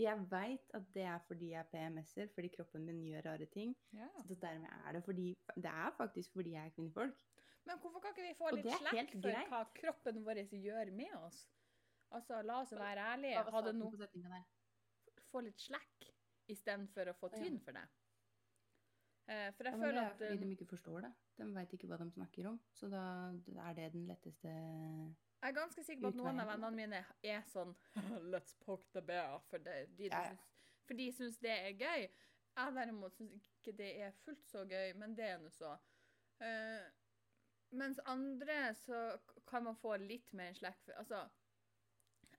Jeg 0.00 0.24
veit 0.30 0.72
at 0.74 0.86
det 0.94 1.02
er 1.04 1.18
fordi 1.28 1.50
jeg 1.52 1.60
er 1.60 1.68
PMS-er, 1.72 2.28
fordi 2.34 2.48
kroppen 2.56 2.86
min 2.86 3.02
gjør 3.06 3.26
rare 3.28 3.46
ting. 3.52 3.74
Ja. 3.92 4.08
Så 4.26 4.34
dermed 4.40 4.68
er 4.86 4.92
det 4.96 5.04
fordi 5.04 5.34
Det 5.56 5.70
er 5.70 5.94
faktisk 5.96 6.32
fordi 6.32 6.54
jeg 6.56 6.66
er 6.66 6.74
kvinnfolk. 6.76 7.18
Men 7.66 7.78
hvorfor 7.78 8.00
kan 8.02 8.10
ikke 8.14 8.26
vi 8.26 8.34
få 8.38 8.50
litt 8.56 8.64
det 8.66 8.78
slekk 8.80 9.12
for 9.12 9.22
greit. 9.28 9.48
hva 9.52 9.60
kroppen 9.78 10.22
vår 10.26 10.40
gjør 10.50 10.90
med 10.92 11.12
oss? 11.22 11.44
Altså, 12.12 12.42
la 12.42 12.60
oss 12.60 12.72
være 12.76 13.04
ærlige. 13.14 13.36
Hadde 13.38 13.50
starten 13.54 13.78
no 13.78 13.90
på 13.90 13.96
setninga 14.00 14.28
der? 14.34 14.44
få 15.32 15.40
litt 15.46 15.60
slekk 15.62 16.08
istedenfor 16.52 17.08
å 17.08 17.14
få 17.16 17.28
tynn 17.32 17.58
for 17.64 17.72
det. 17.72 17.84
Eh, 19.30 19.50
for 19.56 19.64
jeg 19.64 19.72
Ja, 19.72 19.78
det 19.78 19.84
føler 19.86 20.00
er 20.02 20.10
at 20.10 20.18
fordi 20.18 20.34
eh, 20.34 20.40
de 20.42 20.50
ikke 20.56 20.66
forstår 20.66 21.00
det. 21.06 21.12
De 21.38 21.46
veit 21.54 21.72
ikke 21.72 21.88
hva 21.88 21.96
de 22.02 22.08
snakker 22.12 22.48
om. 22.50 22.58
Så 22.74 22.88
da 22.92 23.04
er 23.68 23.74
det 23.78 23.92
den 23.94 24.06
letteste 24.10 24.48
Jeg 24.48 25.48
er 25.48 25.56
ganske 25.56 25.84
sikker 25.86 26.02
på 26.02 26.08
at 26.12 26.18
noen 26.20 26.40
av 26.42 26.50
vennene 26.52 26.76
mine 26.76 27.04
er 27.22 27.42
sånn 27.48 27.72
Let's 28.34 28.58
poke 28.60 28.90
the 28.92 29.00
bear. 29.00 29.38
For, 29.48 29.58
det, 29.58 29.78
de, 29.96 30.10
Ja, 30.10 30.24
ja. 30.26 30.34
syns- 30.34 30.48
for 30.86 30.94
de 30.98 31.08
syns 31.12 31.38
det 31.38 31.54
er 31.54 31.72
gøy. 31.78 32.08
Jeg 32.58 32.74
derimot 32.76 33.14
syns 33.16 33.46
ikke 33.48 33.72
det 33.78 33.92
er 34.04 34.12
fullt 34.26 34.44
så 34.50 34.66
gøy, 34.68 34.92
men 35.00 35.14
det 35.16 35.24
er 35.30 35.38
nå 35.40 35.48
så. 35.54 35.76
Eh, 36.42 36.82
mens 37.72 37.98
andre 38.04 38.74
så 38.84 38.98
kan 39.48 39.64
man 39.64 39.76
få 39.80 39.96
litt 40.00 40.32
mer 40.36 40.52
slekk 40.58 40.80
for 40.84 40.98
Altså, 41.02 41.22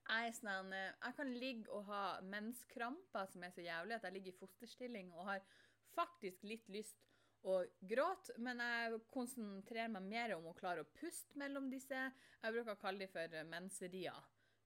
jeg 0.03 0.27
er 0.29 0.35
sånn 0.37 0.73
eh, 0.75 0.91
Jeg 1.05 1.15
kan 1.17 1.31
ligge 1.33 1.71
og 1.71 1.85
ha 1.89 2.03
menskramper 2.27 3.25
som 3.31 3.43
er 3.47 3.53
så 3.55 3.63
jævlig 3.65 3.95
at 3.97 4.03
jeg 4.07 4.13
ligger 4.17 4.33
i 4.33 4.39
fosterstilling 4.41 5.13
og 5.13 5.25
har 5.31 5.45
faktisk 5.93 6.43
litt 6.49 6.67
lyst 6.73 6.99
å 7.43 7.57
gråte, 7.83 8.31
men 8.39 8.61
jeg 8.63 9.01
konsentrerer 9.11 9.89
meg 9.91 10.05
mer 10.07 10.31
om 10.37 10.45
å 10.47 10.53
klare 10.55 10.85
å 10.85 10.87
puste 10.95 11.35
mellom 11.37 11.65
disse. 11.69 11.97
Jeg 12.39 12.53
bruker 12.55 12.71
å 12.71 12.79
kalle 12.79 13.03
de 13.03 13.09
for 13.11 13.35
eh, 13.35 13.43
menserier. 13.43 14.21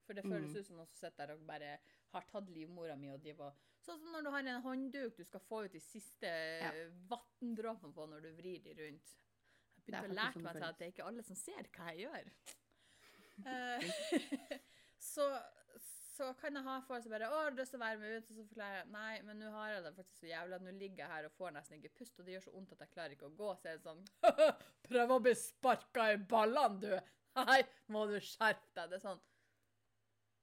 For 0.05 0.13
det 0.15 0.23
føles 0.23 0.53
Mm. 0.53 0.59
ut 0.59 0.65
som 0.67 0.75
noen 0.77 0.87
som 0.87 0.95
sitter 1.01 1.25
der 1.27 1.33
og 1.35 1.47
bare 1.47 1.71
har 2.13 2.27
tatt 2.29 2.49
livmora 2.53 2.95
mi 2.95 3.09
og 3.11 3.19
driver 3.19 3.51
Sånn 3.83 3.99
som 3.99 4.11
når 4.13 4.23
du 4.23 4.29
har 4.31 4.39
en 4.47 4.61
håndduk 4.63 5.17
du 5.17 5.23
skal 5.25 5.39
få 5.43 5.65
ut 5.65 5.71
de 5.73 5.79
siste 5.79 6.27
Ja. 6.27 6.71
ja. 6.73 6.85
vanndråpene 7.09 7.93
på 7.93 8.05
når 8.07 8.21
du 8.21 8.31
vrir 8.37 8.59
de 8.63 8.73
rundt. 8.77 9.17
Begynte 9.87 10.11
å 10.11 10.17
lære 10.19 10.41
meg 10.43 10.57
til 10.57 10.67
at 10.67 10.79
det 10.79 10.85
er 10.87 10.91
ikke 10.93 11.05
alle 11.09 11.23
som 11.23 11.35
ser 11.39 11.69
hva 11.77 11.91
jeg 11.93 12.07
gjør. 12.07 12.31
Eh, 13.45 13.83
så, 14.97 15.25
så 16.17 16.31
kan 16.39 16.55
jeg 16.57 16.65
ha 16.65 16.79
folk 16.87 17.03
som 17.03 17.11
bare 17.13 17.27
'Å, 17.29 17.41
har 17.43 17.51
du 17.53 17.59
lyst 17.61 17.69
til 17.75 17.77
å 17.77 17.83
være 17.83 17.99
med 18.01 18.15
ut?' 18.17 18.31
Og 18.31 18.35
så 18.39 18.45
forklarer 18.47 18.79
jeg 18.79 18.87
nei, 18.95 19.21
men 19.27 19.37
nå 19.43 19.51
har 19.53 19.69
jeg 19.75 19.83
det 19.85 19.91
faktisk 19.93 20.23
så 20.23 20.31
jævlig 20.31 20.55
at 20.57 20.63
nå 20.65 20.71
ligger 20.79 21.03
jeg 21.03 21.11
her 21.11 21.27
og 21.27 21.35
får 21.37 21.53
nesten 21.53 21.77
ikke 21.77 21.93
pust, 21.99 22.17
og 22.19 22.25
det 22.25 22.33
gjør 22.33 22.45
så 22.47 22.53
vondt 22.55 22.71
at 22.73 22.81
jeg 22.81 22.89
klarer 22.95 23.13
ikke 23.13 23.29
å 23.29 23.35
gå. 23.37 23.51
Så 23.61 23.69
er 23.69 23.77
det 23.77 23.85
sånn 23.85 24.01
'Prøv 24.87 25.13
å 25.13 25.19
bli 25.27 25.35
sparka 25.37 26.07
i 26.15 26.17
ballene, 26.33 26.81
du!' 26.81 27.13
Nei, 27.51 27.59
må 27.93 28.07
du 28.09 28.17
skjerpe 28.17 28.73
deg. 28.73 28.89
Det 28.89 28.97
er 28.97 29.05
sånn 29.05 29.21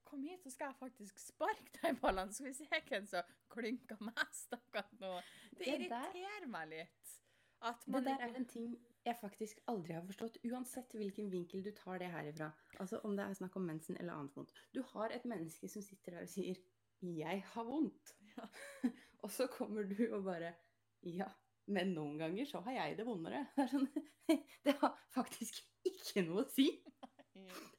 Kom 0.07 0.23
hit, 0.23 0.43
så 0.47 0.51
skal 0.55 0.69
jeg 0.71 0.79
faktisk 0.79 1.19
sparke 1.19 1.73
deg 1.81 1.97
i 1.97 1.99
ballene. 1.99 2.31
Så 2.31 2.45
skal 2.45 2.53
vi 2.53 2.59
se 2.61 2.83
hvem 2.93 3.07
som 3.11 3.35
klynker 3.51 3.99
mest 4.07 4.53
akkurat 4.55 4.93
nå. 5.03 5.17
Det 5.59 5.65
Det 5.67 5.89
der- 5.91 6.13
irriterer 6.15 6.47
meg 6.47 6.69
litt. 6.71 7.15
At 7.63 7.83
Det 7.91 8.05
der 8.07 8.21
er 8.29 8.37
en 8.39 8.47
ting 8.47 8.77
jeg 9.05 9.17
faktisk 9.21 9.61
aldri 9.69 9.95
har 9.97 10.05
forstått, 10.07 10.39
uansett 10.49 10.95
hvilken 10.97 11.31
vinkel 11.33 11.65
du 11.65 11.71
tar 11.77 12.01
det 12.01 12.11
herifra. 12.13 12.51
Altså 12.81 13.01
om 13.05 13.17
det 13.17 13.27
er 13.27 13.37
snakk 13.39 13.57
om 13.61 13.67
mensen 13.69 13.99
eller 14.01 14.17
annet 14.17 14.37
vondt. 14.37 14.55
Du 14.75 14.83
har 14.95 15.13
et 15.13 15.27
menneske 15.29 15.69
som 15.69 15.85
sitter 15.85 16.17
der 16.17 16.27
og 16.27 16.33
sier 16.33 16.61
'jeg 17.03 17.43
har 17.47 17.65
vondt'. 17.65 18.15
Ja. 18.37 18.47
og 19.23 19.31
så 19.31 19.47
kommer 19.47 19.83
du 19.83 20.15
og 20.15 20.25
bare 20.25 20.55
'ja, 21.03 21.29
men 21.67 21.95
noen 21.95 22.19
ganger 22.19 22.45
så 22.45 22.61
har 22.61 22.73
jeg 22.73 22.99
det 22.99 23.07
vondere'. 23.07 23.47
Det, 23.57 23.69
sånn, 23.71 23.89
det 24.65 24.75
har 24.81 24.97
faktisk 25.15 25.61
ikke 25.85 26.25
noe 26.25 26.45
å 26.45 26.49
si. 26.49 26.71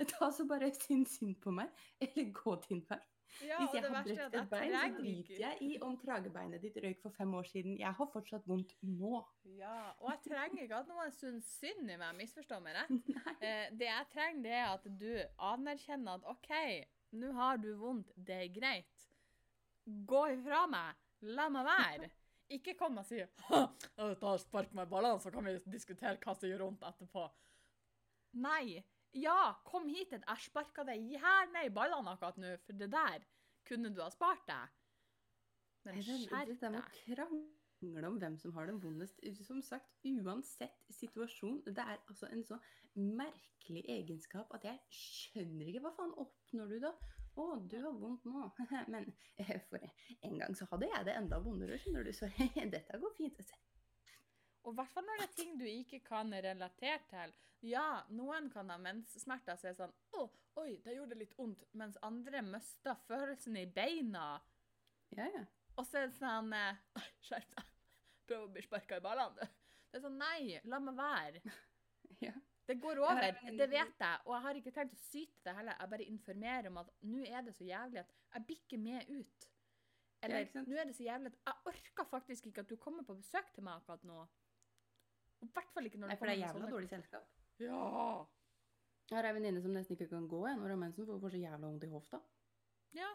Ta 0.05 0.31
så 0.31 0.45
bare 0.45 0.73
synd 0.75 1.07
synd 1.07 1.41
på 1.41 1.51
meg, 1.51 1.69
eller 1.99 2.31
gå 2.31 2.55
din 2.69 2.85
vei. 2.89 2.99
Ja, 3.43 3.57
Hvis 3.59 3.73
jeg 3.75 3.83
har 3.83 3.97
at 3.99 4.07
et 4.07 4.49
bein, 4.49 4.71
så 4.71 4.97
driter 4.97 5.39
jeg 5.39 5.57
i 5.61 5.71
om 5.83 5.95
kragebeinet 5.99 6.63
ditt 6.63 6.77
røyk 6.83 7.01
for 7.03 7.15
fem 7.17 7.33
år 7.35 7.47
siden. 7.49 7.77
Jeg 7.79 7.91
har 7.97 8.09
fortsatt 8.13 8.47
vondt 8.47 8.71
nå. 8.81 9.19
Ja, 9.57 9.91
og 9.99 10.11
jeg 10.13 10.21
trenger 10.29 10.63
ikke 10.63 10.79
at 10.79 10.91
noen 10.91 11.11
syns 11.15 11.49
synd 11.59 11.91
i 11.91 11.97
meg, 11.99 12.15
misforstå 12.21 12.61
meg 12.63 12.79
rett. 12.79 12.93
Eh, 13.45 13.67
det 13.75 13.89
jeg 13.89 14.07
trenger, 14.13 14.41
det 14.45 14.53
er 14.55 14.69
at 14.71 14.85
du 15.01 15.09
anerkjenner 15.51 16.21
at 16.21 16.29
OK, 16.31 16.51
nå 17.19 17.33
har 17.35 17.59
du 17.61 17.73
vondt, 17.77 18.13
det 18.15 18.37
er 18.45 18.53
greit. 18.55 19.09
Gå 19.85 20.21
ifra 20.37 20.63
meg. 20.71 20.95
La 21.35 21.49
meg 21.51 21.67
være. 21.67 22.09
Ikke 22.55 22.75
kom 22.77 22.99
og 23.01 23.07
si 23.07 23.19
«Ha, 23.49 23.61
Spark 24.41 24.73
meg 24.77 24.87
i 24.87 24.91
ballene, 24.91 25.19
så 25.21 25.31
kan 25.33 25.45
vi 25.45 25.57
diskutere 25.65 26.17
hva 26.21 26.35
som 26.37 26.49
gjør 26.49 26.67
vondt 26.67 26.85
etterpå. 26.87 27.25
Nei. 28.45 28.83
Ja, 29.15 29.55
kom 29.67 29.87
hit. 29.87 30.11
Jeg 30.11 30.43
sparka 30.43 30.83
deg 30.87 31.03
gjerne 31.13 31.65
i 31.65 31.73
ballene 31.73 32.15
akkurat 32.15 32.39
nå, 32.41 32.55
for 32.65 32.77
det 32.79 32.89
der 32.91 33.23
kunne 33.67 33.91
du 33.93 34.01
ha 34.03 34.09
spart 34.13 34.43
deg. 34.49 34.73
Men 35.85 36.01
skjerp 36.03 36.49
det, 36.49 36.57
det 36.59 36.71
med 36.73 36.79
deg. 36.81 36.81
å 36.81 37.03
krangle 37.05 38.09
om 38.09 38.17
hvem 38.21 38.37
som 38.41 38.55
har 38.55 38.67
det 38.67 38.75
vondest 38.81 39.19
Som 39.45 39.61
sagt, 39.63 39.91
uansett 40.03 40.87
situasjon. 40.97 41.61
Det 41.67 41.83
er 41.83 41.99
altså 42.09 42.29
en 42.31 42.43
så 42.47 42.59
merkelig 42.95 43.85
egenskap 43.91 44.51
at 44.55 44.65
jeg 44.67 44.81
skjønner 44.95 45.69
ikke 45.69 45.83
hva 45.85 45.93
faen 45.97 46.15
oppnår 46.25 46.73
du 46.73 46.79
da? 46.87 46.93
Å, 47.35 47.45
du 47.67 47.77
har 47.83 47.95
vondt 47.99 48.27
nå. 48.27 48.49
Men 48.93 49.09
eh, 49.43 49.57
for 49.69 49.83
en 49.83 50.37
gang 50.39 50.55
så 50.55 50.67
hadde 50.71 50.91
jeg 50.91 51.07
det 51.07 51.15
enda 51.19 51.39
vondere, 51.43 51.79
skjønner 51.79 52.07
du. 52.07 52.11
Så 52.15 52.31
dette 52.75 52.99
går 52.99 53.15
fint. 53.19 53.41
Og 54.65 54.73
i 54.73 54.77
hvert 54.79 54.93
fall 54.93 55.05
når 55.05 55.21
det 55.21 55.25
er 55.27 55.35
ting 55.37 55.57
du 55.59 55.65
ikke 55.69 55.99
kan 56.05 56.33
relatere 56.33 57.01
til. 57.11 57.33
Ja, 57.65 58.03
noen 58.13 58.49
kan 58.53 58.69
ha 58.73 58.77
menssmerter 58.81 59.57
så 59.57 59.69
er 59.69 59.75
det 59.75 59.79
sånn 59.79 59.93
Å, 60.17 60.25
oi, 60.61 60.71
det 60.85 60.95
gjorde 60.97 61.17
litt 61.17 61.35
vondt. 61.37 61.63
Mens 61.77 61.99
andre 62.05 62.41
mister 62.45 62.97
følelsen 63.07 63.57
i 63.61 63.65
beina. 63.69 64.35
Ja, 65.15 65.29
ja. 65.29 65.45
Og 65.75 65.85
så 65.87 66.01
er 66.01 66.09
det 66.09 66.17
sånn 66.17 66.51
eh, 66.55 66.81
Skjerp 67.27 67.55
deg. 67.55 67.71
Prøv 68.25 68.47
å 68.47 68.51
bli 68.55 68.65
sparka 68.65 68.97
i 68.97 69.05
ballene, 69.05 69.37
du. 69.37 69.63
Det 69.91 69.99
er 69.99 70.03
sånn 70.03 70.19
Nei, 70.19 70.59
la 70.65 70.81
meg 70.81 70.97
være. 70.97 71.41
ja. 72.25 72.33
Det 72.65 72.79
går 72.81 72.97
over. 73.03 73.35
Det 73.45 73.67
vet 73.69 73.99
jeg. 74.01 74.21
Og 74.25 74.31
jeg 74.33 74.43
har 74.47 74.59
ikke 74.59 74.73
tenkt 74.73 74.95
å 74.95 75.03
syte 75.03 75.43
det 75.45 75.53
heller. 75.59 75.77
Jeg 75.77 75.91
bare 75.91 76.07
informerer 76.09 76.69
om 76.71 76.79
at 76.81 76.89
nå 77.05 77.21
er 77.29 77.45
det 77.45 77.53
så 77.53 77.67
jævlig 77.67 78.01
at 78.01 78.15
jeg 78.33 78.47
blir 78.47 78.63
ikke 78.63 78.79
med 78.81 79.11
ut. 79.11 79.51
Eller 80.25 80.49
nå 80.57 80.79
er 80.79 80.89
det 80.89 80.95
så 80.97 81.05
jævlig 81.05 81.29
at 81.29 81.37
jeg 81.45 81.69
orker 81.69 82.09
faktisk 82.09 82.49
ikke 82.49 82.65
at 82.65 82.71
du 82.71 82.79
kommer 82.81 83.05
på 83.05 83.17
besøk 83.19 83.51
til 83.53 83.67
meg 83.67 83.77
akkurat 83.77 84.07
nå. 84.09 84.23
Og 85.45 85.51
I 85.51 85.53
hvert 85.59 85.71
fall 85.77 85.89
ikke 85.89 86.01
når 86.01 86.11
Nei, 86.11 86.17
du 86.17 86.21
for 86.21 86.31
det 86.31 86.35
er 86.35 86.41
jævla 86.41 86.71
dårlig 86.73 86.91
selskap. 86.91 87.31
Ja. 87.61 87.85
Jeg 89.05 89.19
har 89.19 89.29
ei 89.29 89.37
venninne 89.37 89.61
som 89.61 89.73
nesten 89.75 89.95
ikke 89.95 90.09
kan 90.09 90.27
gå 90.27 90.41
jeg, 90.47 90.57
når 90.57 90.65
hun 90.65 90.73
har 90.73 90.83
mensen, 90.87 91.05
for 91.05 91.13
hun 91.13 91.23
får 91.23 91.35
så 91.37 91.41
jævla 91.45 91.67
vondt 91.67 91.85
i 91.85 91.93
hofta. 91.93 92.21
Ja. 92.97 93.11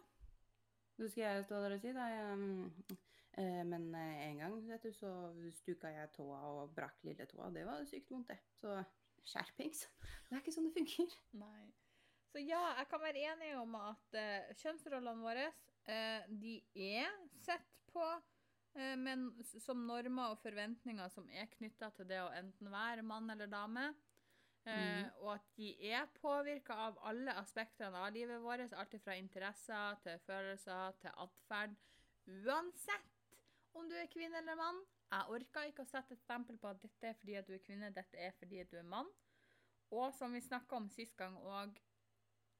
Nå 1.00 1.08
skal 1.10 1.24
jeg 1.24 1.46
stå 1.48 1.62
der 1.64 1.74
og 1.74 1.82
si 1.82 1.92
da, 1.96 2.06
jeg, 2.12 2.98
Eh, 3.38 3.64
men 3.64 3.94
eh, 3.94 4.30
en 4.30 4.40
gang 4.42 4.56
vet 4.66 4.82
du, 4.82 4.90
så 4.94 5.10
stuka 5.54 5.90
jeg 5.92 6.10
tåa 6.16 6.40
og 6.50 6.72
brakk 6.74 7.04
lille 7.06 7.26
tåa. 7.30 7.50
Det 7.54 7.66
var 7.66 7.84
sykt 7.88 8.10
vondt, 8.10 8.32
det. 8.32 8.40
Så 8.58 8.74
skjerpings. 9.30 9.84
Det 10.26 10.34
er 10.34 10.42
ikke 10.42 10.54
sånn 10.56 10.66
det 10.68 10.74
funker. 10.74 11.14
Nei. 11.38 11.68
Så 12.30 12.42
ja, 12.42 12.60
jeg 12.78 12.88
kan 12.90 13.02
være 13.02 13.22
enig 13.32 13.52
om 13.58 13.76
at 13.78 14.18
eh, 14.18 14.50
kjønnsrollene 14.60 15.24
våre, 15.24 15.46
eh, 15.90 16.26
de 16.42 16.58
er 16.74 17.14
sett 17.42 17.70
på 17.90 18.04
men 18.74 19.44
som 19.44 19.86
normer 19.86 20.30
og 20.30 20.38
forventninger 20.38 21.08
som 21.10 21.28
er 21.30 21.46
knytta 21.56 21.90
til 21.96 22.06
det 22.08 22.20
å 22.22 22.30
enten 22.32 22.70
være 22.70 23.02
mann 23.02 23.30
eller 23.30 23.46
dame. 23.50 23.94
Eh, 24.64 24.72
Mhm. 24.72 25.10
Og 25.20 25.34
at 25.34 25.46
de 25.56 25.90
er 25.90 26.06
påvirka 26.20 26.74
av 26.74 26.98
alle 27.02 27.32
aspektene 27.32 27.96
av 27.96 28.12
livet 28.12 28.40
vårt. 28.40 28.72
Alt 28.72 28.94
fra 29.02 29.16
interesser 29.16 29.96
til 30.02 30.18
følelser 30.18 30.92
til 31.00 31.10
atferd. 31.16 31.76
Uansett 32.28 33.36
om 33.74 33.88
du 33.88 33.94
er 33.94 34.06
kvinne 34.06 34.36
eller 34.38 34.54
mann. 34.54 34.84
Jeg 35.10 35.26
orker 35.28 35.66
ikke 35.66 35.82
å 35.82 35.90
sette 35.90 36.12
et 36.12 36.22
stempel 36.22 36.58
på 36.58 36.68
at 36.70 36.82
dette 36.82 37.08
er 37.08 37.14
fordi 37.14 37.34
at 37.34 37.46
du 37.46 37.54
er 37.54 37.64
kvinne, 37.64 37.94
dette 37.94 38.18
er 38.18 38.30
fordi 38.38 38.60
at 38.60 38.70
du 38.70 38.76
er 38.78 38.82
mann. 38.86 39.08
Og 39.90 40.12
som 40.14 40.32
vi 40.32 40.40
snakka 40.40 40.76
om 40.76 40.88
sist 40.88 41.16
gang 41.16 41.36
òg, 41.36 41.76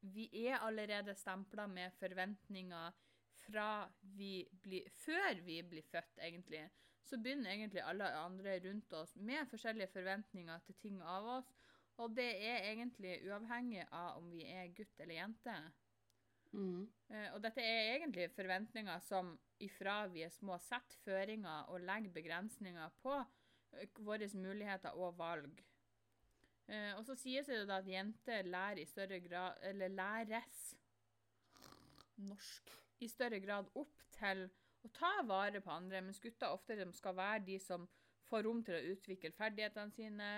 vi 0.02 0.28
er 0.48 0.58
allerede 0.58 1.14
stempla 1.14 1.66
med 1.68 1.92
forventninger 1.92 2.92
fra 3.46 3.88
vi 4.16 4.48
blir 4.62 4.88
Før 5.04 5.40
vi 5.44 5.62
blir 5.62 5.86
født, 5.90 6.18
egentlig. 6.18 6.68
Så 7.02 7.18
begynner 7.18 7.50
egentlig 7.50 7.82
alle 7.82 8.06
andre 8.14 8.58
rundt 8.64 8.92
oss 8.92 9.16
med 9.16 9.48
forskjellige 9.50 9.90
forventninger 9.90 10.58
til 10.66 10.74
ting 10.82 11.00
av 11.02 11.26
oss. 11.38 11.48
Og 12.00 12.14
det 12.16 12.30
er 12.46 12.70
egentlig 12.70 13.18
uavhengig 13.26 13.84
av 13.92 14.20
om 14.20 14.30
vi 14.32 14.44
er 14.46 14.70
gutt 14.76 15.00
eller 15.02 15.18
jente. 15.18 15.56
Mm. 16.52 16.86
Eh, 17.08 17.28
Og 17.34 17.42
dette 17.42 17.62
er 17.62 17.96
egentlig 17.96 18.30
forventninger 18.34 19.02
som 19.06 19.34
ifra 19.62 20.06
vi 20.10 20.24
er 20.26 20.32
små 20.34 20.58
setter 20.58 20.98
føringer 21.04 21.68
og 21.70 21.84
legger 21.84 22.14
begrensninger 22.14 22.96
på 23.02 23.16
eh, 23.18 24.00
våre 24.06 24.28
muligheter 24.34 24.96
og 24.96 25.18
valg. 25.18 25.62
Eh, 26.66 26.96
Og 26.96 27.04
så 27.06 27.14
sies 27.18 27.46
det 27.46 27.66
da 27.68 27.78
at 27.82 27.90
jenter 27.90 28.48
lærer 28.48 28.82
i 28.82 28.88
større 28.88 29.20
grad, 29.20 29.58
eller 29.62 29.88
læres 29.88 30.76
norsk 32.16 32.76
i 33.00 33.08
større 33.08 33.40
grad 33.40 33.68
opp 33.78 34.02
til 34.16 34.46
å 34.84 34.90
ta 34.96 35.12
vare 35.28 35.60
på 35.64 35.72
andre, 35.72 36.00
mens 36.04 36.20
gutter 36.22 36.52
ofte 36.54 36.76
de 36.78 36.86
skal 36.96 37.16
være 37.16 37.44
de 37.48 37.58
som 37.60 37.86
får 38.30 38.46
rom 38.46 38.62
til 38.64 38.76
å 38.76 38.94
utvikle 38.94 39.32
ferdighetene 39.34 39.92
sine 39.94 40.30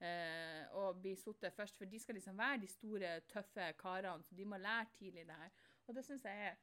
eh, 0.00 0.64
og 0.78 1.00
bli 1.02 1.14
sittet 1.18 1.56
først, 1.56 1.78
for 1.78 1.90
de 1.90 2.00
skal 2.00 2.16
liksom 2.18 2.38
være 2.38 2.62
de 2.62 2.70
store, 2.70 3.14
tøffe 3.30 3.72
karene, 3.80 4.24
så 4.24 4.38
de 4.38 4.46
må 4.48 4.60
lære 4.60 4.92
tidlig 4.98 5.26
det 5.28 5.38
her. 5.42 5.52
Og 5.86 5.96
det 5.96 6.06
syns 6.06 6.24
jeg 6.28 6.50
er, 6.50 6.58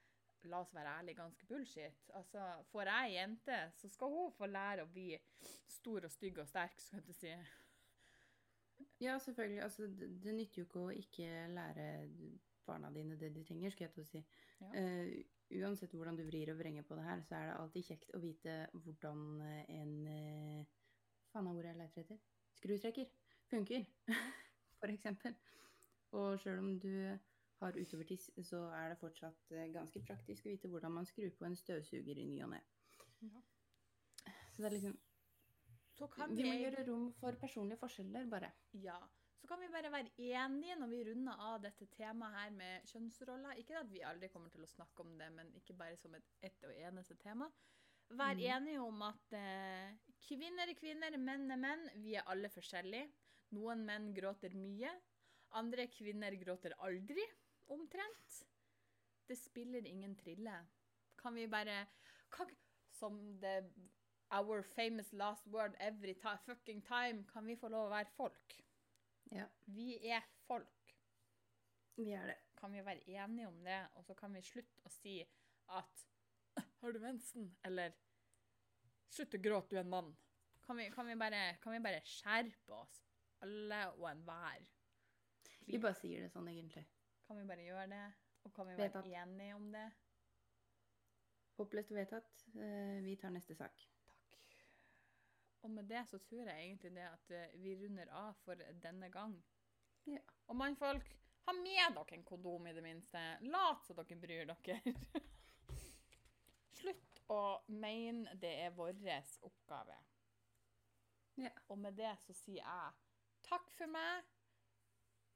la 0.48 0.62
oss 0.64 0.74
være 0.74 0.94
ærlige, 1.02 1.20
ganske 1.20 1.46
bullshit. 1.50 2.10
Altså, 2.16 2.44
får 2.72 2.92
jeg 2.94 3.16
jente, 3.18 3.62
så 3.76 3.90
skal 3.92 4.14
hun 4.14 4.36
få 4.38 4.50
lære 4.50 4.86
å 4.86 4.92
bli 4.92 5.10
stor 5.78 6.08
og 6.08 6.14
stygg 6.14 6.44
og 6.44 6.48
sterk, 6.50 6.78
skal 6.82 7.04
jeg 7.04 7.18
si. 7.18 7.34
Ja, 9.02 9.18
selvfølgelig. 9.20 9.64
Altså, 9.66 9.88
det, 9.88 10.12
det 10.24 10.36
nytter 10.38 10.62
jo 10.62 10.68
ikke 10.68 10.84
å 10.86 10.94
ikke 10.94 11.32
lære 11.54 11.88
barna 12.68 12.92
dine 12.94 13.18
det 13.20 13.34
de 13.36 13.44
trenger, 13.48 13.74
skal 13.74 13.88
jeg 13.88 13.96
til 13.96 14.06
å 14.06 14.12
si. 14.12 14.22
Ja. 14.62 14.72
Eh, 14.82 15.18
uansett 15.56 15.94
hvordan 15.96 16.18
du 16.18 16.26
vrir 16.28 16.52
og 16.52 16.60
vrenger 16.60 16.84
på 16.88 16.98
det 16.98 17.06
her, 17.08 17.22
så 17.24 17.38
er 17.38 17.50
det 17.50 17.60
alltid 17.60 17.88
kjekt 17.92 18.16
å 18.16 18.22
vite 18.24 18.58
hvordan 18.74 19.24
eh, 19.46 19.64
en 19.80 19.96
uh, 20.08 20.76
Faen 21.28 21.48
av 21.50 21.58
ordet 21.60 21.74
jeg 21.74 21.80
leter 21.82 22.04
etter. 22.06 22.20
Skrutrekker 22.56 23.10
funker, 23.52 23.84
eksempel. 24.88 25.36
Og 26.16 26.40
sjøl 26.40 26.62
om 26.62 26.70
du 26.80 26.94
har 27.60 27.78
utovertiss, 27.78 28.30
så 28.48 28.62
er 28.78 28.94
det 28.94 29.00
fortsatt 29.02 29.52
eh, 29.52 29.68
ganske 29.74 30.02
praktisk 30.06 30.46
å 30.46 30.54
vite 30.54 30.72
hvordan 30.72 30.94
man 31.00 31.10
skrur 31.10 31.34
på 31.36 31.48
en 31.48 31.58
støvsuger 31.58 32.22
i 32.22 32.26
ny 32.30 32.40
og 32.46 32.54
ne. 32.54 32.62
Ja. 33.26 33.44
Så 34.54 34.62
det 34.62 34.70
er 34.70 34.76
liksom 34.78 34.98
Så 35.98 36.08
kan 36.14 36.30
Vi 36.30 36.44
vi, 36.44 36.50
må 36.50 36.56
gjøre 36.62 36.86
rom 36.88 37.08
for 37.20 37.38
personlige 37.42 37.80
forskjeller, 37.82 38.28
bare. 38.30 38.52
Ja. 38.74 38.98
Så 39.38 39.48
kan 39.48 39.62
vi 39.62 39.70
bare 39.72 39.92
være 39.94 40.14
enige 40.18 40.76
når 40.80 40.90
vi 40.92 41.04
runder 41.08 41.42
av 41.50 41.62
dette 41.62 41.86
temaet 41.94 42.38
her 42.40 42.54
med 42.56 42.92
kjønnsroller. 42.92 43.60
Ikke 43.62 43.78
at 43.80 43.92
vi 43.92 44.04
aldri 44.06 44.30
kommer 44.34 44.54
til 44.54 44.66
å 44.66 44.70
snakke 44.72 45.06
om 45.06 45.14
det, 45.20 45.30
men 45.36 45.52
ikke 45.60 45.78
bare 45.78 45.98
som 46.02 46.16
et, 46.18 46.32
ett 46.42 46.66
og 46.66 46.74
eneste 46.74 47.18
tema. 47.22 47.50
Vær 48.10 48.40
mm. 48.40 48.44
enige 48.56 48.82
om 48.82 49.02
at 49.06 49.36
eh, 49.36 49.96
kvinner 50.26 50.70
er 50.70 50.80
kvinner, 50.80 51.18
menn 51.20 51.52
er 51.52 51.60
menn. 51.60 51.86
Vi 52.04 52.16
er 52.18 52.28
alle 52.32 52.50
forskjellige. 52.50 53.10
Noen 53.56 53.84
menn 53.88 54.10
gråter 54.16 54.56
mye. 54.58 54.92
Andre 55.60 55.88
kvinner 55.92 56.36
gråter 56.40 56.76
aldri, 56.84 57.24
omtrent. 57.72 58.42
Det 59.28 59.38
spiller 59.40 59.86
ingen 59.86 60.16
trille. 60.20 60.56
Kan 61.20 61.36
vi 61.36 61.48
bare 61.48 61.86
kan, 62.32 62.50
Som 62.92 63.40
the 63.40 63.62
Our 64.32 64.62
famous 64.64 65.14
last 65.14 65.48
word 65.48 65.76
every 65.80 66.14
fucking 66.14 66.82
time. 66.82 67.24
Kan 67.34 67.46
vi 67.46 67.56
få 67.56 67.70
lov 67.70 67.88
å 67.88 67.94
være 67.94 68.12
folk? 68.18 68.56
Ja, 69.32 69.48
Vi 69.66 69.98
er 70.10 70.22
folk. 70.48 70.94
vi 71.98 72.12
er 72.14 72.26
det. 72.28 72.38
Kan 72.58 72.72
vi 72.74 72.82
være 72.86 73.04
enige 73.10 73.48
om 73.48 73.58
det, 73.64 73.88
og 73.96 74.04
så 74.06 74.14
kan 74.18 74.34
vi 74.34 74.42
slutte 74.42 74.82
å 74.86 74.90
si 74.90 75.20
at 75.70 76.06
«Øh, 76.58 76.64
Har 76.82 76.92
du 76.92 77.00
mensen? 77.00 77.52
Eller 77.66 77.92
Slutt 79.10 79.34
å 79.38 79.42
gråte, 79.42 79.70
du 79.72 79.76
er 79.78 79.84
en 79.86 79.90
mann. 79.90 80.10
Kan 80.66 80.78
vi, 80.78 80.90
kan 80.92 81.08
vi, 81.08 81.16
bare, 81.16 81.58
kan 81.64 81.72
vi 81.74 81.80
bare 81.80 82.02
skjerpe 82.04 82.74
oss, 82.76 82.98
alle 83.42 83.80
og 83.96 84.10
enhver? 84.12 84.66
Vi 85.68 85.78
bare 85.80 85.96
sier 85.96 86.22
det 86.26 86.32
sånn, 86.34 86.48
egentlig. 86.52 86.84
Kan 87.28 87.38
vi 87.40 87.46
bare 87.48 87.64
gjøre 87.64 87.88
det? 87.92 88.02
Og 88.46 88.54
kan 88.56 88.68
vi 88.68 88.76
være 88.76 88.90
Vedtatt. 88.90 89.08
enige 89.22 89.56
om 89.56 89.70
det? 89.72 89.86
Opplest 91.64 91.92
og 91.92 91.98
vedtatt. 91.98 92.44
Eh, 92.56 93.00
Vi 93.04 93.16
tar 93.18 93.32
neste 93.34 93.56
sak. 93.56 93.86
Og 95.66 95.72
med 95.74 95.90
det 95.90 96.04
så 96.10 96.20
tror 96.20 96.50
jeg 96.50 96.66
egentlig 96.66 96.94
det 96.96 97.06
at 97.08 97.32
eh, 97.34 97.56
vi 97.62 97.76
runder 97.80 98.12
av 98.14 98.36
for 98.46 98.60
denne 98.84 99.10
gang. 99.14 99.36
Ja. 100.08 100.22
Og 100.48 100.56
mannfolk, 100.56 101.10
ha 101.48 101.54
med 101.56 101.96
dere 101.96 102.18
en 102.18 102.28
kondom 102.28 102.68
i 102.68 102.76
det 102.76 102.84
minste. 102.84 103.24
Lat 103.48 103.88
som 103.88 103.98
dere 103.98 104.20
bryr 104.22 104.52
dere. 104.52 104.94
Slutt 106.78 107.22
å 107.34 107.42
mene 107.74 108.38
det 108.40 108.54
er 108.68 108.76
vår 108.78 108.96
oppgave. 109.42 109.98
Ja. 111.38 111.52
Og 111.68 111.78
med 111.80 111.98
det 111.98 112.14
så 112.24 112.34
sier 112.34 112.64
jeg 112.64 112.94
takk 113.48 113.72
for 113.78 113.92
meg. 113.92 114.26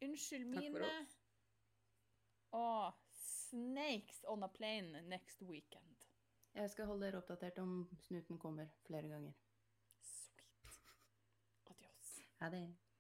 Unnskyld 0.02 0.48
mine. 0.50 0.92
Og 2.58 2.94
snakes 3.16 4.24
on 4.28 4.44
a 4.44 4.50
plane 4.50 5.02
next 5.08 5.42
weekend. 5.42 6.08
Jeg 6.54 6.70
skal 6.74 6.90
holde 6.90 7.06
dere 7.06 7.22
oppdatert 7.22 7.62
om 7.64 7.86
snuten 8.08 8.40
kommer 8.40 8.68
flere 8.88 9.08
ganger. 9.08 9.38
Sweet. 12.42 12.48
Adios. 12.48 12.50
Ha 12.50 12.50
det. 12.50 12.91